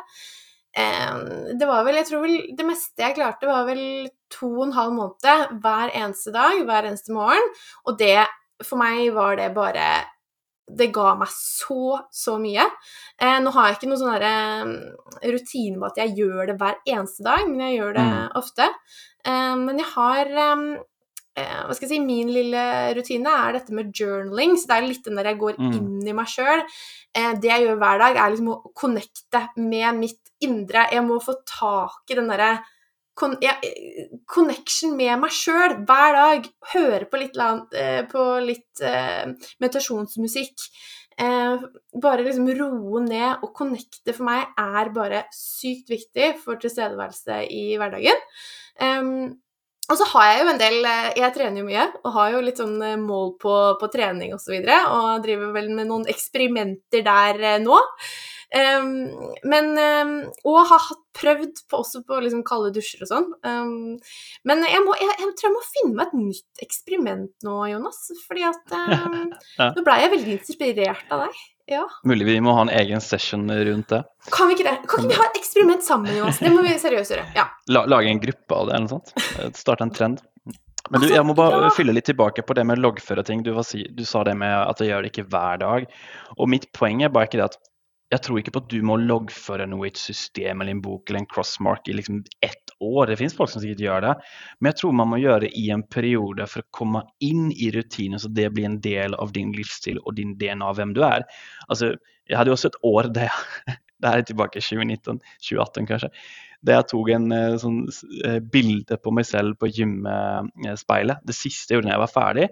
Det 0.73 1.67
var 1.69 1.83
vel 1.85 1.99
Jeg 1.99 2.07
tror 2.09 2.23
vel 2.25 2.39
det 2.57 2.65
meste 2.65 3.03
jeg 3.05 3.17
klarte, 3.19 3.45
var 3.45 3.67
vel 3.69 4.09
to 4.33 4.49
og 4.49 4.63
en 4.65 4.73
halv 4.73 4.95
måned 4.97 5.59
hver 5.61 5.93
eneste 5.93 6.33
dag, 6.33 6.63
hver 6.65 6.89
eneste 6.89 7.13
morgen. 7.13 7.45
Og 7.85 7.99
det 8.01 8.23
For 8.67 8.81
meg 8.81 9.13
var 9.17 9.39
det 9.41 9.53
bare 9.57 9.93
det 10.73 10.89
ga 10.95 11.13
meg 11.19 11.31
så, 11.35 11.99
så 12.15 12.37
mye. 12.41 12.65
Eh, 13.21 13.39
nå 13.43 13.51
har 13.55 13.69
jeg 13.69 13.79
ikke 13.79 13.91
noen 13.91 14.01
sånn 14.01 14.25
eh, 14.29 15.27
rutine 15.35 15.81
på 15.81 15.89
at 15.89 16.01
jeg 16.01 16.15
gjør 16.23 16.53
det 16.53 16.57
hver 16.61 16.79
eneste 16.87 17.27
dag, 17.27 17.45
men 17.49 17.61
jeg 17.67 17.77
gjør 17.81 17.99
det 17.99 18.07
mm. 18.07 18.23
ofte. 18.41 18.71
Eh, 19.27 19.55
men 19.59 19.83
jeg 19.83 19.91
har 19.93 20.33
eh, 20.39 20.65
hva 21.35 21.77
skal 21.77 21.87
jeg 21.87 21.95
si, 21.95 22.01
Min 22.05 22.33
lille 22.33 22.65
rutine 22.97 23.37
er 23.47 23.59
dette 23.59 23.75
med 23.77 23.93
journaling. 23.97 24.57
Så 24.57 24.71
det 24.71 24.79
er 24.79 24.89
litt 24.89 25.07
den 25.09 25.21
der 25.21 25.33
jeg 25.33 25.41
går 25.43 25.61
mm. 25.61 25.73
inn 25.79 26.11
i 26.13 26.17
meg 26.17 26.31
sjøl. 26.31 26.65
Eh, 27.17 27.33
det 27.43 27.53
jeg 27.53 27.67
gjør 27.67 27.81
hver 27.83 28.05
dag, 28.07 28.21
er 28.21 28.35
liksom 28.35 28.53
å 28.55 28.61
connecte 28.77 29.47
med 29.59 29.99
mitt 30.01 30.33
indre. 30.45 30.89
Jeg 30.93 31.05
må 31.07 31.21
få 31.23 31.39
tak 31.49 32.13
i 32.13 32.19
den 32.19 32.31
derre 32.33 32.55
connection 33.19 34.97
med 34.97 35.21
meg 35.21 35.35
sjøl 35.35 35.77
hver 35.87 36.17
dag. 36.17 36.49
Høre 36.73 37.09
på 37.11 37.21
litt, 37.21 37.37
eh, 37.77 38.03
på 38.09 38.25
litt 38.45 38.83
eh, 38.83 39.29
meditasjonsmusikk. 39.63 40.67
Eh, 41.21 41.67
bare 42.01 42.25
liksom 42.25 42.49
roe 42.57 43.05
ned 43.05 43.45
og 43.45 43.53
connecte 43.55 44.15
for 44.17 44.25
meg 44.31 44.49
er 44.59 44.93
bare 44.95 45.25
sykt 45.37 45.93
viktig 45.93 46.35
for 46.43 46.61
tilstedeværelse 46.61 47.45
i 47.53 47.77
hverdagen. 47.77 48.29
Og 49.91 49.99
så 49.99 50.07
har 50.13 50.29
jeg 50.31 50.39
jo 50.41 50.49
en 50.49 50.61
del 50.61 50.77
Jeg 51.19 51.35
trener 51.35 51.61
jo 51.61 51.67
mye 51.67 51.83
og 52.01 52.13
har 52.15 52.31
jo 52.33 52.43
litt 52.47 52.61
sånn 52.63 52.79
mål 53.03 53.35
på, 53.43 53.55
på 53.81 53.89
trening 53.93 54.33
osv. 54.33 54.55
Og, 54.63 54.71
og 54.89 55.25
driver 55.27 55.53
vel 55.53 55.69
med 55.75 55.91
noen 55.91 56.07
eksperimenter 56.09 57.05
der 57.05 57.61
nå. 57.61 57.77
Um, 58.53 59.33
men 59.49 59.71
um, 59.81 60.11
Og 60.45 60.59
har 60.69 60.83
hatt 60.91 61.01
prøvd 61.17 61.63
på, 61.71 61.79
også 61.79 62.03
på 62.05 62.19
liksom 62.21 62.43
kalde 62.45 62.73
dusjer 62.75 63.05
og 63.05 63.09
sånn. 63.09 63.31
Um, 63.47 63.97
men 64.49 64.65
jeg, 64.69 64.83
må, 64.85 64.97
jeg, 65.01 65.15
jeg, 65.23 65.31
tror 65.39 65.49
jeg 65.49 65.55
må 65.55 65.63
finne 65.69 65.97
meg 65.97 66.11
et 66.11 66.19
nytt 66.21 66.65
eksperiment 66.67 67.47
nå, 67.47 67.57
Jonas. 67.73 68.03
Fordi 68.27 68.45
at 68.49 68.77
ja. 69.59 69.71
nå 69.73 69.85
blei 69.87 70.03
jeg 70.05 70.15
veldig 70.17 70.37
inspirert 70.39 71.15
av 71.15 71.27
deg. 71.27 71.41
Ja. 71.71 71.85
Mulig 72.09 72.27
vi 72.27 72.41
må 72.45 72.53
ha 72.57 72.67
en 72.67 72.73
egen 72.75 73.01
session 73.01 73.47
rundt 73.49 73.93
det. 73.95 74.03
Kan 74.35 74.51
vi 74.51 74.59
ikke 74.59 74.67
det? 74.69 74.77
Kan 74.91 75.07
ikke 75.07 75.15
vi 75.15 75.21
ha 75.21 75.29
et 75.31 75.41
eksperiment 75.41 75.87
sammen, 75.87 76.13
Jonas? 76.19 76.43
Det 76.43 76.53
må 76.53 76.65
vi 76.67 76.75
seriøst 76.81 77.15
gjøre. 77.15 77.31
Ja. 77.39 77.47
La, 77.73 77.87
lage 77.89 78.13
en 78.13 78.21
gruppe 78.21 78.59
av 78.59 78.69
det, 78.69 78.77
eller 78.77 78.89
noe 78.89 78.99
sånt? 78.99 79.57
Starte 79.57 79.87
en 79.87 79.95
trend. 79.95 80.21
Men 80.91 81.01
du, 81.01 81.07
altså, 81.07 81.15
jeg 81.15 81.27
må 81.29 81.35
bare 81.39 81.69
fylle 81.77 81.95
litt 81.95 82.09
tilbake 82.11 82.43
på 82.45 82.57
det 82.59 82.65
med 82.69 82.81
loggføre 82.83 83.23
ting. 83.25 83.45
Du, 83.47 83.53
du, 83.55 84.05
sa 84.05 84.25
det 84.27 84.35
med 84.37 84.53
at 84.53 84.83
jeg 84.83 84.91
gjør 84.91 85.05
det 85.05 85.13
ikke 85.13 85.29
hver 85.31 85.61
dag. 85.63 85.87
Og 86.37 86.51
mitt 86.51 86.67
poeng 86.77 87.05
er 87.07 87.13
bare 87.15 87.31
ikke 87.31 87.39
det 87.39 87.53
at 87.53 87.61
jeg 88.13 88.21
tror 88.27 88.41
ikke 88.41 88.53
på 88.53 88.61
at 88.61 88.73
du 88.73 88.83
må 88.85 88.99
loggføre 89.01 89.65
noe 89.71 89.87
i 89.87 89.91
et 89.93 90.01
system 90.01 90.61
eller 90.61 90.75
en 90.75 90.83
bok 90.85 91.09
eller 91.09 91.23
en 91.23 91.31
crossmark 91.31 91.89
i 91.89 91.95
liksom 91.97 92.21
ett 92.45 92.73
år. 92.85 93.09
Det 93.09 93.17
finnes 93.21 93.37
folk 93.37 93.53
som 93.53 93.63
sikkert 93.63 93.85
gjør 93.87 94.05
det. 94.05 94.13
Men 94.61 94.71
jeg 94.71 94.81
tror 94.83 94.97
man 94.99 95.11
må 95.15 95.21
gjøre 95.23 95.47
det 95.47 95.53
i 95.57 95.69
en 95.73 95.85
periode 95.89 96.47
for 96.51 96.61
å 96.61 96.75
komme 96.77 97.05
inn 97.25 97.49
i 97.55 97.71
rutinen, 97.73 98.21
så 98.21 98.29
det 98.29 98.51
blir 98.53 98.69
en 98.69 98.81
del 98.85 99.17
av 99.17 99.33
din 99.33 99.55
livsstil 99.57 100.01
og 100.03 100.19
din 100.19 100.35
DNA 100.41 100.75
hvem 100.77 100.93
du 100.97 101.01
er. 101.09 101.25
Altså, 101.69 101.95
jeg 102.29 102.39
hadde 102.39 102.53
jo 102.53 102.59
også 102.59 102.73
et 102.73 102.83
år 102.93 103.13
der 103.21 103.41
Det 104.03 104.11
er 104.11 104.25
tilbake 104.27 104.59
i 104.59 104.65
2019, 104.67 105.21
2018 105.47 105.85
kanskje. 105.87 106.09
Der 106.67 106.81
jeg 106.81 106.87
tok 106.91 107.11
en 107.15 107.35
eh, 107.37 107.53
sånn 107.63 107.77
eh, 108.27 108.41
bilde 108.43 108.97
på 108.99 109.13
meg 109.15 109.29
selv 109.29 109.55
på 109.61 109.69
gymspeilet. 109.71 111.23
Det 111.23 111.37
siste 111.39 111.71
jeg 111.71 111.79
gjorde 111.79 111.87
da 111.87 111.93
jeg 111.95 112.03
var 112.03 112.11
ferdig 112.11 112.49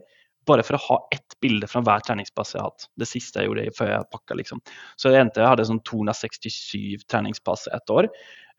bare 0.50 0.64
for 0.66 0.76
å 0.76 0.82
ha 0.88 0.98
ett 1.14 1.36
bilde 1.42 1.68
fra 1.70 1.82
hver 1.86 2.02
treningspass 2.06 2.54
jeg 2.54 2.62
har 2.62 2.72
hatt. 2.72 2.88
Det 2.98 3.08
siste 3.08 3.40
jeg 3.40 3.50
gjorde 3.50 3.74
før 3.78 3.92
jeg 3.94 4.08
pakka, 4.12 4.36
liksom. 4.40 4.62
Så 5.00 5.12
jeg 5.14 5.24
endte 5.24 5.42
jeg 5.42 5.52
hadde 5.52 5.68
sånn 5.68 5.82
267 5.88 7.06
treningspass 7.10 7.68
ett 7.72 7.94
år. 7.94 8.10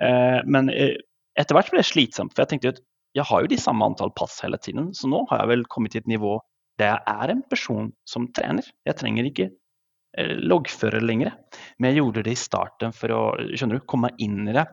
Eh, 0.02 0.40
men 0.48 0.72
eh, 0.74 0.96
etter 1.40 1.58
hvert 1.58 1.72
ble 1.74 1.84
det 1.84 1.90
slitsomt, 1.90 2.34
for 2.34 2.44
jeg 2.44 2.54
tenkte 2.54 2.76
at 2.76 2.82
jeg 3.18 3.28
har 3.28 3.44
jo 3.44 3.52
de 3.52 3.60
samme 3.60 3.86
antall 3.86 4.14
pass 4.16 4.40
hele 4.44 4.60
tiden. 4.62 4.92
Så 4.96 5.10
nå 5.12 5.26
har 5.30 5.44
jeg 5.44 5.52
vel 5.52 5.68
kommet 5.72 5.96
til 5.96 6.04
et 6.04 6.12
nivå 6.12 6.38
der 6.80 6.96
jeg 6.96 7.02
er 7.14 7.34
en 7.34 7.44
person 7.52 7.92
som 8.08 8.30
trener. 8.34 8.66
Jeg 8.88 8.98
trenger 8.98 9.28
ikke 9.28 9.50
eh, 9.52 10.36
loggføre 10.40 11.04
lenger. 11.04 11.36
Men 11.78 11.92
jeg 11.92 12.02
gjorde 12.02 12.26
det 12.28 12.36
i 12.36 12.40
starten 12.40 12.96
for 12.96 13.14
å 13.16 13.22
skjønner 13.52 13.82
du, 13.82 13.88
komme 13.90 14.14
inn 14.24 14.48
i 14.48 14.56
det. 14.56 14.66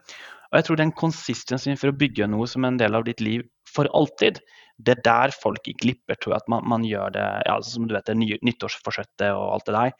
Og 0.49 0.57
jeg 0.57 0.69
tror 0.69 0.81
den 0.81 0.95
konsistensen 0.97 1.77
for 1.77 1.93
å 1.93 1.99
bygge 1.99 2.29
noe 2.31 2.47
som 2.49 2.65
en 2.65 2.79
del 2.81 2.97
av 2.97 3.05
ditt 3.05 3.21
liv 3.21 3.45
for 3.69 3.91
alltid, 3.97 4.41
det 4.79 4.95
er 4.95 5.05
der 5.07 5.35
folk 5.35 5.67
glipper, 5.83 6.19
tror 6.19 6.37
jeg. 6.37 6.45
At 6.45 6.51
man, 6.53 6.67
man 6.71 6.85
gjør 6.87 7.15
det 7.17 7.25
ja, 7.25 7.57
altså 7.57 7.77
som 7.77 7.89
du 7.89 7.97
vet, 7.97 8.07
det 8.07 8.39
nyttårsforsettet 8.47 9.33
og 9.33 9.57
alt 9.57 9.67
det 9.69 9.75
der. 9.75 9.97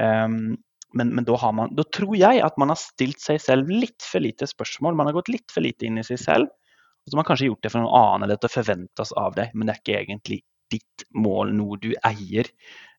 Um, 0.00 0.58
men, 0.96 1.12
men 1.14 1.26
da, 1.26 1.38
man, 1.54 1.72
da, 1.78 1.86
tror 1.94 2.16
jeg 2.18 2.42
at 2.42 2.56
man 2.58 2.72
har 2.72 2.78
stilt 2.80 3.22
seg 3.22 3.40
selv 3.42 3.70
litt 3.70 4.04
for 4.04 4.22
lite 4.22 4.48
spørsmål. 4.50 4.98
Man 4.98 5.08
har 5.10 5.16
gått 5.16 5.30
litt 5.32 5.54
for 5.54 5.64
lite 5.64 5.86
inn 5.88 6.00
i 6.02 6.06
seg 6.06 6.20
selv. 6.20 6.50
Og 6.50 7.08
så 7.08 7.16
har 7.16 7.22
man 7.22 7.28
kanskje 7.30 7.48
gjort 7.48 7.64
det 7.64 7.72
for 7.72 7.82
noen 7.82 7.96
annen, 7.96 8.26
eller 8.26 8.40
det 8.40 8.52
forventes 8.52 9.12
av 9.16 9.36
deg, 9.38 9.54
men 9.54 9.68
det 9.68 9.72
er 9.74 9.80
ikke 9.80 10.00
egentlig 10.02 10.40
ditt 10.70 11.04
mål, 11.16 11.54
noe 11.56 11.78
du 11.80 11.90
eier. 12.06 12.50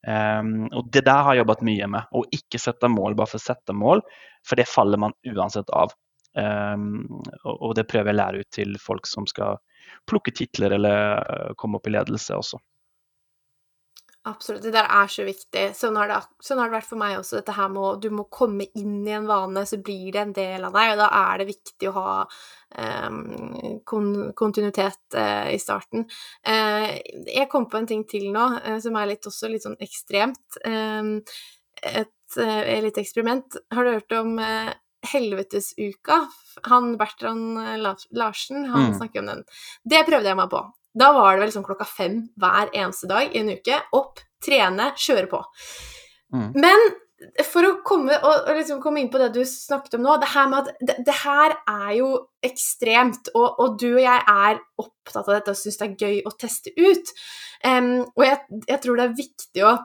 Um, 0.07 0.65
og 0.73 0.89
Det 0.91 1.03
der 1.05 1.21
har 1.27 1.35
jeg 1.35 1.43
jobbet 1.43 1.65
mye 1.67 1.89
med. 1.93 2.09
Å 2.09 2.23
ikke 2.33 2.59
sette 2.59 2.89
mål 2.91 3.15
bare 3.19 3.31
for 3.31 3.39
å 3.39 3.45
sette 3.45 3.75
mål, 3.77 4.01
for 4.47 4.59
det 4.59 4.67
faller 4.71 4.99
man 5.05 5.15
uansett 5.29 5.69
av. 5.75 5.93
Um, 6.37 7.21
og, 7.43 7.73
det 7.75 7.87
prøver 7.91 8.11
jeg 8.11 8.15
å 8.15 8.21
lære 8.21 8.43
ut 8.43 8.51
til 8.55 8.75
folk 8.79 9.09
som 9.09 9.27
skal 9.27 9.59
plukke 10.07 10.31
titler 10.31 10.77
eller 10.77 11.17
eh, 11.19 11.49
komme 11.59 11.79
opp 11.79 11.89
i 11.89 11.91
ledelse 11.91 12.37
også. 12.37 12.59
Absolutt. 14.29 14.61
Det 14.61 14.73
der 14.75 14.85
er 14.85 15.07
så 15.09 15.23
viktig. 15.25 15.61
Sånn 15.73 15.95
har, 15.97 16.11
det, 16.11 16.19
sånn 16.45 16.59
har 16.61 16.69
det 16.69 16.75
vært 16.75 16.89
for 16.91 17.01
meg 17.01 17.15
også. 17.17 17.39
Dette 17.39 17.55
her 17.57 17.71
med 17.73 18.03
Du 18.03 18.11
må 18.13 18.27
komme 18.29 18.67
inn 18.77 18.99
i 19.07 19.15
en 19.17 19.25
vane, 19.25 19.63
så 19.65 19.79
blir 19.81 20.11
det 20.13 20.21
en 20.21 20.33
del 20.35 20.67
av 20.67 20.75
deg, 20.77 20.91
og 20.93 21.01
da 21.01 21.07
er 21.17 21.41
det 21.41 21.47
viktig 21.49 21.89
å 21.89 21.93
ha 21.95 22.11
um, 23.07 23.79
kon 23.89 24.11
kontinuitet 24.37 25.17
uh, 25.17 25.49
i 25.49 25.57
starten. 25.61 26.05
Uh, 26.45 27.01
jeg 27.25 27.49
kom 27.49 27.65
på 27.71 27.81
en 27.81 27.89
ting 27.89 28.05
til 28.09 28.29
nå 28.35 28.45
uh, 28.59 28.77
som 28.83 28.99
er 29.01 29.09
litt, 29.09 29.25
også 29.25 29.49
litt 29.49 29.65
sånn 29.65 29.79
ekstremt. 29.81 30.61
Um, 30.69 31.15
et, 31.81 32.13
et 32.37 32.85
lite 32.85 33.01
eksperiment. 33.01 33.57
Har 33.73 33.89
du 33.89 33.95
hørt 33.95 34.19
om 34.21 34.37
Helvetesuka? 35.09 36.19
Han 36.69 36.93
Bertrand 36.99 37.59
Larsen, 38.11 38.65
han 38.69 38.91
mm. 38.91 38.97
snakker 38.99 39.23
om 39.23 39.31
den. 39.31 39.43
Det 39.83 40.03
prøvde 40.07 40.31
jeg 40.31 40.39
meg 40.39 40.51
på. 40.51 40.63
Da 40.97 41.13
var 41.15 41.35
det 41.35 41.45
vel 41.45 41.53
sånn 41.53 41.65
klokka 41.67 41.87
fem 41.87 42.17
hver 42.39 42.73
eneste 42.75 43.07
dag 43.09 43.31
i 43.31 43.41
en 43.41 43.53
uke. 43.55 43.79
Opp, 43.95 44.19
trene, 44.43 44.91
kjøre 44.99 45.29
på. 45.31 45.39
Mm. 46.35 46.49
Men 46.59 46.91
for 47.45 47.67
å 47.67 47.71
komme, 47.85 48.15
og, 48.17 48.47
og 48.49 48.57
liksom 48.57 48.81
komme, 48.81 49.01
inn 49.01 49.11
på 49.13 49.19
det 49.21 49.29
du 49.35 49.41
snakket 49.45 49.97
om 49.97 50.05
nå, 50.05 50.15
det 50.21 50.31
her 50.31 50.49
med 50.49 50.63
at 50.63 50.81
det, 50.81 50.95
det 51.05 51.15
her 51.21 51.53
er 51.69 51.91
jo 51.99 52.09
ekstremt, 52.45 53.29
og, 53.35 53.59
og, 53.61 53.77
du 53.81 53.91
og 53.91 54.01
jeg 54.01 54.23
er 54.33 54.61
opptatt 54.81 55.27
av 55.27 55.35
dette 55.37 55.53
og 55.53 55.59
syns 55.59 55.77
det 55.79 55.87
er 55.87 56.07
gøy 56.07 56.21
å 56.25 56.33
teste 56.41 56.73
ut. 56.79 57.13
Um, 57.61 57.91
og 58.15 58.25
jeg, 58.25 58.39
jeg, 58.65 58.79
tror 58.83 58.97
det 58.97 59.05
er 59.05 59.19
viktig 59.19 59.65
å 59.67 59.75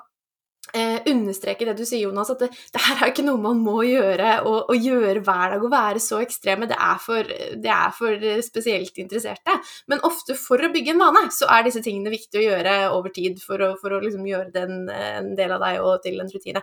eh, 0.75 0.99
understreke 1.11 1.67
det 1.69 1.77
du 1.79 1.85
sier, 1.87 2.07
Jonas, 2.07 2.31
at 2.33 2.43
det, 2.45 2.51
det, 2.75 2.83
her 2.87 3.03
er 3.03 3.13
ikke 3.13 3.25
noe 3.27 3.41
man 3.43 3.61
må 3.63 3.79
gjøre 3.87 4.33
og, 4.49 4.73
gjøre 4.75 5.23
hver 5.27 5.55
dag 5.55 5.67
og 5.67 5.73
være 5.73 6.03
så 6.03 6.21
ekstreme. 6.25 6.69
Det 6.71 6.79
er, 6.79 6.99
for, 7.03 7.33
det 7.63 7.73
er, 7.73 7.95
for, 7.97 8.27
spesielt 8.47 8.99
interesserte. 9.03 9.57
Men 9.91 10.05
ofte 10.07 10.37
for 10.39 10.63
å 10.63 10.73
bygge 10.75 10.95
en 10.95 11.03
vane, 11.05 11.27
så 11.35 11.49
er 11.53 11.67
disse 11.67 11.85
tingene 11.85 12.13
viktig 12.15 12.41
å 12.41 12.47
gjøre 12.47 12.77
over 12.97 13.15
tid 13.15 13.41
for 13.43 13.63
å, 13.63 13.73
for 13.81 13.97
å 13.97 14.03
liksom 14.05 14.27
gjøre 14.29 14.53
den 14.55 14.87
en 14.93 15.35
del 15.39 15.57
av 15.57 15.65
deg 15.65 15.83
og 15.85 15.99
til 16.05 16.21
en 16.23 16.31
rutine. 16.33 16.63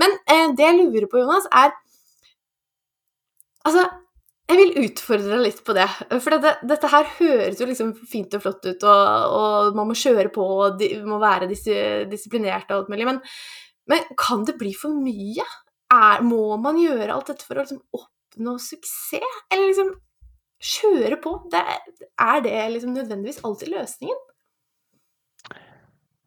Men 0.00 0.16
eh, 0.26 0.48
det 0.56 0.68
jeg 0.68 0.80
lurer 0.80 1.08
på, 1.10 1.22
Jonas, 1.24 1.48
er 1.52 1.74
Altså, 3.62 3.84
jeg 4.52 4.58
vil 4.60 4.86
utfordre 4.86 5.32
deg 5.32 5.42
litt 5.46 5.60
på 5.64 5.74
det. 5.76 5.88
For 6.22 6.36
det, 6.42 6.52
dette 6.68 6.90
her 6.92 7.08
høres 7.18 7.60
jo 7.60 7.68
liksom 7.68 7.92
fint 8.08 8.36
og 8.36 8.44
flott 8.44 8.68
ut, 8.68 8.86
og, 8.86 9.34
og 9.38 9.78
man 9.78 9.90
må 9.90 9.96
kjøre 9.98 10.30
på, 10.34 10.46
og 10.64 10.78
de, 10.80 10.92
må 11.06 11.18
være 11.22 11.48
dis, 11.50 11.64
disiplinert 12.10 12.70
og 12.70 12.82
alt 12.82 12.92
mulig, 12.92 13.08
men, 13.08 13.20
men, 13.90 14.08
kan 14.20 14.44
det 14.48 14.58
bli 14.60 14.74
for 14.78 14.94
mye? 14.94 15.46
Er, 15.92 16.24
må 16.24 16.56
man 16.60 16.80
gjøre 16.80 17.12
alt 17.14 17.32
dette 17.32 17.46
for 17.48 17.58
å 17.58 17.64
liksom 17.64 17.82
oppnå 17.98 18.56
suksess? 18.62 19.40
Eller 19.52 19.70
liksom 19.70 19.94
kjøre 20.72 21.18
på? 21.22 21.34
Det, 21.52 21.62
er 22.22 22.44
det 22.44 22.58
liksom 22.76 22.94
nødvendigvis 22.96 23.42
alltid 23.46 23.72
løsningen? 23.72 24.20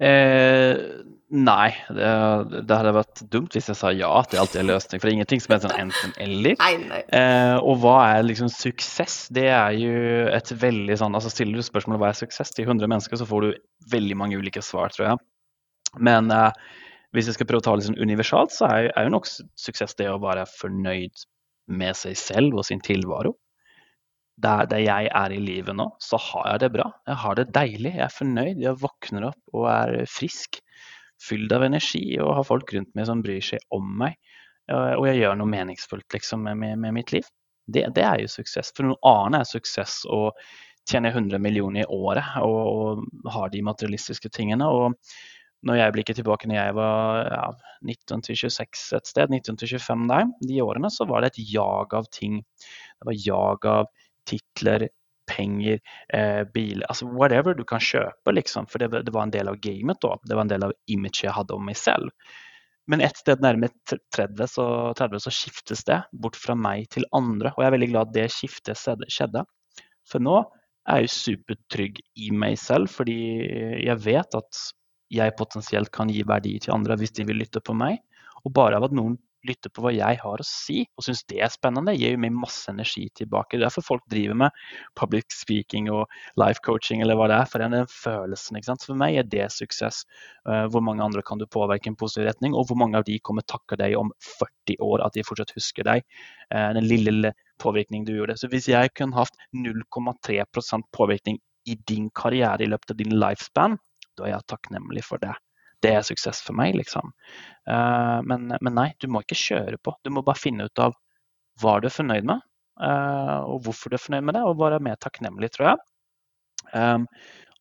Eh, 0.04 0.74
nei, 1.32 1.70
det, 1.88 2.08
det, 2.52 2.76
hadde 2.76 2.92
vært 2.98 3.22
dumt 3.32 3.56
hvis 3.56 3.70
jeg 3.72 3.78
sa 3.80 3.92
ja 3.96 4.10
til 4.28 4.42
alt 4.42 4.56
det 4.56 4.62
er 4.62 4.68
løsning. 4.68 5.00
For 5.00 5.08
det 5.08 5.14
er 5.14 5.18
ingenting 5.20 5.44
som 5.44 5.56
er 5.56 5.62
sånn 5.64 5.76
enten-eller. 5.86 6.58
Eh, 7.16 7.56
og 7.62 7.80
hva 7.84 7.98
er 8.10 8.26
liksom 8.28 8.52
suksess? 8.52 9.20
Det 9.36 9.48
er 9.52 9.78
jo 9.80 9.94
et 10.36 10.52
veldig 10.66 11.00
sånn 11.02 11.16
altså 11.18 11.32
Stiller 11.34 11.62
du 11.62 11.68
spørsmålet 11.68 12.04
hva 12.04 12.12
er 12.12 12.20
suksess 12.20 12.52
til 12.56 12.68
100 12.68 12.92
mennesker, 12.92 13.20
så 13.20 13.30
får 13.30 13.48
du 13.48 13.62
veldig 13.94 14.20
mange 14.20 14.42
ulike 14.42 14.64
svar, 14.66 14.92
tror 14.96 15.14
jeg. 15.14 15.24
Men 16.04 16.28
eh, 16.34 16.52
hvis 17.16 17.32
jeg 17.32 17.38
skal 17.38 17.48
prøve 17.50 17.64
å 17.64 17.68
ta 17.70 17.78
det 17.78 17.86
liksom 17.86 18.02
universalt, 18.04 18.52
så 18.56 18.68
er, 18.68 18.92
er 18.92 19.08
jo 19.08 19.16
nok 19.16 19.32
suksess 19.32 19.96
det 20.00 20.12
å 20.12 20.20
være 20.24 20.44
fornøyd 20.58 21.26
med 21.72 21.98
seg 21.98 22.20
selv 22.20 22.60
og 22.60 22.68
sin 22.68 22.84
tilvaro 22.84 23.34
der, 24.42 24.66
der, 24.68 24.82
jeg 24.84 25.10
er 25.16 25.32
i 25.32 25.40
livet 25.40 25.78
nå, 25.78 25.88
så 26.04 26.20
har 26.20 26.50
jeg 26.52 26.64
det 26.66 26.72
bra. 26.74 26.90
Jeg 27.08 27.20
har 27.22 27.38
det 27.40 27.46
deilig, 27.56 27.94
jeg 27.94 28.04
er 28.04 28.14
fornøyd. 28.14 28.62
Jeg 28.64 28.82
våkner 28.82 29.30
opp 29.30 29.56
og 29.56 29.70
er 29.72 29.96
frisk, 30.12 30.60
fylt 31.24 31.54
av 31.56 31.64
energi 31.64 32.18
og 32.20 32.34
har 32.42 32.48
folk 32.48 32.74
rundt 32.76 32.92
meg 32.98 33.08
som 33.08 33.24
bryr 33.24 33.44
seg 33.44 33.64
om 33.76 33.88
meg. 34.02 34.18
Og 34.74 35.06
jeg 35.08 35.22
gjør 35.22 35.38
noe 35.40 35.52
meningsfullt 35.52 36.18
liksom, 36.18 36.44
med, 36.50 36.76
med, 36.82 36.92
mitt 36.98 37.14
liv. 37.16 37.28
Det, 37.66 37.86
det, 37.96 38.04
er 38.04 38.22
jo 38.22 38.34
suksess. 38.34 38.74
For 38.76 38.90
noen 38.90 39.00
annet 39.08 39.46
er 39.46 39.52
suksess 39.56 40.02
å 40.12 40.28
tjene 40.90 41.14
100 41.14 41.40
millioner 41.42 41.86
i 41.86 41.90
året 41.90 42.36
og, 42.44 42.60
og 43.06 43.32
ha 43.34 43.48
de 43.54 43.64
materialistiske 43.66 44.30
tingene. 44.36 44.68
og 44.68 44.94
når 45.66 45.80
jeg 45.80 45.94
blikker 45.96 46.18
tilbake 46.18 46.50
når 46.50 46.60
jeg 46.60 46.74
var 46.78 47.30
ja, 47.32 47.46
19 47.82 48.22
26 48.28 48.84
et 49.00 49.10
sted, 49.10 49.32
19 49.34 49.58
25 49.58 50.04
der, 50.12 50.28
de 50.46 50.60
årene, 50.62 50.92
så 50.94 51.08
var 51.10 51.24
det 51.24 51.32
et 51.34 51.40
jag 51.56 51.96
av 51.98 52.06
ting. 52.14 52.44
Det 53.00 53.08
var 53.10 53.18
jag 53.18 53.66
av 53.72 53.90
titler, 54.30 54.88
penger, 55.26 55.80
eh, 56.14 56.44
biler, 56.54 56.86
altså 56.90 57.08
whatever 57.10 57.56
du 57.58 57.64
kan 57.68 57.82
kjøpe, 57.82 58.34
liksom. 58.36 58.68
For 58.70 58.82
det, 58.82 58.92
det, 59.08 59.14
var 59.14 59.26
en 59.26 59.34
del 59.34 59.50
av 59.50 59.60
gamet 59.64 60.02
da. 60.04 60.18
Det 60.24 60.36
var 60.36 60.46
en 60.46 60.54
del 60.54 60.68
av 60.68 60.76
imaget 60.92 61.24
jeg 61.26 61.36
hadde 61.36 61.56
om 61.56 61.66
meg 61.66 61.80
selv. 61.80 62.14
Men 62.86 63.02
et 63.02 63.18
sted 63.18 63.42
nærmere 63.42 63.74
30 64.14 64.46
så, 64.52 64.66
30 64.98 65.24
så 65.24 65.34
skiftes 65.34 65.82
det 65.88 66.04
bort 66.14 66.38
fra 66.38 66.54
meg 66.58 66.86
til 66.94 67.08
andre. 67.18 67.56
Og 67.56 67.64
jeg 67.64 67.72
er 67.72 67.78
veldig 67.78 67.92
glad 67.94 68.12
at 68.12 68.18
det 68.18 68.28
skiftet 68.34 68.82
skjedde. 69.10 69.42
For 70.06 70.22
nå 70.22 70.38
er 70.86 71.02
jeg 71.02 71.14
supertrygg 71.16 72.02
i 72.22 72.30
meg 72.30 72.60
selv, 72.62 72.92
fordi 72.94 73.18
jeg 73.82 73.98
vet 74.06 74.38
at 74.38 74.66
jeg 75.14 75.34
potensielt 75.38 75.90
kan 75.94 76.12
gi 76.14 76.22
verdi 76.28 76.58
til 76.62 76.76
andre 76.76 76.98
hvis 77.00 77.14
de 77.18 77.26
vil 77.26 77.42
lytte 77.42 77.62
på 77.66 77.74
meg. 77.78 77.98
Og 78.46 78.54
bare 78.54 78.78
av 78.78 78.86
at 78.86 78.94
noen 78.94 79.18
lytte 79.48 79.70
på 79.74 79.84
hva 79.84 79.92
jeg 79.94 80.20
har 80.22 80.42
å 80.42 80.46
si, 80.48 80.84
og 80.98 81.06
syns 81.06 81.24
det 81.30 81.40
er 81.44 81.52
spennende, 81.54 81.96
gir 81.98 82.16
jo 82.16 82.22
meg 82.22 82.36
masse 82.36 82.70
energi 82.72 83.06
tilbake. 83.18 83.56
Det 83.56 83.64
er 83.64 83.68
derfor 83.68 83.86
folk 83.86 84.06
driver 84.12 84.38
med 84.46 84.60
public 85.00 85.30
speaking 85.36 85.90
og 85.94 86.12
life 86.42 86.64
coaching 86.66 87.04
eller 87.04 87.20
hva 87.20 87.30
det 87.32 87.40
er. 87.40 87.50
For 87.52 87.62
det 87.62 87.70
er 87.70 87.76
den 87.76 87.92
følelsen. 87.92 88.60
ikke 88.60 88.72
sant? 88.72 88.86
For 88.88 89.00
meg 89.00 89.20
er 89.22 89.30
det 89.30 89.48
suksess. 89.54 90.04
Uh, 90.48 90.66
hvor 90.74 90.84
mange 90.86 91.06
andre 91.06 91.24
kan 91.26 91.42
du 91.42 91.48
påvirke 91.50 91.90
i 91.90 91.94
en 91.94 92.00
positiv 92.00 92.28
retning, 92.30 92.58
og 92.58 92.70
hvor 92.70 92.80
mange 92.82 93.00
av 93.00 93.08
de 93.08 93.18
kommer 93.24 93.46
takke 93.48 93.80
deg 93.82 93.98
om 94.00 94.14
40 94.26 94.80
år, 94.84 95.06
at 95.06 95.18
de 95.18 95.26
fortsatt 95.26 95.56
husker 95.58 95.88
deg. 95.88 96.06
Uh, 96.52 96.72
den 96.78 96.88
lille, 96.90 97.14
lille 97.14 97.34
påvirkning 97.62 98.06
du 98.08 98.16
gjorde. 98.18 98.38
Så 98.42 98.52
hvis 98.52 98.70
jeg 98.72 98.94
kunne 98.98 99.18
hatt 99.18 99.36
0,3% 99.56 100.92
påvirkning 100.96 101.40
i 101.66 101.78
din 101.90 102.12
karriere 102.14 102.66
i 102.66 102.70
løpet 102.70 102.94
av 102.94 103.02
din 103.02 103.18
lifespan, 103.18 103.80
da 104.16 104.28
er 104.28 104.38
jeg 104.38 104.50
takknemlig 104.54 105.04
for 105.06 105.22
det 105.22 105.34
det 105.86 105.94
er 105.94 106.06
suksess 106.06 106.42
for 106.46 106.58
meg, 106.58 106.76
liksom. 106.80 107.14
Uh, 107.70 108.20
men, 108.28 108.52
men, 108.60 108.74
nei, 108.74 108.90
du 109.02 109.08
må 109.12 109.24
ikke 109.24 109.40
kjøre 109.40 109.80
på. 109.82 109.96
Du 110.06 110.12
må 110.14 110.26
bare 110.26 110.42
finne 110.42 110.68
ut 110.68 110.82
av 110.82 110.98
hva 111.62 111.80
du 111.80 111.90
er 111.90 111.96
fornøyd 111.96 112.28
med, 112.28 112.44
uh, 112.82 113.42
og 113.48 113.66
hvorfor 113.66 113.92
du 113.92 113.98
er 113.98 114.04
fornøyd 114.04 114.28
med 114.28 114.38
det, 114.38 114.44
og 114.46 114.60
være 114.62 114.84
mer 114.84 115.00
takknemlig, 115.02 115.54
tror 115.56 115.72
jeg. 115.72 115.84
Um, 116.76 117.10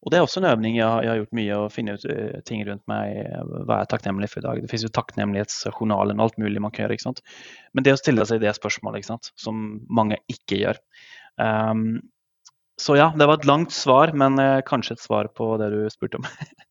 og 0.04 0.12
det 0.12 0.18
er 0.18 0.26
også 0.26 0.42
en 0.42 0.50
øvning 0.50 0.74
jeg, 0.76 0.84
jeg, 0.84 1.08
har 1.08 1.18
gjort 1.22 1.36
mye, 1.38 1.58
å 1.58 1.68
finne 1.72 1.94
ut 1.96 2.02
ting 2.44 2.60
rundt 2.68 2.82
meg. 2.90 3.14
Hva 3.64 3.78
er 3.78 3.86
jeg 3.86 3.90
takknemlig 3.94 4.28
for 4.28 4.42
i 4.42 4.44
dag? 4.44 4.58
Det 4.60 4.68
finnes 4.68 4.84
jo 4.84 4.90
takknemlighetsjournalen 4.98 6.20
og 6.20 6.26
alt 6.26 6.36
mulig 6.42 6.60
man 6.60 6.74
kan 6.74 6.84
gjøre. 6.84 6.98
ikke 6.98 7.06
sant? 7.06 7.22
Men 7.72 7.86
det 7.86 7.94
å 7.96 8.00
stille 8.02 8.26
seg 8.28 8.42
det 8.42 8.52
spørsmålet, 8.52 9.00
ikke 9.00 9.14
sant? 9.14 9.30
som 9.40 9.62
mange 9.88 10.18
ikke 10.28 10.60
gjør. 10.60 10.82
Um, 11.40 12.02
så 12.76 12.98
ja, 13.00 13.08
det 13.16 13.30
var 13.30 13.40
et 13.40 13.48
langt 13.48 13.72
svar, 13.72 14.12
men 14.12 14.36
kanskje 14.68 14.98
et 14.98 15.06
svar 15.06 15.32
på 15.32 15.54
det 15.62 15.70
du 15.72 15.80
spurte 15.94 16.20
om. 16.20 16.28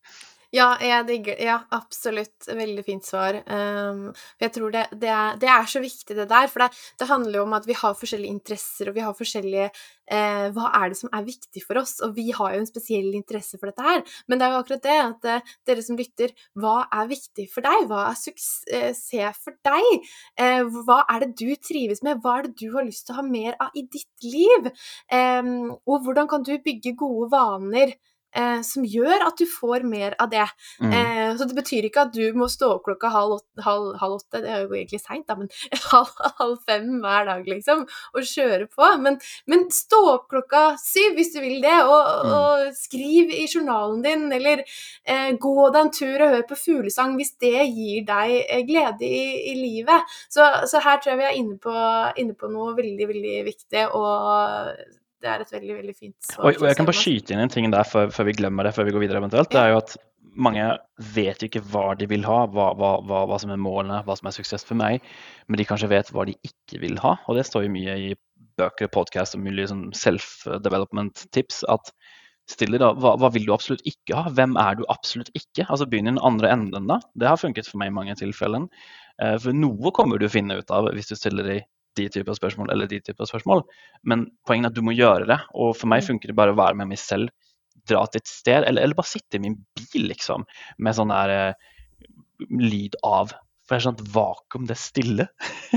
Ja, 0.54 0.68
jeg 0.78 1.06
digger 1.08 1.40
Ja, 1.42 1.56
absolutt. 1.74 2.46
Veldig 2.46 2.84
fint 2.86 3.06
svar. 3.06 3.40
Um, 3.48 4.12
jeg 4.38 4.52
tror 4.54 4.70
det, 4.74 4.84
det, 4.92 5.10
er, 5.10 5.38
det, 5.40 5.48
er, 5.50 5.66
så 5.70 5.82
viktig, 5.82 6.14
det 6.14 6.28
der. 6.30 6.46
For 6.52 6.62
det, 6.62 6.68
det, 7.00 7.08
handler 7.10 7.40
jo 7.40 7.46
om 7.48 7.56
at 7.58 7.66
vi 7.66 7.74
har 7.78 7.96
forskjellige 7.98 8.36
interesser, 8.36 8.90
og 8.90 8.94
vi 8.94 9.02
har 9.02 9.16
forskjellige 9.18 9.64
eh, 9.66 10.46
Hva 10.54 10.70
er 10.78 10.92
det 10.92 11.00
som 11.00 11.10
er 11.10 11.26
viktig 11.26 11.64
for 11.66 11.80
oss? 11.82 11.96
Og 12.06 12.14
vi 12.14 12.28
har 12.36 12.54
jo 12.54 12.62
en 12.62 12.70
spesiell 12.70 13.10
interesse 13.18 13.58
for 13.58 13.72
dette 13.72 13.86
her. 13.86 14.04
Men 14.30 14.38
det 14.38 14.46
er 14.46 14.54
jo 14.54 14.62
akkurat 14.62 14.86
det 14.86 15.00
at 15.08 15.28
eh, 15.32 15.52
dere 15.66 15.86
som 15.88 15.98
lytter, 15.98 16.36
hva 16.60 16.76
er 17.00 17.10
viktig 17.10 17.48
for 17.50 17.66
deg? 17.66 17.88
Hva 17.90 18.06
er 18.12 18.22
suksess 18.22 19.04
for 19.42 19.58
deg? 19.66 20.08
Eh, 20.38 20.62
hva 20.86 21.02
er 21.10 21.26
det 21.26 21.32
du 21.42 21.50
trives 21.58 22.04
med? 22.06 22.22
Hva 22.22 22.38
er 22.38 22.48
det 22.48 22.56
du 22.62 22.68
har 22.76 22.86
lyst 22.86 23.08
til 23.08 23.16
å 23.16 23.22
ha 23.22 23.26
mer 23.26 23.58
av 23.58 23.74
i 23.74 23.86
ditt 23.90 24.30
liv? 24.30 24.70
og 25.14 26.04
hvordan 26.04 26.28
kan 26.28 26.42
du 26.46 26.52
bygge 26.62 26.94
gode 26.98 27.28
vaner? 27.32 27.92
Eh, 28.36 28.60
som 28.66 28.84
gjør 28.86 29.26
at 29.28 29.38
du 29.38 29.46
får 29.48 29.84
mer 29.88 30.16
av 30.22 30.30
det. 30.32 30.46
Mm. 30.82 30.92
Eh, 30.92 31.30
så 31.38 31.46
det 31.48 31.56
betyr 31.56 31.88
ikke 31.88 32.06
at 32.08 32.14
du 32.14 32.24
må 32.36 32.48
stå 32.50 32.74
opp 32.76 32.84
klokka 32.88 33.10
halv, 33.14 33.38
halv, 33.64 33.94
halv 34.00 34.18
åtte, 34.18 34.42
det 34.44 34.50
er 34.50 34.64
jo 34.64 34.74
egentlig 34.74 35.00
seint, 35.02 35.26
da, 35.28 35.36
men 35.38 35.50
halv, 35.92 36.12
halv, 36.40 36.56
fem 36.68 36.88
hver 37.02 37.28
dag, 37.30 37.46
liksom, 37.48 37.84
og 38.14 38.30
kjøre 38.30 38.68
på. 38.70 38.90
Men, 39.04 39.18
men, 39.50 39.66
stå 39.74 40.00
opp 40.12 40.26
klokka 40.32 40.64
syv 40.80 41.18
hvis 41.18 41.32
du 41.34 41.40
vil 41.44 41.62
det, 41.64 41.76
og, 41.82 42.10
mm. 42.26 42.34
og 42.38 42.78
skriv 42.78 43.32
i 43.34 43.46
journalen 43.48 44.02
din, 44.04 44.26
eller 44.34 44.64
eh, 44.64 45.30
gå 45.40 45.54
deg 45.68 45.80
en 45.80 45.94
tur 45.94 46.26
og 46.26 46.36
hør 46.36 46.46
på 46.48 46.58
fuglesang 46.58 47.16
hvis 47.18 47.34
det 47.42 47.56
gir 47.70 48.04
deg 48.08 48.36
eh, 48.42 48.64
glede 48.66 49.06
i, 49.06 49.24
i 49.52 49.54
livet. 49.58 50.14
Så, 50.28 50.46
så, 50.70 50.82
her 50.84 51.00
tror 51.00 51.14
jeg 51.14 51.22
vi 51.22 51.30
er 51.30 51.38
inne 51.40 51.56
på, 51.62 51.74
inne 52.20 52.36
på 52.38 52.50
noe 52.52 52.74
veldig, 52.76 53.08
veldig 53.10 53.40
viktig. 53.48 53.88
og 53.94 55.02
det 55.22 55.30
er 55.30 55.44
et 55.44 55.52
veldig 55.54 55.76
veldig 55.78 55.94
fint 55.96 56.16
svar. 56.26 56.48
Og, 56.48 56.58
og 56.62 56.66
jeg 56.68 56.78
kan 56.78 56.88
bare 56.88 57.00
skyte 57.00 57.34
inn 57.34 57.44
en 57.44 57.52
ting 57.52 57.70
der 57.72 57.86
før, 57.88 58.10
før, 58.14 58.28
vi 58.28 58.36
glemmer 58.40 58.66
det, 58.66 58.74
før 58.76 58.88
vi 58.88 58.96
går 58.96 59.04
videre 59.06 59.22
eventuelt. 59.22 59.52
Det 59.52 59.60
er 59.60 59.72
jo 59.72 59.80
at 59.80 59.94
mange 60.34 60.66
vet 61.14 61.44
ikke 61.46 61.62
hva 61.70 61.86
de 61.98 62.08
vil 62.10 62.26
ha, 62.26 62.40
hva, 62.50 62.72
hva, 62.78 62.96
hva, 63.06 63.22
hva, 63.30 63.38
som 63.40 63.52
er 63.54 63.60
målene, 63.60 64.02
hva 64.06 64.16
som 64.18 64.28
er 64.28 64.36
suksess 64.36 64.66
for 64.66 64.78
meg. 64.78 65.04
Men 65.48 65.60
de 65.60 65.66
kanskje 65.68 65.90
vet 65.92 66.10
hva 66.14 66.26
de 66.28 66.34
ikke 66.46 66.82
vil 66.82 66.98
ha. 67.04 67.16
Og 67.28 67.38
det 67.38 67.46
står 67.48 67.66
jo 67.66 67.74
mye 67.76 67.96
i 68.08 68.10
bøker, 68.58 68.90
podkast 68.94 69.38
og 69.38 69.44
mulig 69.46 69.68
sånn 69.70 69.86
self-development-tips. 69.96 71.62
At 71.72 71.92
stiller 72.50 72.82
da, 72.82 72.90
hva, 72.98 73.14
hva, 73.20 73.30
vil 73.34 73.46
du 73.48 73.54
absolutt 73.54 73.84
ikke 73.88 74.18
ha? 74.18 74.32
Hvem 74.34 74.58
er 74.60 74.78
du 74.78 74.84
absolutt 74.92 75.30
ikke? 75.38 75.66
Altså 75.68 75.88
Begynn 75.88 76.10
i 76.10 76.14
den 76.14 76.24
andre 76.26 76.52
enden, 76.52 76.90
da. 76.90 77.00
Det 77.18 77.30
har 77.30 77.40
funket 77.40 77.70
for 77.70 77.80
meg 77.80 77.92
i 77.92 77.96
mange 77.96 78.16
tilfeller. 78.20 78.66
Eh, 79.22 79.36
for 79.40 79.56
noe 79.56 79.94
kommer 79.96 80.20
du 80.20 80.28
å 80.28 80.32
finne 80.32 80.58
ut 80.58 80.74
av 80.74 80.90
hvis 80.94 81.12
du 81.12 81.16
stiller 81.18 81.46
deg 81.48 81.70
de 81.98 82.08
typer 82.12 82.36
spørsmål 82.36 82.72
eller 82.74 82.90
de 82.90 83.00
typer 83.04 83.28
spørsmål. 83.28 83.64
Men 84.08 84.26
poenget 84.48 84.70
er 84.70 84.74
at 84.74 84.78
du 84.78 84.84
må 84.86 84.94
gjøre 84.96 85.28
det. 85.30 85.40
Og 85.54 85.74
for 85.78 85.90
meg 85.90 86.02
mm. 86.02 86.08
funker 86.10 86.30
det 86.30 86.38
bare 86.38 86.54
å 86.54 86.58
være 86.58 86.78
med 86.80 86.92
meg 86.92 87.00
selv. 87.00 87.32
Dra 87.88 88.04
til 88.08 88.22
et 88.22 88.30
sted, 88.30 88.64
eller, 88.64 88.82
eller 88.82 88.96
bare 88.96 89.10
sitte 89.10 89.38
i 89.38 89.42
min 89.44 89.58
bil, 89.76 90.06
liksom, 90.08 90.46
med 90.80 90.96
sånn 90.96 91.12
der 91.12 91.32
eh, 91.34 91.72
lyd 92.48 92.96
av. 93.04 93.34
For 93.64 93.74
det 93.74 93.80
er 93.80 93.86
sånn 93.86 94.14
vakuum, 94.14 94.68
det 94.68 94.76
er 94.76 94.80
stille. 94.80 95.26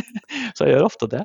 så 0.56 0.68
jeg 0.68 0.76
gjør 0.76 0.88
ofte 0.88 1.10
det. 1.12 1.24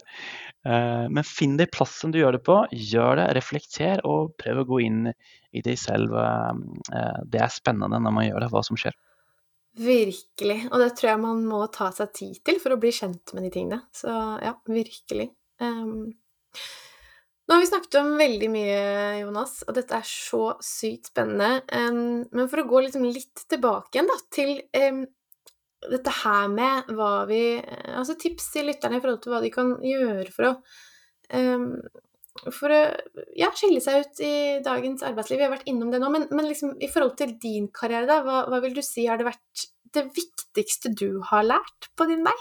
Eh, 0.67 1.07
men 1.11 1.27
finn 1.27 1.57
deg 1.59 1.73
plassen 1.75 2.15
du 2.15 2.21
gjør 2.21 2.39
det 2.39 2.43
på. 2.47 2.59
Gjør 2.93 3.19
det, 3.19 3.31
reflekter, 3.39 4.03
og 4.07 4.35
prøv 4.43 4.63
å 4.63 4.69
gå 4.69 4.83
inn 4.87 5.01
i 5.11 5.63
deg 5.65 5.79
selv. 5.81 6.15
Eh, 6.19 7.23
det 7.31 7.43
er 7.43 7.55
spennende 7.55 8.03
når 8.03 8.19
man 8.19 8.29
gjør 8.29 8.45
det, 8.45 8.53
hva 8.55 8.63
som 8.67 8.79
skjer. 8.79 8.99
Virkelig. 9.81 10.59
Og 10.69 10.83
det 10.83 10.91
tror 10.99 11.15
jeg 11.15 11.23
man 11.23 11.45
må 11.49 11.63
ta 11.73 11.89
seg 11.97 12.13
tid 12.17 12.41
til 12.45 12.59
for 12.61 12.75
å 12.75 12.81
bli 12.81 12.93
kjent 12.93 13.33
med 13.37 13.47
de 13.47 13.53
tingene. 13.55 13.81
Så 13.97 14.13
ja, 14.43 14.53
virkelig. 14.69 15.31
Um, 15.63 16.13
nå 17.49 17.57
har 17.57 17.63
vi 17.63 17.71
snakket 17.71 17.99
om 18.03 18.13
veldig 18.21 18.51
mye, 18.53 18.83
Jonas, 19.23 19.59
og 19.67 19.75
dette 19.79 19.97
er 19.97 20.07
så 20.09 20.45
sykt 20.65 21.11
spennende. 21.11 21.63
Um, 21.73 22.23
men 22.31 22.53
for 22.53 22.63
å 22.63 22.69
gå 22.69 22.85
liksom 22.85 23.09
litt 23.09 23.47
tilbake 23.49 23.97
igjen 23.97 24.13
da, 24.13 24.19
til 24.33 24.55
um, 24.77 25.03
dette 25.91 26.15
her 26.21 26.47
med 26.53 26.93
hva 26.95 27.25
vi 27.27 27.43
Altså 27.59 28.15
tips 28.15 28.53
til 28.55 28.69
lytterne 28.71 29.01
i 29.01 29.03
forhold 29.03 29.19
til 29.25 29.33
hva 29.33 29.41
de 29.43 29.51
kan 29.51 29.73
gjøre 29.83 30.29
for 30.31 30.53
å 30.53 30.53
For 32.49 32.73
å 32.73 32.81
ja, 33.37 33.51
skille 33.55 33.83
seg 33.85 34.07
ut 34.07 34.23
i 34.25 34.35
dagens 34.65 35.05
arbeidsliv. 35.07 35.39
Vi 35.39 35.47
har 35.47 35.53
vært 35.53 35.69
innom 35.71 35.93
det 35.93 36.01
nå, 36.03 36.09
men, 36.15 36.27
men 36.33 36.49
liksom, 36.49 36.75
i 36.81 36.89
forhold 36.91 37.15
til 37.21 37.37
din 37.43 37.69
karriere, 37.75 38.09
da, 38.09 38.23
hva, 38.25 38.43
hva, 38.49 38.63
vil 38.65 38.75
du 38.77 38.83
si 38.85 39.05
har 39.07 39.21
det 39.21 39.29
vært 39.29 39.67
det 39.93 40.07
viktigste 40.17 40.95
du 40.97 41.21
har 41.29 41.45
lært 41.45 41.91
på 41.99 42.09
din 42.09 42.25
vei? 42.25 42.37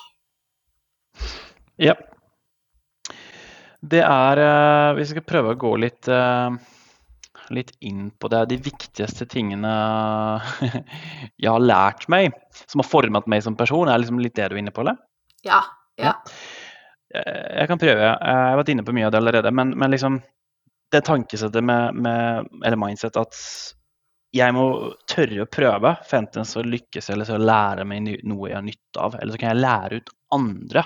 Ja. 1.81 1.97
Det 3.81 4.03
er 4.05 4.39
uh, 4.39 4.93
Vi 4.95 5.07
skal 5.09 5.25
prøve 5.25 5.55
å 5.55 5.59
gå 5.59 5.73
litt 5.81 6.07
uh 6.11 6.53
litt 7.51 7.73
inn 7.79 8.09
på 8.19 8.29
det. 8.31 8.45
De 8.51 8.57
viktigste 8.61 9.27
tingene 9.29 9.71
jeg 11.41 11.49
har 11.49 11.63
lært 11.63 12.07
meg, 12.11 12.35
som 12.65 12.83
har 12.83 12.89
formet 12.89 13.29
meg 13.31 13.43
som 13.45 13.57
person, 13.59 13.89
er 13.89 14.01
liksom 14.01 14.21
litt 14.23 14.37
det 14.39 14.49
du 14.49 14.57
er 14.57 14.63
inne 14.63 14.73
på, 14.75 14.85
eller? 14.85 14.99
Ja. 15.45 15.61
ja. 15.99 16.15
Eh, 16.15 16.43
jeg 17.13 17.67
kan 17.69 17.81
prøve. 17.81 18.07
Jeg 18.07 18.39
har 18.45 18.57
vært 18.59 18.71
inne 18.73 18.85
på 18.87 18.95
mye 18.95 19.07
av 19.07 19.13
det 19.13 19.21
allerede. 19.21 19.51
Men, 19.55 19.75
men 19.79 19.93
liksom 19.93 20.21
det 20.91 21.03
tankesettet 21.07 21.63
med, 21.63 21.95
med, 21.95 22.49
eller 22.65 22.79
mindset 22.79 23.19
at 23.19 23.37
jeg 24.35 24.55
må 24.55 24.65
tørre 25.11 25.43
å 25.43 25.51
prøve 25.51 25.93
for 26.07 26.21
enten 26.21 26.47
så 26.47 26.63
lykkes 26.63 27.09
eller 27.11 27.27
så 27.27 27.39
lære 27.39 27.83
meg 27.87 28.07
noe 28.23 28.49
jeg 28.49 28.57
har 28.57 28.65
nytte 28.65 29.03
av. 29.03 29.17
Eller 29.19 29.35
så 29.35 29.41
kan 29.41 29.51
jeg 29.53 29.63
lære 29.63 30.01
ut 30.01 30.13
andre 30.35 30.85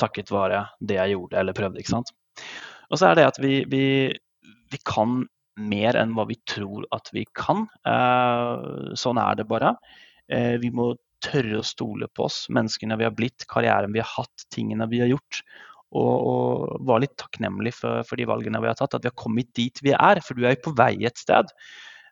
takket 0.00 0.30
være 0.32 0.62
det 0.84 0.98
jeg 0.98 1.16
gjorde 1.16 1.40
eller 1.40 1.56
prøvde. 1.56 1.80
ikke 1.80 1.94
sant? 1.96 2.12
Og 2.90 3.00
så 3.00 3.10
er 3.10 3.18
det 3.18 3.26
at 3.30 3.40
vi, 3.42 3.60
vi, 3.70 3.86
vi 4.70 4.80
kan 4.86 5.24
mer 5.56 5.96
enn 5.98 6.12
hva 6.16 6.26
vi 6.28 6.36
tror 6.48 6.84
at 6.94 7.10
vi 7.16 7.24
kan. 7.36 7.64
Eh, 7.88 8.94
sånn 8.98 9.20
er 9.22 9.38
det 9.38 9.48
bare. 9.48 9.74
Eh, 10.28 10.54
vi 10.62 10.70
må 10.74 10.92
tørre 11.24 11.60
å 11.60 11.66
stole 11.66 12.08
på 12.12 12.26
oss, 12.26 12.44
menneskene 12.52 12.98
vi 13.00 13.06
har 13.08 13.14
blitt, 13.16 13.46
karrieren 13.50 13.94
vi 13.94 14.02
har 14.02 14.12
hatt, 14.16 14.46
tingene 14.54 14.88
vi 14.90 15.02
har 15.04 15.10
gjort. 15.14 15.42
Og, 15.96 16.14
og 16.28 16.86
var 16.88 17.00
litt 17.00 17.14
takknemlig 17.20 17.72
for, 17.76 18.02
for, 18.08 18.18
de 18.18 18.26
valgene 18.28 18.60
vi 18.60 18.68
har 18.68 18.78
tatt, 18.78 18.96
at 18.98 19.04
vi 19.04 19.12
har 19.12 19.18
kommet 19.18 19.52
dit 19.56 19.84
vi 19.86 19.94
er. 19.94 20.20
For 20.24 20.36
du 20.36 20.44
er 20.44 20.56
jo 20.56 20.66
på 20.68 20.76
vei 20.78 20.94
et 21.06 21.20
sted. 21.20 21.52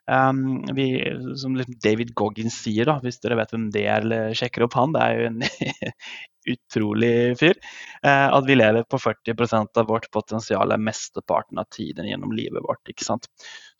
Um, 0.05 0.61
vi, 0.77 1.01
som 1.37 1.55
liksom 1.57 1.79
David 1.81 2.13
Goggins 2.13 2.59
sier, 2.61 2.85
da, 2.85 2.99
hvis 3.01 3.17
dere 3.23 3.39
vet 3.39 3.53
hvem 3.55 3.71
det 3.73 3.87
er 3.89 4.03
eller 4.05 4.35
sjekker 4.37 4.67
opp 4.67 4.75
han, 4.77 4.93
det 4.93 5.01
er 5.01 5.17
jo 5.17 5.29
en 5.31 5.95
utrolig 6.53 7.13
fyr. 7.39 7.57
Uh, 8.05 8.29
at 8.29 8.45
vi 8.45 8.57
lever 8.57 8.85
på 8.89 8.99
40% 9.01 9.81
av 9.81 9.89
vårt 9.89 10.05
potensial 10.13 10.75
mesteparten 10.77 11.61
av 11.61 11.69
tiden 11.73 12.09
gjennom 12.09 12.35
livet 12.37 12.63
vårt. 12.65 12.83
ikke 12.89 13.07
sant? 13.07 13.25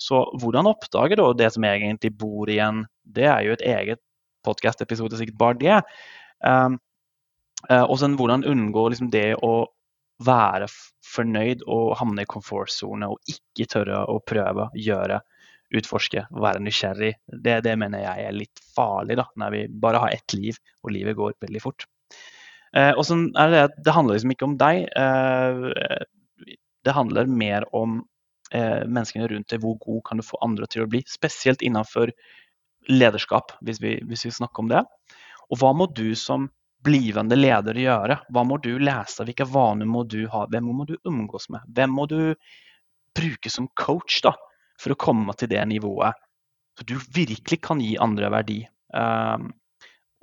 Så 0.01 0.23
hvordan 0.41 0.71
oppdager 0.73 1.21
da 1.21 1.29
det 1.37 1.51
som 1.53 1.69
egentlig 1.69 2.15
bor 2.17 2.49
igjen? 2.49 2.83
Det 3.05 3.29
er 3.29 3.45
jo 3.45 3.53
et 3.55 3.67
eget 3.75 4.01
podkast-episode, 4.45 5.19
sikkert 5.19 5.39
bare 5.41 5.59
det. 5.61 5.79
Um, 6.45 6.77
uh, 7.69 7.85
og 7.85 7.97
sen 8.01 8.17
hvordan 8.19 8.45
unngå 8.47 8.89
liksom, 8.93 9.11
det 9.13 9.33
å 9.43 9.65
være 10.25 10.67
fornøyd 11.03 11.65
og 11.71 11.95
havne 11.99 12.23
i 12.23 12.29
komfortsone 12.29 13.09
og 13.11 13.31
ikke 13.31 13.67
tørre 13.71 14.05
å 14.11 14.21
prøve, 14.23 14.69
gjøre 14.79 15.19
utforske, 15.75 16.23
være 16.31 16.61
nysgjerrig. 16.63 17.11
Det, 17.27 17.57
det, 17.65 17.73
mener 17.81 18.05
jeg 18.05 18.27
er 18.29 18.37
litt 18.37 18.61
farlig, 18.75 19.17
da, 19.19 19.25
når 19.41 19.55
vi 19.55 19.63
bare 19.81 19.99
har 20.05 20.15
ett 20.15 20.35
liv, 20.37 20.59
og 20.85 20.93
livet 20.95 21.17
går 21.17 21.35
veldig 21.43 21.63
fort. 21.63 21.87
Uh, 22.75 22.91
og 22.93 23.05
sånn 23.07 23.29
er 23.39 23.53
Det 23.53 23.67
det 23.87 23.95
handler 23.95 24.17
liksom 24.17 24.35
ikke 24.35 24.47
om 24.49 24.57
deg. 24.59 24.85
Uh, 24.95 26.51
det 26.85 26.95
handler 26.95 27.31
mer 27.31 27.67
om 27.75 28.03
menneskene 28.55 29.25
rundt 29.27 29.49
deg. 29.51 29.59
Hvor 29.59 29.73
god 29.81 30.03
kan 30.05 30.19
du 30.21 30.23
få 30.23 30.37
andre 30.45 30.67
til 30.69 30.83
å 30.83 30.87
bli? 30.87 31.01
Spesielt 31.09 31.63
innenfor 31.65 32.11
lederskap, 32.91 33.55
hvis 33.65 33.81
vi, 33.83 33.97
hvis 34.07 34.25
vi 34.27 34.33
snakker 34.35 34.65
om 34.65 34.71
det. 34.71 34.83
Og 35.49 35.61
hva 35.61 35.71
må 35.77 35.87
du 35.93 36.09
som 36.19 36.49
blivende 36.85 37.37
leder 37.37 37.77
gjøre? 37.81 38.19
Hva 38.33 38.43
må 38.45 38.59
du 38.61 38.75
lese? 38.81 39.25
Hvilke 39.25 39.47
vaner 39.49 39.89
må 39.89 40.03
du 40.09 40.25
ha? 40.33 40.45
Hvem 40.51 40.69
må 40.69 40.85
du 40.89 40.95
omgås 41.05 41.49
med? 41.53 41.65
Hvem 41.73 41.95
må 41.97 42.05
du 42.09 42.19
bruke 43.15 43.49
som 43.49 43.69
coach? 43.79 44.21
da? 44.25 44.35
for 44.81 44.93
å 44.93 44.99
komme 44.99 45.35
til 45.37 45.51
det 45.51 45.63
nivået. 45.69 46.15
Så 46.75 46.87
du 46.87 46.97
virkelig 47.15 47.61
kan 47.63 47.81
gi 47.83 47.95
andre 48.01 48.31
verdi. 48.33 48.59
Um, 48.95 49.51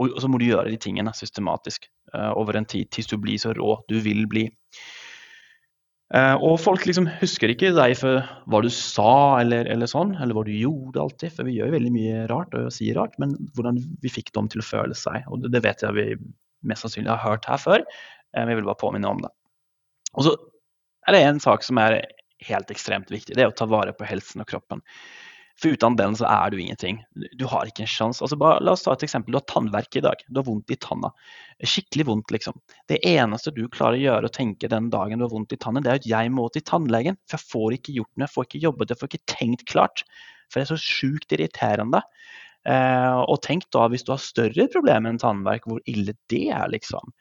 og 0.00 0.16
så 0.20 0.28
må 0.28 0.40
du 0.40 0.48
gjøre 0.48 0.72
de 0.72 0.80
tingene 0.80 1.12
systematisk 1.16 1.86
uh, 2.14 2.32
over 2.36 2.58
en 2.58 2.68
tid, 2.68 2.90
til 2.92 3.08
du 3.08 3.16
blir 3.22 3.40
så 3.40 3.54
rå 3.56 3.76
du 3.88 3.98
vil 4.04 4.26
bli. 4.28 4.48
Uh, 6.12 6.36
og 6.44 6.58
folk 6.60 6.84
liksom 6.84 7.06
husker 7.22 7.48
ikke 7.48 7.70
deg 7.72 7.94
for 7.96 8.20
hva 8.52 8.58
du 8.60 8.68
sa 8.72 9.40
eller, 9.40 9.64
eller, 9.72 9.88
sånn, 9.88 10.12
eller 10.20 10.36
hva 10.36 10.44
du 10.44 10.52
gjorde 10.52 11.00
alltid. 11.00 11.32
For 11.32 11.48
vi 11.48 11.56
gjør 11.56 11.72
veldig 11.72 11.92
mye 11.94 12.24
rart 12.28 12.52
og 12.58 12.68
sier 12.74 12.98
rart, 13.00 13.16
men 13.22 13.32
hvordan 13.56 13.80
vi 14.02 14.12
fikk 14.12 14.28
dem 14.36 14.50
til 14.52 14.60
å 14.60 14.66
føle 14.66 14.98
seg. 14.98 15.24
Og 15.32 15.40
det, 15.40 15.54
det 15.54 15.62
vet 15.64 15.84
jeg 15.84 15.96
vi 15.96 16.08
mest 16.68 16.84
sannsynlig 16.84 17.14
har 17.14 17.24
hørt 17.24 17.48
her 17.48 17.60
før, 17.62 17.86
uh, 17.86 18.42
men 18.42 18.52
jeg 18.52 18.60
vil 18.60 18.68
bare 18.68 18.82
påminne 18.82 19.08
om 19.08 19.24
det. 19.24 19.32
Og 20.12 20.28
så 20.28 20.36
er 21.08 21.16
det 21.16 21.24
en 21.26 21.40
sak 21.42 21.64
som 21.64 21.80
er 21.80 22.02
helt 22.44 22.70
ekstremt 22.74 23.10
viktig. 23.12 23.36
Det 23.38 23.46
er 23.46 23.50
å 23.50 23.56
ta 23.56 23.66
vare 23.70 23.94
på 23.96 24.06
helsen 24.06 24.44
og 24.44 24.50
kroppen. 24.50 24.82
For 25.62 25.76
uten 25.76 25.94
den 25.94 26.16
så 26.18 26.26
er 26.26 26.50
du 26.50 26.58
ingenting. 26.58 26.96
Du 27.38 27.44
har 27.46 27.68
ikke 27.68 27.84
en 27.84 27.90
sjanse. 27.90 28.22
Altså 28.24 28.34
la 28.34 28.72
oss 28.72 28.82
ta 28.82 28.96
et 28.96 29.04
eksempel. 29.06 29.30
Du 29.30 29.38
har 29.38 29.46
tannverk 29.46 29.94
i 29.94 30.02
dag. 30.02 30.24
Du 30.26 30.40
har 30.40 30.46
vondt 30.48 30.72
i 30.74 30.78
tanna. 30.82 31.12
Skikkelig 31.62 32.06
vondt, 32.08 32.34
liksom. 32.34 32.58
Det 32.90 32.98
eneste 33.06 33.52
du 33.54 33.62
klarer 33.70 34.00
å 34.00 34.02
gjøre 34.02 34.30
og 34.30 34.34
tenke 34.34 34.70
den 34.72 34.90
dagen 34.90 35.22
du 35.22 35.28
har 35.28 35.30
vondt 35.30 35.54
i 35.54 35.60
tannen, 35.62 35.84
det 35.84 35.92
er 35.92 36.00
at 36.00 36.08
jeg 36.10 36.32
må 36.34 36.48
til 36.50 36.66
tannlegen. 36.66 37.18
For 37.30 37.38
jeg 37.38 37.50
får 37.52 37.76
ikke 37.78 37.94
gjort 38.00 38.10
noe, 38.16 38.26
jeg 38.26 38.34
får 38.34 38.48
ikke 38.48 38.62
jobbet, 38.64 38.90
jeg 38.90 39.00
får 39.02 39.12
ikke 39.12 39.36
tenkt 39.36 39.64
klart. 39.70 40.04
For 40.50 40.58
det 40.58 40.66
er 40.66 40.72
så 40.72 40.82
sjukt 40.82 41.36
irriterende. 41.36 42.02
Eh, 42.66 43.20
og 43.22 43.38
tenk 43.46 43.68
da 43.74 43.86
hvis 43.90 44.02
du 44.06 44.12
har 44.16 44.22
større 44.22 44.66
problemer 44.74 45.14
enn 45.14 45.22
tannverk, 45.22 45.70
hvor 45.70 45.78
ille 45.86 46.16
det 46.32 46.44
er, 46.50 46.66
liksom. 46.74 47.14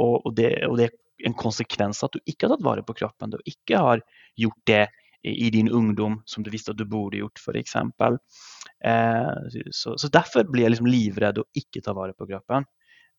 Og, 0.00 0.16
og, 0.24 0.32
det, 0.40 0.54
og 0.64 0.80
det, 0.80 0.88
er 0.88 1.28
en 1.28 1.36
konsekvens 1.38 2.00
at 2.02 2.16
du 2.16 2.24
ikke 2.24 2.48
har 2.48 2.56
tatt 2.56 2.64
vare 2.64 2.82
på 2.88 2.96
kroppen. 2.98 3.36
Du 3.36 3.38
ikke 3.44 3.78
har 3.78 4.00
gjort 4.40 4.62
det 4.66 4.86
i 5.22 5.50
din 5.50 5.70
ungdom 5.70 6.22
som 6.26 6.42
du 6.42 6.50
visste 6.50 6.72
at 6.72 6.78
du 6.80 6.84
burde 6.88 7.20
gjort, 7.20 7.38
f.eks. 7.38 7.76
Eh, 8.84 9.30
så, 9.70 9.94
så 9.98 10.08
derfor 10.10 10.48
blir 10.50 10.66
jeg 10.66 10.74
liksom 10.74 10.90
livredd 10.90 11.38
å 11.38 11.48
ikke 11.58 11.82
ta 11.84 11.94
vare 11.96 12.16
på 12.18 12.26
kroppen. 12.26 12.66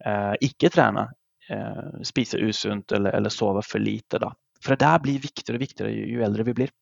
Eh, 0.05 0.33
ikke 0.49 0.71
trene, 0.73 1.07
eh, 1.49 2.03
spise 2.03 2.41
usunt 2.43 2.91
eller, 2.91 3.15
eller, 3.15 3.31
sove 3.31 3.63
for 3.65 3.83
lite. 3.83 4.19
Da. 4.19 4.33
For 4.63 4.75
det 4.75 4.83
der 4.83 5.03
blir 5.03 5.23
viktigere 5.23 5.59
og 5.59 5.63
viktigere 5.63 5.93
jo, 5.95 6.07
jo 6.17 6.25
eldre 6.27 6.47
vi 6.49 6.57
blir. 6.59 6.73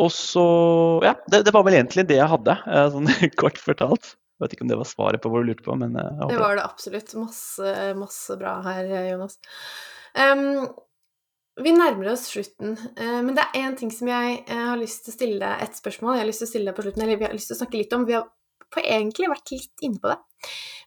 Og 0.00 0.10
så 0.10 0.44
Ja, 1.04 1.14
det, 1.30 1.44
det, 1.46 1.52
var 1.54 1.66
vel 1.66 1.76
egentlig 1.78 2.06
det 2.08 2.18
jeg 2.18 2.30
hadde, 2.32 2.56
eh, 2.66 2.86
sånn 2.96 3.10
kort 3.40 3.60
fortalt. 3.60 4.14
Jeg 4.34 4.42
vet 4.42 4.56
ikke 4.56 4.64
om 4.66 4.70
det 4.72 4.80
var 4.80 4.88
svaret 4.90 5.22
på 5.22 5.30
hva 5.30 5.44
du 5.44 5.52
lurte 5.52 5.66
på, 5.66 5.76
men 5.78 5.94
eh, 6.00 6.24
Det 6.32 6.40
var 6.40 6.56
det 6.58 6.64
absolutt. 6.64 7.12
Masse, 7.20 7.76
masse 7.98 8.40
bra 8.40 8.56
her, 8.64 8.88
Jonas. 9.12 9.38
Um, 10.14 10.70
vi 11.62 11.72
nærmer 11.74 12.10
oss 12.10 12.26
slutten, 12.32 12.74
eh, 12.98 13.20
men 13.22 13.34
det 13.36 13.44
er 13.44 13.60
én 13.62 13.76
ting 13.78 13.90
som 13.94 14.08
jeg 14.10 14.40
eh, 14.42 14.62
har 14.70 14.80
lyst 14.80 15.04
til 15.04 15.12
å 15.12 15.16
stille 15.18 15.38
deg 15.42 15.62
et 15.62 15.76
spørsmål. 15.78 16.16
Jeg 16.16 16.24
har 16.24 16.30
lyst 16.30 16.42
til 16.42 16.48
å 16.48 16.50
stille 16.50 16.70
deg 16.70 16.78
på 16.78 16.86
slutten, 16.86 17.04
eller 17.04 17.20
vi 17.20 17.26
har 17.28 17.36
lyst 17.36 17.50
til 17.50 17.56
å 17.56 17.60
snakke 17.60 17.78
litt 17.78 17.94
om. 17.94 18.06
Vi 18.08 18.16
har 18.16 18.26
på 18.74 18.82
egentlig 18.82 19.30
vært 19.30 19.52
litt 19.54 19.84
inne 19.86 20.02
på 20.02 20.10
det. 20.10 20.18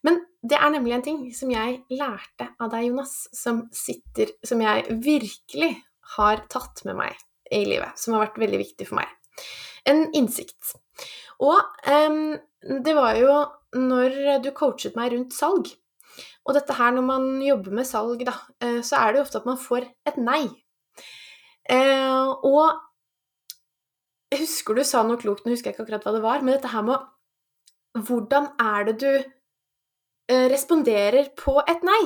Men 0.08 0.20
det 0.44 0.60
er 0.60 0.74
nemlig 0.74 0.98
en 0.98 1.06
ting 1.06 1.22
som 1.36 1.54
jeg 1.54 1.80
lærte 1.96 2.50
av 2.60 2.72
deg, 2.74 2.90
Jonas, 2.90 3.16
som 3.34 3.64
sitter 3.74 4.36
Som 4.46 4.62
jeg 4.62 5.00
virkelig 5.04 5.72
har 6.18 6.44
tatt 6.52 6.84
med 6.86 7.00
meg 7.00 7.16
i 7.52 7.64
livet. 7.66 7.96
Som 8.00 8.16
har 8.16 8.28
vært 8.28 8.42
veldig 8.44 8.60
viktig 8.62 8.90
for 8.90 9.00
meg. 9.00 9.16
En 9.88 10.06
innsikt. 10.18 10.76
Og 11.44 11.58
um, 11.88 12.36
det 12.84 12.96
var 12.98 13.18
jo 13.20 13.34
når 13.78 14.40
du 14.44 14.52
coachet 14.56 14.98
meg 15.00 15.14
rundt 15.14 15.36
salg. 15.36 15.72
Og 16.48 16.56
dette 16.56 16.76
her, 16.78 16.94
når 16.96 17.04
man 17.04 17.26
jobber 17.44 17.76
med 17.76 17.88
salg, 17.88 18.24
da, 18.26 18.36
eh, 18.64 18.80
så 18.86 19.02
er 19.02 19.12
det 19.12 19.20
jo 19.20 19.26
ofte 19.26 19.42
at 19.42 19.48
man 19.50 19.60
får 19.60 19.88
et 20.08 20.20
nei. 20.20 20.44
Eh, 21.68 22.28
og 22.48 24.38
husker 24.38 24.78
du 24.78 24.84
sa 24.88 25.04
noe 25.04 25.20
klokt, 25.20 25.44
nå 25.44 25.52
husker 25.52 25.72
jeg 25.72 25.76
ikke 25.76 25.88
akkurat 25.88 26.08
hva 26.08 26.14
det 26.16 26.24
var, 26.24 26.44
men 26.44 26.56
dette 26.56 26.72
her 26.74 26.88
med 26.88 27.14
Hvordan 27.98 28.52
er 28.62 28.84
det 28.86 28.94
du 29.02 29.14
eh, 30.30 30.48
responderer 30.52 31.32
på 31.40 31.56
et 31.66 31.86
nei? 31.88 32.04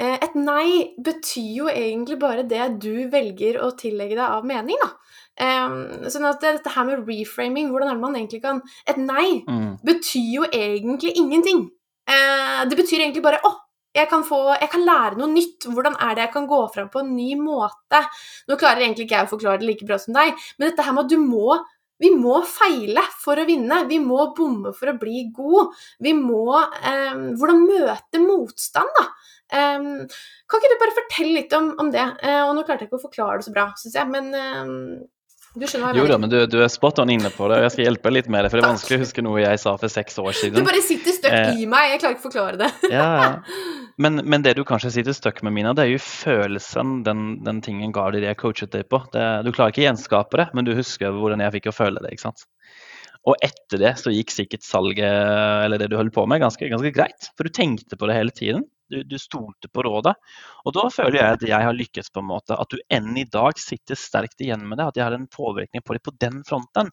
Et 0.00 0.36
nei 0.38 0.94
betyr 1.02 1.48
jo 1.56 1.66
egentlig 1.68 2.16
bare 2.22 2.44
det 2.48 2.62
du 2.80 3.08
velger 3.10 3.58
å 3.60 3.72
tillegge 3.76 4.14
deg 4.14 4.22
av 4.22 4.46
mening, 4.46 4.78
da. 4.80 6.06
Sånn 6.08 6.28
at 6.28 6.38
dette 6.40 6.72
her 6.72 6.86
med 6.86 7.02
reframing, 7.10 7.72
hvordan 7.72 7.90
er 7.90 7.98
det 7.98 8.04
man 8.04 8.16
egentlig 8.16 8.40
kan 8.44 8.62
Et 8.88 9.00
nei 9.02 9.42
mm. 9.42 9.82
betyr 9.84 10.30
jo 10.36 10.46
egentlig 10.46 11.10
ingenting. 11.18 11.66
Uh, 12.10 12.62
det 12.66 12.78
betyr 12.78 13.04
egentlig 13.04 13.22
bare 13.22 13.38
'Å, 13.38 13.52
jeg 13.94 14.06
kan, 14.10 14.22
jeg 14.60 14.70
kan, 14.70 14.86
lære 14.86 15.18
noe 15.18 15.30
nytt. 15.32 15.66
Hvordan 15.66 15.96
er 15.98 16.14
det 16.14 16.26
jeg 16.26 16.32
kan 16.36 16.46
gå 16.50 16.60
fram 16.74 16.88
på 16.90 17.02
en 17.02 17.12
ny 17.16 17.34
måte? 17.38 18.04
Nå 18.46 18.58
klarer 18.58 18.84
egentlig 18.84 19.06
ikke 19.06 19.18
jeg 19.18 19.28
å 19.28 19.34
forklare 19.34 19.62
det 19.62 19.66
like 19.66 19.86
bra 19.86 19.98
som 19.98 20.14
deg, 20.14 20.34
men 20.58 20.70
dette 20.70 20.86
her 20.86 20.94
med 20.94 21.08
at 21.08 21.14
du 21.14 21.18
må 21.22 21.58
vi 22.00 22.08
må 22.16 22.38
feile 22.48 23.02
for 23.20 23.36
å 23.36 23.44
vinne. 23.44 23.82
Vi 23.90 23.98
må 24.00 24.30
bomme 24.36 24.72
for 24.72 24.88
å 24.88 24.96
bli 24.96 25.26
god. 25.36 25.74
Vi 26.00 26.14
må 26.16 26.56
eh, 26.56 27.18
Hvordan 27.36 27.66
møte 27.66 28.22
motstand, 28.24 28.88
da. 28.96 29.04
Eh, 29.52 29.90
kan 30.48 30.62
ikke 30.62 30.70
du 30.72 30.80
bare 30.80 30.96
fortelle 30.96 31.34
litt 31.36 31.52
om, 31.58 31.74
om 31.82 31.90
det? 31.92 32.06
Eh, 32.24 32.40
og 32.46 32.54
nå 32.56 32.64
klarte 32.64 32.86
jeg 32.86 32.90
ikke 32.90 33.02
å 33.02 33.04
forklare 33.04 33.40
det 33.40 33.48
så 33.50 33.52
bra, 33.52 33.66
syns 33.76 33.98
jeg, 34.00 34.08
men 34.14 34.32
um, 34.32 34.78
du 35.50 35.64
skjønner 35.66 35.82
hva 35.82 35.90
jeg 35.90 35.96
mener? 35.96 35.98
Jo 35.98 36.10
da, 36.12 36.18
men 36.22 36.30
du, 36.30 36.36
du, 36.46 36.56
er 36.62 36.68
spot 36.70 37.00
on 37.02 37.10
inne 37.10 37.30
på 37.34 37.48
det, 37.50 37.56
og 37.58 37.64
jeg 37.64 37.72
skal 37.74 37.86
hjelpe 37.88 38.12
litt 38.12 38.28
med 38.30 38.44
det. 38.44 38.52
For 38.52 38.60
det 38.60 38.62
er 38.62 38.70
vanskelig 38.70 38.98
å 39.00 39.02
huske 39.02 39.24
noe 39.26 39.40
jeg 39.42 39.58
sa 39.62 39.72
for 39.80 39.90
seks 39.90 40.20
år 40.22 40.36
siden. 40.38 40.60
Du 40.62 40.68
bare 40.68 40.82
sitter 40.86 41.16
støkk 41.16 41.34
eh, 41.40 41.62
i 41.64 41.66
meg, 41.70 41.88
jeg 41.90 42.02
klarer 42.04 42.14
ikke 42.14 42.22
å 42.22 42.26
forklare 42.28 42.60
det. 42.60 42.68
ja, 42.94 43.08
men, 43.98 44.22
men, 44.22 44.44
det 44.46 44.54
du 44.60 44.62
kanskje 44.68 44.92
sitter 44.94 45.16
støkk 45.16 45.42
med, 45.46 45.56
Mina, 45.58 45.74
det 45.74 45.88
er 45.88 45.92
jo 45.96 46.04
følelsen 46.04 47.00
den, 47.08 47.26
den 47.46 47.58
tingen 47.66 47.90
ga 47.96 48.06
deg 48.14 48.22
det 48.22 48.30
jeg 48.30 48.40
coachet 48.44 48.76
deg 48.76 48.86
på. 48.92 49.02
Det, 49.10 49.26
du 49.46 49.50
klarer 49.50 49.74
ikke 49.74 49.82
å 49.82 49.88
gjenskape 49.88 50.42
det, 50.44 50.48
men 50.54 50.70
du 50.70 50.76
husker 50.78 51.18
hvordan 51.18 51.42
jeg 51.42 51.56
fikk 51.58 51.70
å 51.72 51.76
føle 51.80 52.04
det. 52.04 52.14
ikke 52.14 52.28
sant? 52.28 52.46
Og 53.28 53.42
etter 53.44 53.82
det 53.82 53.96
så 54.00 54.14
gikk 54.14 54.30
sikkert 54.32 54.64
salget, 54.64 55.18
eller 55.66 55.82
det 55.82 55.90
du 55.90 55.98
holdt 55.98 56.14
på 56.14 56.24
med, 56.30 56.40
ganske, 56.46 56.70
ganske 56.70 56.94
greit. 56.94 57.32
For 57.34 57.50
du 57.50 57.52
tenkte 57.58 57.98
på 57.98 58.08
det 58.08 58.16
hele 58.16 58.32
tiden. 58.32 58.70
Du, 58.90 59.02
du, 59.06 59.16
stolte 59.18 59.70
på 59.72 59.84
rådet. 59.86 60.14
Og 60.66 60.74
da 60.74 60.86
føler 60.92 61.18
jeg 61.20 61.36
at 61.36 61.44
jeg 61.46 61.66
har 61.66 61.76
lykkes 61.76 62.10
på 62.10 62.22
en 62.22 62.28
måte. 62.30 62.56
At 62.58 62.72
du 62.72 62.80
enn 62.92 63.14
i 63.18 63.26
dag 63.30 63.58
sitter 63.60 63.98
sterkt 63.98 64.42
igjen 64.42 64.66
med 64.66 64.80
det. 64.80 64.88
At 64.90 64.98
jeg 64.98 65.06
har 65.06 65.16
en 65.16 65.28
påvirkning 65.30 65.84
på 65.86 65.96
det 65.96 66.02
på 66.06 66.14
den 66.22 66.40
fronten. 66.48 66.90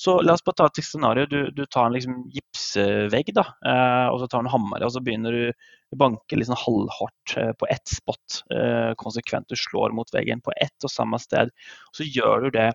Så 0.00 0.20
la 0.22 0.36
oss 0.36 0.44
bare 0.46 0.60
ta 0.62 0.68
et 0.70 0.82
scenario. 0.86 1.26
Du, 1.26 1.50
du 1.50 1.64
tar 1.66 1.88
en 1.88 1.96
liksom 1.96 2.22
gipsvegg, 2.32 3.32
da, 3.34 3.46
eh, 3.66 4.06
og 4.12 4.20
så 4.22 4.28
tar 4.28 4.42
du 4.42 4.48
en 4.48 4.54
hammer 4.54 4.84
og 4.86 4.94
så 4.94 5.02
begynner 5.04 5.34
du 5.34 5.42
å 5.92 5.98
banke 6.00 6.38
liksom 6.38 6.56
halvhardt 6.58 7.36
eh, 7.40 7.52
på 7.58 7.68
ett 7.72 7.96
spot. 7.96 8.42
Eh, 8.54 8.92
konsekvent. 9.00 9.50
Du 9.50 9.58
slår 9.58 9.94
mot 9.96 10.14
veggen 10.14 10.44
på 10.44 10.54
ett 10.56 10.86
og 10.86 10.92
samme 10.92 11.20
sted. 11.22 11.52
Så 11.96 12.08
gjør 12.08 12.46
du 12.48 12.56
det 12.58 12.72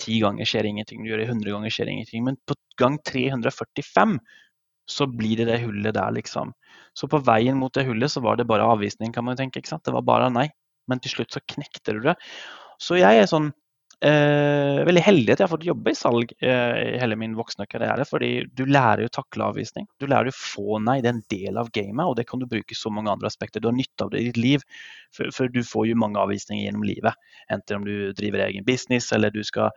ti 0.00 0.14
ganger 0.22 0.48
skjer 0.48 0.64
ingenting, 0.64 1.02
du 1.04 1.10
gjør 1.10 1.20
det 1.20 1.26
100 1.28 1.52
ganger 1.52 1.72
skjer 1.74 1.90
ingenting. 1.92 2.22
Men 2.24 2.38
på 2.48 2.54
gang 2.80 2.94
345 3.04 4.14
så 4.88 5.06
blir 5.06 5.40
det 5.40 5.48
det 5.50 5.60
hullet 5.62 5.94
der, 5.94 6.14
liksom. 6.16 6.54
Så 6.96 7.08
på 7.10 7.20
veien 7.24 7.58
mot 7.60 7.74
det 7.74 7.86
hullet 7.86 8.12
så 8.12 8.22
var 8.24 8.38
det 8.38 8.48
bare 8.48 8.66
avvisning, 8.66 9.12
kan 9.14 9.26
man 9.26 9.36
jo 9.36 9.44
tenke. 9.44 9.62
ikke 9.62 9.74
sant? 9.74 9.84
Det 9.86 9.94
var 9.94 10.06
bare 10.06 10.32
nei. 10.32 10.48
Men 10.88 11.02
til 11.04 11.18
slutt 11.18 11.34
så 11.36 11.44
knekte 11.44 11.98
du 11.98 12.04
det. 12.08 12.16
Så 12.80 12.96
jeg 12.96 13.20
er 13.20 13.28
sånn 13.28 13.50
eh, 14.04 14.80
veldig 14.86 15.02
heldig 15.02 15.32
at 15.32 15.40
jeg 15.40 15.46
har 15.46 15.52
fått 15.52 15.66
jobbe 15.66 15.92
i 15.92 15.98
salg 15.98 16.32
eh, 16.38 16.94
i 16.94 16.98
hele 17.02 17.18
min 17.18 17.34
voksne 17.38 17.66
karriere. 17.70 18.06
fordi 18.08 18.30
du 18.56 18.64
lærer 18.66 19.04
jo 19.04 19.10
å 19.10 19.16
takle 19.18 19.48
avvisning. 19.50 19.88
Du 20.00 20.06
lærer 20.06 20.30
å 20.30 20.36
få 20.36 20.78
nei. 20.82 21.00
Det 21.02 21.10
er 21.10 21.16
en 21.16 21.24
del 21.34 21.60
av 21.60 21.70
gamet, 21.74 22.04
og 22.06 22.16
det 22.18 22.28
kan 22.30 22.40
du 22.40 22.48
bruke 22.50 22.74
i 22.74 22.78
så 22.78 22.92
mange 22.94 23.12
andre 23.12 23.30
aspekter. 23.30 23.60
Du 23.60 23.68
har 23.70 23.76
nytte 23.76 24.06
av 24.06 24.12
det 24.14 24.22
i 24.22 24.30
ditt 24.30 24.40
liv, 24.40 24.66
for, 25.14 25.32
for, 25.34 25.52
du 25.52 25.62
får 25.66 25.90
jo 25.90 25.98
mange 25.98 26.20
avvisninger 26.22 26.64
gjennom 26.64 26.86
livet. 26.86 27.30
Enten 27.52 27.80
om 27.80 27.88
du 27.88 28.12
driver 28.18 28.46
egen 28.46 28.66
business, 28.66 29.10
eller 29.12 29.34
du 29.34 29.42
skal, 29.46 29.74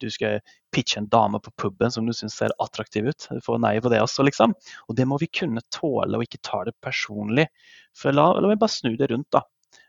du 0.00 0.08
skal 0.10 0.40
pitche 0.74 0.98
en 0.98 1.06
dame 1.06 1.38
på 1.38 1.52
puben 1.54 1.92
som 1.94 2.06
du 2.06 2.10
syns 2.16 2.34
ser 2.34 2.54
attraktiv 2.58 3.06
ut. 3.06 3.26
Du 3.30 3.38
får 3.44 3.60
nei 3.62 3.76
på 3.80 3.92
det 3.92 4.00
også, 4.02 4.24
liksom. 4.26 4.56
Og 4.88 4.98
det 4.98 5.06
må 5.06 5.20
vi 5.22 5.28
kunne 5.30 5.62
tåle, 5.70 6.18
og 6.18 6.26
ikke 6.26 6.42
ta 6.42 6.64
det 6.66 6.74
personlig. 6.82 7.46
For 7.94 8.10
la, 8.16 8.32
la 8.42 8.50
meg 8.50 8.58
bare 8.58 8.74
snu 8.74 8.96
det 8.98 9.12
rundt, 9.12 9.30
da. 9.30 9.44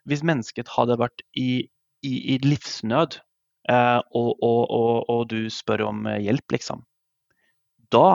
Hvis 0.06 0.22
mennesket 0.28 0.70
hadde 0.76 1.00
vært 1.02 1.26
i 1.38 1.66
i, 2.02 2.14
i 2.34 2.38
livsnød, 2.44 3.20
eh, 3.70 4.00
og, 4.18 4.32
og, 4.44 4.62
og, 4.72 5.10
og, 5.10 5.24
du 5.32 5.50
spør 5.54 5.88
om 5.90 6.08
eh, 6.10 6.22
hjelp, 6.26 6.58
liksom, 6.58 6.84
da 7.94 8.06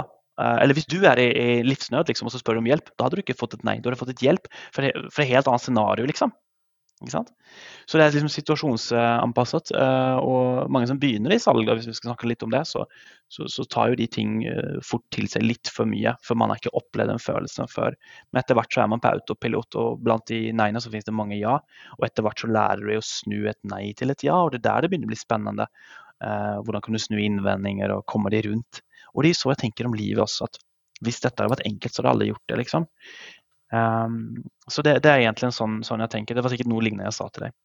eh, 0.41 0.57
Eller 0.65 0.77
hvis 0.77 0.89
du 0.91 0.99
er 1.07 1.21
i, 1.23 1.63
livsnød 1.67 2.11
liksom, 2.11 2.29
og 2.29 2.35
så 2.35 2.43
spør 2.43 2.59
du 2.59 2.65
om 2.65 2.71
hjelp, 2.71 2.91
da 2.95 3.07
hadde 3.07 3.21
du 3.21 3.25
ikke 3.25 3.39
fått 3.39 3.59
et 3.59 3.65
nei. 3.69 3.79
Du 3.81 3.89
hadde 3.89 4.01
fått 4.01 4.15
et 4.17 4.27
hjelp 4.27 4.51
fra 4.75 4.91
et 4.91 5.31
helt 5.31 5.51
annet 5.51 5.65
scenario, 5.65 6.09
liksom. 6.09 6.35
Så 7.05 7.99
det 7.99 8.07
er 8.07 8.15
liksom 8.15 8.31
situasjonsanpasset. 8.33 9.73
Eh, 9.77 10.19
og 10.25 10.71
mange 10.73 10.89
som 10.89 11.01
begynner 11.01 11.35
i 11.35 11.41
salg, 11.43 11.69
hvis 11.69 11.89
vi 11.91 11.95
skal 11.99 12.15
snakke 12.15 12.31
litt 12.31 12.45
om 12.47 12.55
det, 12.55 12.63
så, 12.71 12.87
så, 13.29 13.45
så, 13.53 13.67
tar 13.69 13.93
jo 13.93 13.99
de 14.01 14.07
ting 14.09 14.39
eh, 14.49 14.79
fort 14.85 15.05
til 15.13 15.29
seg 15.29 15.45
litt 15.45 15.69
for 15.73 15.89
mye. 15.91 16.15
For 16.25 16.41
man 16.41 16.53
har 16.53 16.63
ikke 16.63 16.73
opplevd 16.81 17.13
den 17.13 17.21
følelsen 17.21 17.69
før. 17.69 17.99
Men 18.31 18.41
etter 18.41 18.57
hvert 18.57 18.73
så 18.73 18.87
er 18.87 18.91
man 18.95 19.05
på 19.05 19.13
autopilot, 19.13 19.77
og 19.83 20.01
blant 20.07 20.25
de 20.33 20.41
nei-ene 20.57 20.81
så 20.81 20.93
finnes 20.93 21.09
det 21.09 21.17
mange 21.17 21.37
ja. 21.37 21.59
Og 21.99 22.09
etter 22.09 22.25
hvert 22.25 22.41
så 22.41 22.51
lærer 22.51 22.87
du 22.87 22.97
å 22.97 23.05
snu 23.05 23.39
et 23.45 23.61
nei 23.69 23.91
til 23.99 24.15
et 24.15 24.25
ja, 24.25 24.41
og 24.41 24.55
det 24.55 24.63
er 24.63 24.69
der 24.71 24.87
det 24.87 24.95
begynner 24.95 25.11
å 25.11 25.13
bli 25.13 25.21
spennende. 25.21 25.69
Eh, 26.25 26.59
hvordan 26.65 26.87
kan 26.87 26.97
du 26.97 27.03
snu 27.03 27.21
innvendinger 27.21 27.93
og 27.93 28.07
kommer 28.09 28.33
de 28.33 28.47
rundt. 28.49 28.81
Og 29.13 29.25
det 29.25 29.35
er 29.35 29.39
så 29.43 29.53
jeg 29.53 29.67
tenker 29.67 29.89
om 29.89 29.97
livet 29.97 30.25
også, 30.25 30.49
at 30.49 30.61
hvis 31.05 31.21
dette 31.21 31.43
hadde 31.43 31.53
vært 31.53 31.69
enkelt, 31.69 31.93
så 31.93 32.01
hadde 32.01 32.13
alle 32.15 32.29
gjort 32.31 32.45
det, 32.49 32.57
liksom. 32.63 32.87
Um, 33.75 34.45
så 34.71 34.83
det, 34.87 35.01
det, 35.03 35.11
er 35.11 35.25
egentlig 35.25 35.51
sånn, 35.55 35.81
sånn, 35.87 36.05
jeg 36.05 36.13
tenker. 36.13 36.37
Det 36.37 36.45
var 36.45 36.55
sikkert 36.55 36.71
noe 36.71 36.85
lignende 36.85 37.09
jeg 37.09 37.19
sa 37.19 37.29
til 37.31 37.49
deg. 37.49 37.57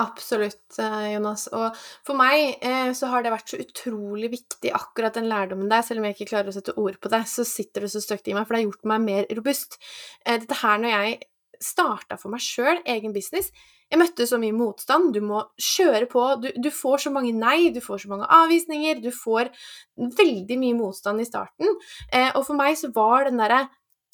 Absolutt, 0.00 0.78
eh, 0.80 1.10
Jonas. 1.12 1.46
Og 1.52 1.76
for 2.06 2.16
meg 2.16 2.62
eh, 2.64 2.92
så 2.96 3.10
har 3.12 3.24
det 3.24 3.32
vært 3.34 3.52
så 3.52 3.58
utrolig 3.60 4.30
viktig, 4.32 4.70
akkurat 4.72 5.18
den 5.18 5.28
lærdommen 5.28 5.68
der. 5.68 5.84
Selv 5.84 6.00
om 6.00 6.06
jeg 6.08 6.16
ikke 6.16 6.30
klarer 6.30 6.48
å 6.48 6.54
sette 6.56 6.76
ord 6.80 6.96
på 7.02 7.10
det, 7.12 7.26
så 7.28 7.44
sitter 7.44 7.84
det 7.84 7.90
så 7.92 8.00
støkt 8.00 8.30
i 8.30 8.36
meg, 8.36 8.46
for 8.46 8.56
det 8.56 8.62
har 8.62 8.70
gjort 8.70 8.88
meg 8.88 9.04
mer 9.04 9.28
robust. 9.36 9.76
Eh, 10.24 10.38
dette 10.40 10.56
her 10.62 10.80
når 10.80 10.94
jeg 10.94 11.20
starta 11.60 12.16
for 12.16 12.32
meg 12.32 12.40
sjøl, 12.40 12.80
egen 12.88 13.12
business 13.12 13.50
Jeg 13.90 13.98
møtte 13.98 14.24
så 14.24 14.38
mye 14.38 14.54
motstand. 14.54 15.10
Du 15.12 15.18
må 15.20 15.40
kjøre 15.58 16.06
på. 16.08 16.22
Du, 16.38 16.46
du, 16.62 16.68
får 16.70 17.04
så 17.04 17.10
mange 17.10 17.32
nei, 17.34 17.72
du 17.74 17.80
får 17.82 18.04
så 18.04 18.12
mange 18.12 18.28
avvisninger. 18.30 19.00
Du 19.02 19.10
får 19.10 19.50
veldig 19.98 20.58
mye 20.62 20.76
motstand 20.78 21.20
i 21.20 21.26
starten. 21.26 21.74
Eh, 22.14 22.30
og 22.30 22.44
for 22.46 22.54
meg 22.54 22.78
så 22.78 22.92
var 22.94 23.26
den 23.26 23.42
derre 23.42 23.64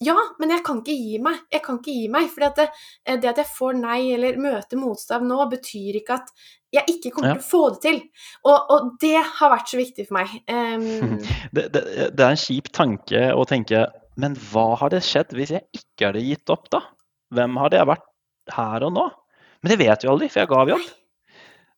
ja, 0.04 0.16
men 0.36 0.52
jeg 0.52 0.60
kan 0.64 0.82
ikke 0.82 0.94
gi 0.94 1.18
meg. 1.24 1.38
Jeg 1.52 1.62
kan 1.64 1.78
ikke 1.80 1.94
gi 1.94 2.08
meg. 2.12 2.28
For 2.32 2.44
det, 2.44 2.66
eh, 3.06 3.16
det, 3.16 3.30
at 3.30 3.40
jeg 3.40 3.48
får 3.48 3.78
nei 3.78 4.00
eller 4.12 4.40
møter 4.40 4.80
motstand 4.80 5.28
nå, 5.30 5.38
betyr 5.52 6.00
ikke 6.02 6.18
at 6.18 6.32
jeg 6.74 6.96
ikke 6.96 7.12
kommer 7.14 7.32
ja. 7.32 7.36
til 7.38 7.44
å 7.44 7.48
få 7.48 7.62
det 7.72 7.80
til. 7.86 8.00
Og, 8.44 8.72
og, 8.74 8.90
det 9.00 9.14
har 9.38 9.52
vært 9.54 9.72
så 9.72 9.80
viktig 9.80 10.08
for 10.08 10.18
meg. 10.18 10.34
Um... 10.50 11.16
Det, 11.56 11.70
det, 11.72 11.82
det, 12.12 12.20
er 12.20 12.34
en 12.34 12.40
kjip 12.40 12.68
tanke 12.74 13.20
å 13.32 13.44
tenke 13.48 13.86
Men 14.20 14.34
hva 14.50 14.74
hadde 14.82 14.98
skjedd 15.04 15.30
hvis 15.36 15.54
jeg 15.54 15.64
ikke 15.78 16.10
hadde 16.10 16.24
gitt 16.26 16.52
opp, 16.52 16.66
da? 16.72 16.82
Hvem 17.36 17.56
hadde 17.62 17.78
jeg 17.78 17.88
vært 17.88 18.06
her 18.52 18.84
og 18.84 18.92
nå? 18.96 19.06
Men 19.62 19.72
det 19.72 19.78
vet 19.80 20.04
jo 20.04 20.12
aldri, 20.12 20.28
for 20.32 20.42
jeg 20.42 20.50
ga 20.52 20.64
jo 20.68 20.76
opp. 20.76 20.90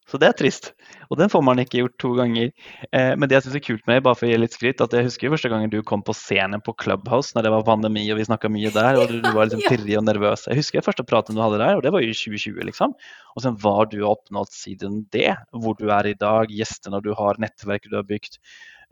Så 0.08 0.16
det 0.20 0.30
er 0.30 0.36
trist. 0.36 0.70
Og 1.12 1.18
den 1.20 1.28
får 1.28 1.42
man 1.44 1.60
ikke 1.60 1.82
gjort 1.82 1.96
to 2.00 2.14
ganger. 2.16 2.48
Eh, 2.96 3.10
men 3.12 3.28
det 3.28 3.36
jeg 3.36 3.44
syns 3.44 3.58
er 3.58 3.64
kult 3.66 3.90
med 3.90 4.00
bare 4.06 4.16
for 4.16 4.28
å 4.28 4.30
gi 4.30 4.38
litt 4.40 4.56
skryt, 4.56 4.80
at 4.80 4.94
jeg 4.96 5.04
husker 5.04 5.32
første 5.34 5.50
gangen 5.52 5.72
du 5.72 5.82
kom 5.86 6.00
på 6.04 6.14
scenen 6.16 6.64
på 6.64 6.72
Clubhouse 6.80 7.36
når 7.36 7.44
det 7.44 7.52
var 7.52 7.66
pandemi 7.66 8.06
og 8.08 8.16
vi 8.20 8.28
snakka 8.28 8.48
mye 8.52 8.72
der, 8.72 8.96
og 9.00 9.12
du, 9.12 9.18
du 9.24 9.28
var 9.36 9.50
liksom 9.50 9.66
pirrig 9.68 9.98
og 10.00 10.06
nervøs. 10.08 10.46
Jeg 10.48 10.62
husker 10.62 10.86
første 10.86 11.04
praten 11.08 11.36
du 11.36 11.44
hadde 11.44 11.60
der, 11.60 11.76
og 11.76 11.84
det 11.84 11.92
var 11.92 12.04
jo 12.04 12.08
i 12.08 12.16
2020, 12.16 12.64
liksom. 12.70 12.96
Og 13.36 13.44
så 13.44 13.52
hva 13.52 13.76
du 13.90 14.00
har 14.00 14.14
oppnådd 14.14 14.54
siden 14.54 15.02
det. 15.14 15.34
Hvor 15.52 15.76
du 15.76 15.86
er 15.92 16.08
i 16.08 16.16
dag, 16.18 16.48
gjestene 16.56 17.02
du 17.04 17.12
har, 17.18 17.40
nettverket 17.44 17.92
du 17.92 18.00
har 18.00 18.08
bygd. 18.08 18.40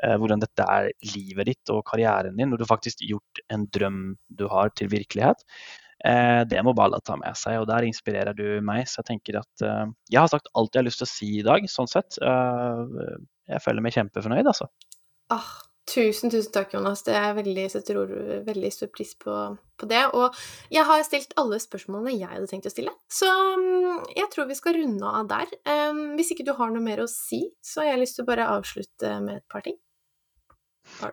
Eh, 0.04 0.18
hvordan 0.20 0.44
dette 0.44 0.68
er 0.68 0.90
livet 1.14 1.48
ditt 1.48 1.72
og 1.72 1.80
karrieren 1.88 2.36
din, 2.36 2.52
når 2.52 2.60
du 2.60 2.68
faktisk 2.68 3.00
gjort 3.08 3.40
en 3.52 3.64
drøm 3.72 4.00
du 4.28 4.44
har, 4.52 4.68
til 4.76 4.92
virkelighet. 4.92 5.40
Eh, 6.06 6.42
det 6.46 6.62
må 6.62 6.74
bare 6.76 7.00
ta 7.04 7.16
med 7.18 7.36
seg, 7.38 7.60
og 7.60 7.68
der 7.70 7.86
inspirerer 7.86 8.36
du 8.36 8.60
meg. 8.64 8.86
Så 8.90 9.00
jeg 9.02 9.10
tenker 9.12 9.40
at 9.42 9.66
eh, 9.66 9.86
jeg 10.12 10.22
har 10.22 10.32
sagt 10.32 10.50
alt 10.54 10.74
jeg 10.74 10.84
har 10.84 10.88
lyst 10.88 11.02
til 11.02 11.08
å 11.08 11.12
si 11.12 11.30
i 11.40 11.46
dag, 11.46 11.70
sånn 11.70 11.90
sett. 11.90 12.18
Eh, 12.22 13.14
jeg 13.50 13.62
føler 13.64 13.84
meg 13.84 13.96
kjempefornøyd, 13.96 14.46
altså. 14.46 14.68
Ah, 15.34 15.48
tusen, 15.90 16.30
tusen 16.30 16.52
takk, 16.54 16.76
Jonas. 16.76 17.02
Det 17.06 17.14
er 17.18 17.34
veldig, 17.38 17.64
setter 17.72 18.02
veldig 18.46 18.72
stor 18.74 18.90
pris 18.94 19.16
på, 19.18 19.34
på, 19.80 19.88
det. 19.90 20.04
Og 20.18 20.36
jeg 20.74 20.86
har 20.86 21.06
stilt 21.06 21.34
alle 21.40 21.58
spørsmålene 21.62 22.14
jeg 22.14 22.30
hadde 22.30 22.50
tenkt 22.50 22.68
å 22.70 22.74
stille, 22.74 22.94
så 23.10 23.30
um, 23.30 24.04
jeg 24.14 24.30
tror 24.34 24.50
vi 24.50 24.58
skal 24.58 24.78
runde 24.78 25.16
av 25.22 25.30
der. 25.30 25.56
Hvis 26.18 26.34
ikke 26.34 26.46
du 26.46 26.54
har 26.58 26.74
noe 26.74 26.84
mer 26.84 27.02
å 27.02 27.10
si, 27.10 27.48
så 27.64 27.82
har 27.82 27.94
jeg 27.94 28.04
lyst 28.04 28.18
til 28.18 28.26
å 28.26 28.30
bare 28.30 28.50
avslutte 28.54 29.18
med 29.26 29.40
et 29.40 29.48
par 29.50 29.66
ting. 29.66 29.78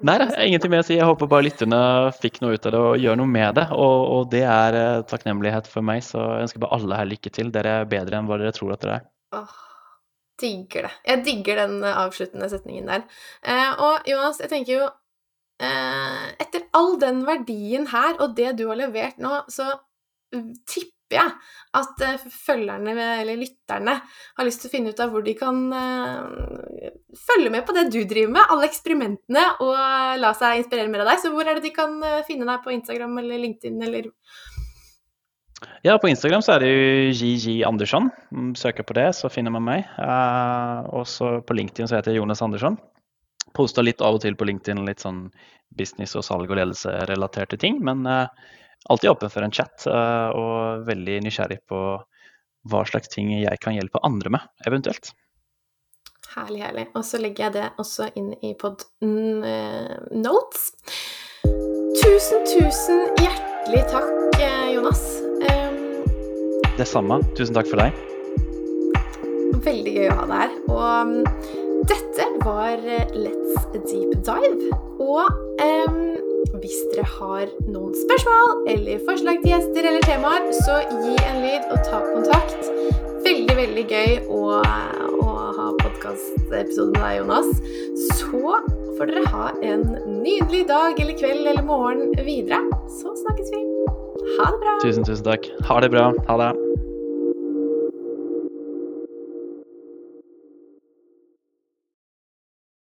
Nei, 0.06 0.16
ingenting 0.46 0.72
mer 0.72 0.84
å 0.84 0.88
si. 0.88 0.96
Jeg 0.98 1.08
håper 1.08 1.30
bare 1.32 1.46
lytterne 1.48 1.80
fikk 2.20 2.40
noe 2.44 2.56
ut 2.56 2.68
av 2.70 2.76
det 2.76 2.82
og 2.82 3.04
gjør 3.04 3.20
noe 3.20 3.32
med 3.32 3.58
det. 3.60 3.68
Og, 3.76 4.00
og 4.16 4.32
det 4.32 4.44
er 4.48 4.78
eh, 4.80 5.04
takknemlighet 5.10 5.68
for 5.72 5.86
meg, 5.86 6.04
så 6.06 6.22
jeg 6.22 6.48
ønsker 6.48 6.64
bare 6.64 6.80
alle 6.80 7.00
her 7.02 7.10
lykke 7.10 7.34
til. 7.34 7.52
Dere 7.54 7.82
er 7.82 7.92
bedre 7.92 8.20
enn 8.20 8.30
hva 8.30 8.40
dere 8.42 8.56
tror 8.56 8.76
at 8.76 8.86
dere 8.86 9.00
er. 9.02 9.08
Åh, 9.38 9.56
digger 10.42 10.88
det. 10.88 10.94
Jeg 11.12 11.24
digger 11.28 11.64
den 11.64 11.78
eh, 11.84 12.02
avsluttende 12.06 12.50
setningen 12.52 12.92
der. 12.92 13.08
Eh, 13.44 13.72
og 13.88 14.10
Jonas, 14.10 14.42
jeg 14.44 14.52
tenker 14.54 14.76
jo 14.78 14.90
eh, 15.64 16.26
Etter 16.44 16.68
all 16.78 16.96
den 17.02 17.24
verdien 17.28 17.90
her, 17.94 18.16
og 18.20 18.38
det 18.40 18.56
du 18.60 18.68
har 18.72 18.80
levert 18.80 19.22
nå, 19.22 19.44
så 19.52 19.74
tipper 21.14 21.20
jeg 21.20 21.52
at 21.74 22.04
uh, 22.06 22.26
følgerne, 22.30 22.94
eller 23.22 23.40
lytterne, 23.40 23.96
har 24.38 24.46
lyst 24.46 24.62
til 24.62 24.70
å 24.70 24.74
finne 24.74 24.94
ut 24.94 25.00
av 25.02 25.14
hvor 25.14 25.24
de 25.26 25.34
kan 25.38 25.60
uh, 25.74 26.90
følge 27.18 27.50
med 27.54 27.66
på 27.66 27.74
det 27.74 27.88
du 27.90 28.04
driver 28.06 28.34
med, 28.36 28.46
alle 28.50 28.70
eksperimentene, 28.70 29.46
og 29.64 30.20
la 30.22 30.34
seg 30.38 30.62
inspirere 30.62 30.92
mer 30.92 31.06
av 31.06 31.14
deg. 31.14 31.24
Så 31.24 31.34
hvor 31.34 31.48
er 31.48 31.58
det 31.58 31.66
de 31.66 31.74
kan 31.74 31.98
uh, 32.04 32.22
finne 32.28 32.48
deg 32.50 32.62
på 32.66 32.74
Instagram 32.76 33.18
eller 33.24 33.42
LinkedIn, 33.42 33.82
eller 33.82 34.12
ja, 35.84 35.96
på 36.00 36.10
Instagram 36.10 36.42
så 36.44 36.54
er 36.54 36.64
det 36.64 36.70
jo 36.70 37.12
JJ 37.16 37.62
Andersson. 37.68 38.10
Mm, 38.36 38.52
søker 38.60 38.84
på 38.88 38.96
det, 38.98 39.10
så 39.16 39.30
finner 39.32 39.52
man 39.52 39.64
meg. 39.64 39.86
og 40.92 41.06
så 41.08 41.38
på 41.44 41.56
LinkedIn 41.56 41.88
så 41.88 41.98
heter 41.98 42.12
jeg 42.12 42.20
Jonas 42.20 42.42
Andersson. 42.44 42.76
Poster 43.56 43.86
litt 43.86 44.04
av 44.04 44.18
og 44.18 44.24
til 44.24 44.36
på 44.36 44.48
LinkedIn 44.48 44.84
litt 44.88 45.04
sånn 45.04 45.30
business 45.76 46.16
og 46.20 46.26
salg 46.28 46.52
og 46.52 46.60
ledelse-relaterte 46.60 47.60
ting. 47.60 47.80
Men 47.84 48.04
alltid 48.90 49.10
åpen 49.10 49.30
for 49.30 49.46
en 49.46 49.52
chat, 49.52 49.86
eh, 49.88 50.30
og 50.36 50.88
veldig 50.88 51.20
nysgjerrig 51.26 51.60
på 51.70 51.82
hva 52.72 52.86
slags 52.88 53.12
ting 53.12 53.32
jeg 53.42 53.60
kan 53.64 53.76
hjelpe 53.76 54.02
andre 54.04 54.32
med, 54.38 54.48
eventuelt. 54.68 55.12
Herlig, 56.34 56.64
herlig. 56.64 56.88
Og 56.98 57.04
så 57.06 57.20
legger 57.22 57.48
jeg 57.48 57.56
det 57.60 57.68
også 57.82 58.10
inn 58.18 58.32
i 58.42 58.54
pod 58.58 58.88
eh, 59.06 59.94
notes. 60.16 60.72
Tusen, 62.02 62.48
tusen 62.50 63.06
hjertelig 63.22 63.84
takk, 63.92 64.42
eh, 64.42 64.74
Jonas. 64.74 65.04
Det 66.74 66.88
samme. 66.90 67.20
Tusen 67.38 67.54
takk 67.54 67.70
for 67.70 67.84
deg. 67.84 67.94
Veldig 69.64 69.92
gøy 69.94 70.08
å 70.10 70.16
ha 70.18 70.24
deg 70.26 70.40
her. 70.42 70.56
Og 70.74 71.12
mm, 71.12 71.84
dette 71.92 72.26
var 72.42 72.82
Let's 73.14 73.68
Deep 73.76 74.16
Dive. 74.26 74.80
Og 74.98 75.30
um, 75.62 76.33
hvis 76.52 76.80
dere 76.92 77.06
har 77.18 77.52
noen 77.70 77.94
spørsmål 77.98 78.68
eller 78.74 79.02
forslag 79.08 79.42
til 79.44 79.54
gjester 79.54 79.88
eller 79.90 80.06
temaer, 80.08 80.50
så 80.64 80.80
gi 80.90 81.16
en 81.30 81.42
lyd 81.44 81.70
og 81.74 81.82
ta 81.88 82.02
kontakt. 82.06 82.70
Veldig, 83.24 83.56
veldig 83.58 83.86
gøy 83.88 84.18
å, 84.28 84.42
å 85.24 85.28
ha 85.58 85.68
podkastepisode 85.80 86.92
med 86.92 87.02
deg, 87.02 87.20
Jonas. 87.22 87.50
Så 88.20 88.60
får 88.98 89.12
dere 89.14 89.26
ha 89.34 89.50
en 89.64 89.86
nydelig 90.20 90.66
dag 90.70 91.00
eller 91.00 91.18
kveld 91.20 91.48
eller 91.48 91.66
morgen 91.68 92.12
videre. 92.20 92.62
Så 93.00 93.16
snakkes 93.24 93.54
vi. 93.56 93.64
Ha 94.38 94.52
det 94.52 94.64
bra. 94.64 94.78
Tusen, 94.84 95.08
tusen 95.08 95.28
takk. 95.28 95.50
Ha 95.70 95.80
det 95.84 95.94
bra. 95.96 96.12
Ha 96.30 96.40
det. 96.44 96.54